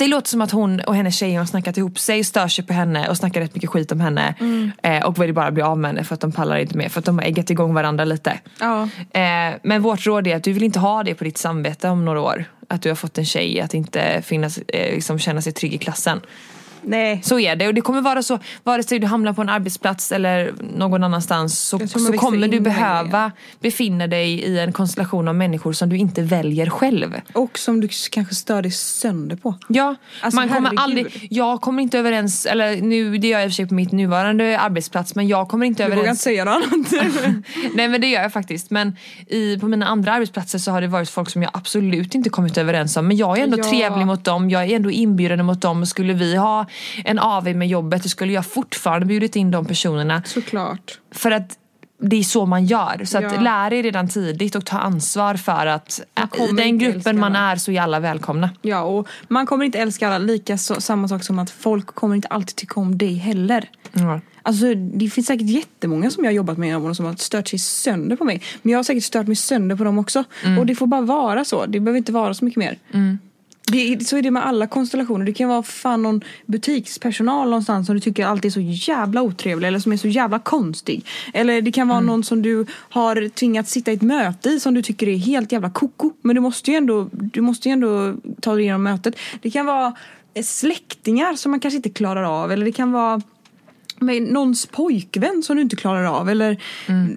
det 0.02 0.08
låter 0.08 0.30
som 0.30 0.42
att 0.42 0.52
hon 0.52 0.80
och 0.80 0.96
hennes 0.96 1.16
tjej 1.16 1.36
har 1.36 1.46
snackat 1.46 1.78
ihop 1.78 2.00
sig, 2.00 2.24
stör 2.24 2.48
sig 2.48 2.66
på 2.66 2.74
henne 2.74 3.10
och 3.10 3.18
snackar 3.18 3.42
rätt 3.42 3.56
mycket 3.56 3.70
skit 3.70 3.92
om 3.92 4.00
henne. 4.00 4.36
Eh, 4.84 5.06
och 5.06 5.24
vill 5.24 5.34
bara 5.34 5.52
bli 5.52 5.64
av 5.64 5.78
med 5.78 5.90
henne 5.90 6.04
för 6.04 6.14
att 6.14 6.22
de 6.22 6.32
pallar 6.32 6.58
inte 6.58 6.78
med. 6.78 6.92
För 6.92 7.00
att 7.00 7.06
de 7.06 7.18
har 7.18 7.26
eggat 7.26 7.50
igång 7.50 7.74
varandra 7.74 8.06
lite. 8.06 8.40
Ja. 8.60 8.90
Eh, 9.14 9.56
men 9.64 9.82
vårt 9.82 10.06
råd 10.06 10.28
är 10.28 10.36
att 10.36 10.44
du 10.44 10.54
vill 10.54 10.64
inte 10.64 10.80
ha 10.80 11.04
det 11.04 11.16
på 11.16 11.24
ditt 11.24 11.38
samvete 11.38 11.90
om 11.90 12.06
några 12.06 12.22
år. 12.22 12.46
Att 12.68 12.82
du 12.82 12.90
har 12.90 12.96
fått 12.96 13.18
en 13.18 13.26
tjej 13.26 13.62
att 13.62 13.74
inte 13.74 14.22
finnas, 14.22 14.58
eh, 14.58 14.96
liksom 14.96 15.20
känna 15.20 15.42
sig 15.42 15.54
trygg 15.54 15.74
i 15.74 15.78
klassen. 15.78 16.22
Nej. 16.84 17.22
Så 17.24 17.40
är 17.40 17.56
det 17.56 17.68
och 17.68 17.74
det 17.74 17.82
kommer 17.82 18.02
vara 18.02 18.24
så 18.24 18.40
vare 18.64 18.84
sig 18.84 19.00
du 19.00 19.08
hamnar 19.08 19.34
på 19.34 19.42
en 19.42 19.50
arbetsplats 19.50 20.12
eller 20.12 20.54
någon 20.78 21.04
annanstans 21.04 21.60
så, 21.60 21.80
så 21.88 22.14
kommer 22.14 22.48
du 22.48 22.60
behöva 22.60 23.32
befinna 23.60 24.08
dig 24.08 24.32
i 24.42 24.60
en 24.60 24.74
konstellation 24.74 25.28
av 25.28 25.36
människor 25.36 25.74
som 25.74 25.90
du 25.90 25.98
inte 25.98 26.22
väljer 26.22 26.70
själv. 26.70 27.14
Och 27.34 27.58
som 27.60 27.82
du 27.82 27.88
kanske 28.12 28.36
stör 28.36 28.62
dig 28.62 28.72
sönder 28.72 29.36
på. 29.36 29.56
Ja, 29.68 29.96
Alltså, 30.22 30.36
man 30.40 30.48
kommer 30.50 30.62
herregud. 30.62 30.80
aldrig, 30.80 31.28
jag 31.32 31.62
kommer 31.62 31.84
inte 31.84 32.00
överens, 32.00 32.46
eller 32.46 32.82
nu, 32.82 33.18
det 33.18 33.28
gör 33.28 33.40
jag 33.40 33.46
i 33.46 33.48
och 33.48 33.52
för 33.52 33.56
sig 33.56 33.68
på 33.68 33.74
mitt 33.74 33.92
nuvarande 33.92 34.60
arbetsplats 34.60 35.16
men 35.16 35.28
jag 35.28 35.48
kommer 35.48 35.66
inte 35.66 35.84
Du 35.84 35.90
vågar 35.90 35.98
inte 35.98 36.02
överens. 36.02 36.22
säga 36.22 36.46
något 36.46 36.54
annat. 36.74 36.92
Nej 37.76 37.88
men 37.88 38.02
det 38.02 38.08
gör 38.08 38.22
jag 38.22 38.34
faktiskt 38.34 38.72
men 38.72 38.96
i, 39.28 39.58
på 39.58 39.68
mina 39.68 39.86
andra 39.86 40.12
arbetsplatser 40.14 40.60
så 40.60 40.72
har 40.72 40.82
det 40.82 40.88
varit 40.88 41.10
folk 41.10 41.30
som 41.30 41.42
jag 41.44 41.52
absolut 41.54 42.16
inte 42.16 42.30
kommit 42.30 42.58
överens 42.58 42.98
om 42.98 43.08
men 43.08 43.18
jag 43.18 43.38
är 43.40 43.44
ändå 43.44 43.58
Ja. 43.58 43.64
trevlig 43.64 44.06
mot 44.06 44.24
dem, 44.24 44.50
jag 44.50 44.64
är 44.66 44.76
ändå 44.76 44.92
inbjudande 44.92 45.44
mot 45.44 45.62
dem 45.62 45.82
och 45.82 45.88
skulle 45.88 46.14
vi 46.14 46.36
ha 46.36 46.66
en 47.06 47.20
AV 47.20 47.56
med 47.56 47.68
jobbet 47.68 48.04
så 48.04 48.10
skulle 48.10 48.34
jag 48.34 48.46
fortfarande 48.46 49.06
bjudit 49.06 49.36
in 49.36 49.52
de 49.52 49.66
personerna 49.66 50.24
Såklart. 50.26 51.00
för 51.12 51.32
att 51.32 51.58
det 52.04 52.16
är 52.16 52.24
så 52.24 52.46
man 52.46 52.66
gör. 52.66 53.06
Så 53.06 53.18
att 53.18 53.24
Ja. 53.34 53.42
lär 53.42 53.74
er 53.74 53.84
redan 53.84 54.08
tidigt 54.08 54.56
och 54.56 54.66
ta 54.66 54.78
ansvar 54.80 55.36
för 55.36 55.66
att 55.66 56.02
i 56.50 56.56
den 56.58 56.78
gruppen 56.78 57.20
man 57.20 57.36
alla. 57.36 57.52
är 57.52 57.56
så 57.56 57.72
är 57.72 57.82
alla 57.82 58.00
välkomna. 58.00 58.50
Ja, 58.62 58.82
och 58.82 59.08
man 59.28 59.46
kommer 59.46 59.66
inte 59.66 59.80
älska 59.80 60.08
alla. 60.08 60.18
Lika 60.18 60.58
så, 60.58 60.82
samma 60.82 61.08
sak 61.08 61.24
som 61.24 61.40
att 61.40 61.50
folk 61.50 61.86
kommer 61.86 62.16
inte 62.16 62.28
alltid 62.28 62.56
tycka 62.56 62.80
om 62.80 62.98
dig 62.98 63.14
heller. 63.16 63.70
Ja. 63.94 64.20
Alltså 64.44 64.74
det 64.74 65.10
finns 65.10 65.28
säkert 65.28 65.50
jättemånga 65.50 66.12
som 66.12 66.24
jag 66.24 66.32
har 66.32 66.36
jobbat 66.36 66.58
med 66.58 66.68
genom 66.68 66.84
åren 66.84 66.96
som 66.96 67.06
har 67.06 67.16
stört 67.16 67.48
sig 67.48 67.60
sönder 67.60 68.16
på 68.16 68.24
mig. 68.24 68.42
Men 68.62 68.72
jag 68.72 68.80
har 68.80 68.84
säkert 68.84 69.04
stört 69.04 69.28
mig 69.28 69.36
sönder 69.36 69.76
på 69.76 69.84
dem 69.84 69.98
också. 70.00 70.24
Och 70.60 70.66
det 70.66 70.76
får 70.76 70.88
bara 70.88 71.02
vara 71.02 71.46
så. 71.46 71.66
Det 71.66 71.80
behöver 71.80 71.98
inte 71.98 72.12
vara 72.12 72.34
så 72.34 72.46
mycket 72.46 72.58
mer. 72.58 72.78
Det, 73.66 74.08
så 74.08 74.18
är 74.18 74.22
det 74.22 74.32
med 74.32 74.46
alla 74.46 74.68
konstellationer. 74.68 75.26
Det 75.26 75.34
kan 75.34 75.50
vara 75.50 75.64
fan 75.64 76.02
någon 76.02 76.22
butikspersonal 76.46 77.50
någonstans 77.50 77.88
som 77.88 77.96
du 77.96 78.00
tycker 78.00 78.26
alltid 78.26 78.50
är 78.50 78.54
så 78.54 78.92
jävla 78.92 79.22
otrevlig 79.22 79.68
eller 79.68 79.80
som 79.80 79.92
är 79.92 79.98
så 79.98 80.08
jävla 80.08 80.40
konstig. 80.40 81.06
Eller 81.34 81.62
det 81.62 81.72
kan 81.72 81.88
vara 81.88 82.00
någon 82.00 82.24
som 82.24 82.42
du 82.42 82.66
har 82.90 83.30
tvingats 83.30 83.72
sitta 83.72 83.92
i 83.92 83.94
ett 83.94 84.02
möte 84.02 84.50
i 84.50 84.60
som 84.60 84.74
du 84.74 84.82
tycker 84.82 85.08
är 85.08 85.18
helt 85.18 85.52
jävla 85.52 85.70
koko. 85.70 86.12
Men 86.22 86.36
du 86.36 86.42
måste 86.42 86.72
ju 86.72 86.78
ändå, 86.78 87.10
du 87.12 87.42
måste 87.42 87.70
ju 87.70 87.74
ändå 87.74 88.16
ta 88.42 88.54
dig 88.54 88.64
igenom 88.64 88.84
mötet. 88.84 89.16
Det 89.42 89.52
kan 89.52 89.66
vara 89.66 89.94
släktingar 90.44 91.34
som 91.34 91.52
man 91.52 91.60
kanske 91.60 91.76
inte 91.76 91.90
klarar 91.90 92.24
av. 92.24 92.52
Eller 92.52 92.66
det 92.66 92.72
kan 92.72 92.92
vara 92.92 93.22
med 94.02 94.22
någons 94.24 94.66
pojkvän 94.66 95.44
som 95.44 95.56
du 95.56 95.62
inte 95.62 95.76
klarar 95.76 96.04
av 96.04 96.30
eller 96.30 96.58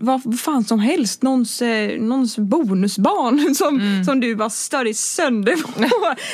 vad 0.00 0.20
vad 0.24 0.40
fan 0.40 0.64
som 0.64 0.78
helst. 0.80 1.22
Någons, 1.22 1.62
eh, 1.62 2.00
någons 2.00 2.38
bonusbarn 2.38 3.54
som, 3.54 4.02
som 4.04 4.20
du 4.20 4.36
bara 4.36 4.50
stör 4.50 4.84
dig 4.84 4.94
sönder 4.94 5.56
på. 5.56 5.70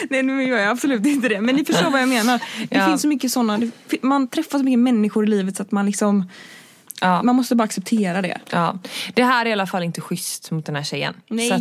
Nej 0.10 0.22
nu 0.22 0.44
gör 0.48 0.58
jag 0.58 0.68
absolut 0.70 1.06
inte 1.06 1.28
det 1.28 1.40
men 1.40 1.54
ni 1.54 1.64
förstår 1.64 1.90
vad 1.90 2.00
jag 2.02 2.08
menar. 2.08 2.38
Det 2.70 2.76
Ja. 2.76 2.86
finns 2.86 3.02
så 3.02 3.08
mycket 3.08 3.32
sådana, 3.32 3.60
man 4.02 4.28
träffar 4.28 4.58
så 4.58 4.64
mycket 4.64 4.78
människor 4.78 5.24
i 5.24 5.28
livet 5.28 5.56
så 5.56 5.62
att 5.62 5.72
man 5.72 5.86
liksom 5.86 6.24
Ja. 7.02 7.22
Man 7.22 7.36
måste 7.36 7.54
bara 7.56 7.64
acceptera 7.64 8.22
det. 8.22 8.38
Ja, 8.50 8.78
det 9.14 9.22
här 9.24 9.46
är 9.46 9.50
i 9.50 9.52
alla 9.52 9.66
fall 9.66 9.82
inte 9.82 10.00
schysst 10.00 10.50
mot 10.50 10.66
den 10.66 10.76
här 10.76 10.82
tjejen. 10.82 11.14
Nej. 11.28 11.48
Så 11.48 11.54
att, 11.54 11.60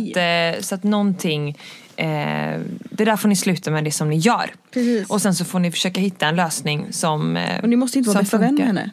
eh, 0.56 0.62
så 0.62 0.74
att 0.74 0.84
någonting, 0.84 1.58
eh, 2.00 2.60
det 2.90 3.04
där 3.04 3.16
får 3.16 3.28
ni 3.28 3.36
sluta 3.36 3.70
med 3.70 3.84
det 3.84 3.92
som 3.92 4.08
ni 4.10 4.16
gör. 4.16 4.50
Precis. 4.70 5.10
Och 5.10 5.22
sen 5.22 5.34
så 5.34 5.44
får 5.44 5.58
ni 5.58 5.70
försöka 5.70 6.00
hitta 6.00 6.26
en 6.26 6.36
lösning 6.36 6.86
som 6.90 7.36
eh, 7.36 7.60
Och 7.62 7.68
ni 7.68 7.76
måste 7.76 7.98
inte 7.98 8.10
vara 8.10 8.20
bästa 8.20 8.38
vän 8.38 8.54
med 8.54 8.66
henne. 8.66 8.90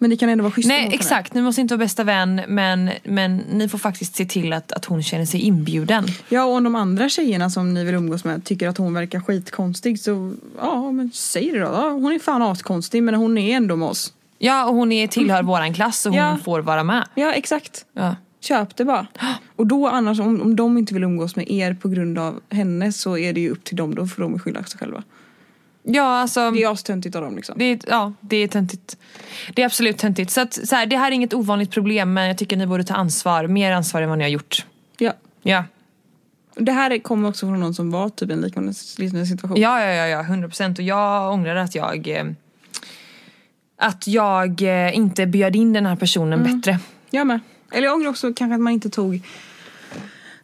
Men 0.00 0.10
ni 0.10 0.16
kan 0.16 0.28
ändå 0.28 0.42
vara 0.44 0.52
schyssta 0.52 0.68
Nej 0.68 0.78
mot 0.84 0.92
henne. 0.92 0.94
exakt, 1.00 1.34
ni 1.34 1.42
måste 1.42 1.60
inte 1.60 1.74
vara 1.74 1.84
bästa 1.84 2.04
vän 2.04 2.40
men, 2.48 2.90
men 3.04 3.36
ni 3.36 3.68
får 3.68 3.78
faktiskt 3.78 4.16
se 4.16 4.24
till 4.24 4.52
att, 4.52 4.72
att 4.72 4.84
hon 4.84 5.02
känner 5.02 5.24
sig 5.26 5.40
inbjuden. 5.40 6.04
Ja 6.28 6.44
och 6.44 6.54
om 6.54 6.64
de 6.64 6.74
andra 6.74 7.08
tjejerna 7.08 7.50
som 7.50 7.74
ni 7.74 7.84
vill 7.84 7.94
umgås 7.94 8.24
med 8.24 8.44
tycker 8.44 8.68
att 8.68 8.78
hon 8.78 8.94
verkar 8.94 9.20
skitkonstig 9.20 10.00
så 10.00 10.34
ja 10.60 10.92
men 10.92 11.10
säg 11.14 11.50
det 11.52 11.58
då. 11.58 11.64
Ja, 11.66 11.90
hon 11.90 12.12
är 12.12 12.18
fan 12.18 12.42
askonstig 12.42 13.02
men 13.02 13.14
hon 13.14 13.38
är 13.38 13.56
ändå 13.56 13.76
med 13.76 13.88
oss. 13.88 14.12
Ja 14.38 14.64
och 14.66 14.74
hon 14.74 14.92
är, 14.92 15.06
tillhör 15.06 15.42
våran 15.42 15.74
klass 15.74 16.06
och 16.06 16.12
hon 16.12 16.20
Ja. 16.20 16.38
får 16.44 16.60
vara 16.60 16.84
med. 16.84 17.04
Ja 17.14 17.32
exakt. 17.32 17.84
Ja. 17.94 18.16
Köp 18.48 18.76
det 18.76 18.84
bara. 18.84 19.06
Och 19.56 19.66
då 19.66 19.88
annars 19.88 20.20
om, 20.20 20.42
om 20.42 20.56
de 20.56 20.78
inte 20.78 20.94
vill 20.94 21.04
umgås 21.04 21.36
med 21.36 21.50
er 21.50 21.74
på 21.74 21.88
grund 21.88 22.18
av 22.18 22.40
henne 22.50 22.92
så 22.92 23.18
är 23.18 23.32
det 23.32 23.40
ju 23.40 23.50
upp 23.50 23.64
till 23.64 23.76
dem. 23.76 23.94
Då 23.94 24.06
får 24.06 24.22
de 24.22 24.38
skylla 24.38 24.64
sig 24.64 24.78
själva. 24.78 25.02
Ja 25.82 26.20
alltså. 26.20 26.50
Det 26.50 26.62
är 26.62 26.72
astöntigt 26.72 27.16
av 27.16 27.22
dem 27.22 27.36
liksom. 27.36 27.54
Det 27.58 27.64
är, 27.64 27.78
ja, 27.86 28.12
det 28.20 28.36
är 28.36 28.48
töntigt. 28.48 28.96
Det 29.54 29.62
är 29.62 29.66
absolut 29.66 29.98
töntigt. 29.98 30.30
Så, 30.30 30.40
att, 30.40 30.68
så 30.68 30.76
här, 30.76 30.86
det 30.86 30.96
här 30.96 31.10
är 31.10 31.14
inget 31.14 31.34
ovanligt 31.34 31.70
problem 31.70 32.12
men 32.12 32.26
jag 32.26 32.38
tycker 32.38 32.56
ni 32.56 32.66
borde 32.66 32.84
ta 32.84 32.94
ansvar. 32.94 33.46
Mer 33.46 33.72
ansvar 33.72 34.02
än 34.02 34.08
vad 34.08 34.18
ni 34.18 34.24
har 34.24 34.30
gjort. 34.30 34.66
Ja. 34.98 35.12
Ja, 35.42 35.64
Det 36.54 36.72
här 36.72 36.98
kommer 36.98 37.28
också 37.28 37.46
från 37.46 37.60
någon 37.60 37.74
som 37.74 37.90
var 37.90 38.08
typ 38.08 38.30
i 38.30 38.32
en 38.32 38.40
liknande, 38.40 38.72
liknande 38.98 39.26
situation. 39.26 39.60
ja, 39.60 39.84
ja, 39.84 39.92
ja, 39.92 40.06
ja 40.06 40.22
100% 40.22 40.78
och 40.78 40.82
jag 40.82 41.32
ångrar 41.32 41.56
att 41.56 41.74
jag 41.74 42.08
eh, 42.08 42.24
att 43.76 44.06
jag 44.06 44.62
eh, 44.62 44.96
inte 44.96 45.26
bjöd 45.26 45.56
in 45.56 45.72
den 45.72 45.86
här 45.86 45.96
personen 45.96 46.42
bättre. 46.42 46.78
Jag 47.10 47.26
med. 47.26 47.40
Eller 47.72 47.86
jag 47.86 47.94
ångrar 47.94 48.10
också 48.10 48.32
kanske 48.32 48.54
att 48.54 48.60
man 48.60 48.72
inte 48.72 48.90
tog 48.90 49.22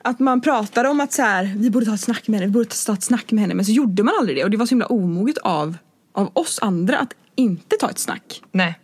att 0.04 0.18
man 0.18 0.40
pratade 0.40 0.88
om 0.88 1.00
att 1.00 1.12
så 1.12 1.22
här, 1.22 1.54
vi 1.56 1.70
borde 1.70 1.86
ta 1.86 1.94
ett 1.94 2.00
snack 2.00 2.28
med 2.28 2.40
henne, 2.40 2.46
vi 2.46 2.52
borde 2.52 2.70
ta 2.86 2.92
ett 2.92 3.02
snack 3.02 3.32
med 3.32 3.40
henne 3.40 3.54
men 3.54 3.64
så 3.64 3.72
gjorde 3.72 4.02
man 4.02 4.14
aldrig 4.18 4.38
det 4.38 4.44
och 4.44 4.50
det 4.50 4.56
var 4.56 4.66
så 4.66 4.70
himla 4.70 4.86
omoget 4.86 5.38
av, 5.38 5.76
av 6.12 6.30
oss 6.32 6.58
andra 6.62 6.98
att 6.98 7.14
inte 7.34 7.76
ta 7.76 7.90
ett 7.90 7.98
snack. 7.98 8.42
Nej. 8.52 8.78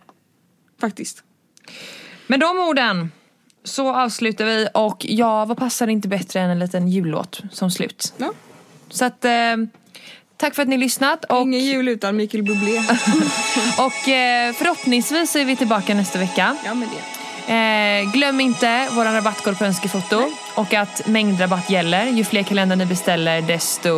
Faktiskt. 0.81 1.23
Med 2.27 2.39
de 2.39 2.59
orden 2.59 3.11
så 3.63 3.95
avslutar 3.95 4.45
vi 4.45 4.67
och 4.73 5.05
ja, 5.09 5.45
vad 5.45 5.57
passar 5.57 5.87
inte 5.87 6.07
bättre 6.07 6.39
än 6.39 6.49
en 6.49 6.59
liten 6.59 6.87
jullåt 6.87 7.41
som 7.51 7.71
slut. 7.71 8.13
Ja. 8.17 8.33
Så 8.89 9.05
att 9.05 9.25
eh, 9.25 9.57
tack 10.37 10.55
för 10.55 10.61
att 10.61 10.67
ni 10.67 10.77
lyssnat 10.77 11.25
och, 11.25 11.41
Ingen 11.41 11.59
jul 11.59 11.87
utan 11.87 12.15
Mikael 12.15 12.43
Bublé. 12.43 12.77
och 13.77 14.09
eh, 14.09 14.53
förhoppningsvis 14.53 15.35
är 15.35 15.45
vi 15.45 15.55
tillbaka 15.55 15.95
nästa 15.95 16.19
vecka. 16.19 16.57
ja 16.65 16.73
men 16.73 16.89
det. 16.89 17.20
Eh, 17.51 18.11
glöm 18.11 18.39
inte 18.39 18.87
vår 18.91 19.05
rabattkod 19.05 19.57
på 19.57 19.65
önskefoto 19.65 20.31
och 20.55 20.73
att 20.73 21.07
mängdrabatt 21.07 21.69
gäller. 21.69 22.05
Ju 22.05 22.23
fler 22.23 22.43
kalendrar 22.43 22.75
ni 22.75 22.85
beställer 22.85 23.41
desto 23.41 23.89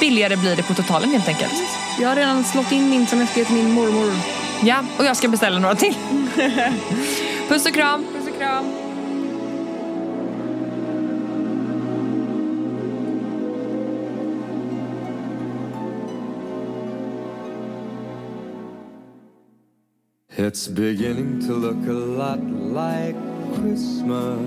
billigare 0.00 0.36
blir 0.36 0.56
det 0.56 0.62
på 0.62 0.74
totalen 0.74 1.10
helt 1.10 1.28
enkelt. 1.28 1.54
Jag 2.00 2.08
har 2.08 2.16
redan 2.16 2.44
slått 2.44 2.72
in 2.72 2.90
min 2.90 3.06
ge 3.36 3.44
till 3.44 3.54
min 3.54 3.70
mormor. 3.70 4.12
Ja, 4.62 4.84
och 4.98 5.04
jag 5.04 5.16
ska 5.16 5.28
beställa 5.28 5.58
några 5.58 5.74
till. 5.74 5.94
Puss 7.48 7.66
och 7.66 7.74
kram! 7.74 8.06
Puss 8.12 8.28
och 8.28 8.38
kram. 8.38 8.83
It's 20.46 20.68
beginning 20.68 21.40
to 21.46 21.54
look 21.54 21.88
a 21.88 21.92
lot 21.92 22.38
like 22.44 23.16
Christmas 23.54 24.38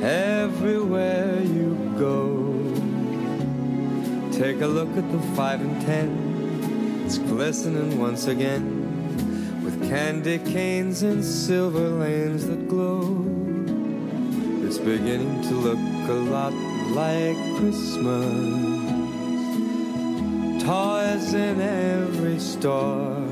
everywhere 0.00 1.42
you 1.42 1.74
go. 1.98 2.54
Take 4.30 4.60
a 4.60 4.68
look 4.68 4.96
at 4.96 5.10
the 5.10 5.18
five 5.34 5.60
and 5.62 5.82
ten, 5.82 7.02
it's 7.04 7.18
glistening 7.18 7.98
once 7.98 8.28
again 8.28 9.64
with 9.64 9.76
candy 9.88 10.38
canes 10.38 11.02
and 11.02 11.24
silver 11.24 11.88
lanes 11.88 12.46
that 12.46 12.68
glow. 12.68 13.02
It's 14.64 14.78
beginning 14.78 15.42
to 15.42 15.54
look 15.54 16.08
a 16.08 16.20
lot 16.30 16.54
like 16.94 17.36
Christmas 17.58 18.92
toys 20.62 21.34
in 21.34 21.60
every 21.60 22.38
store. 22.38 23.31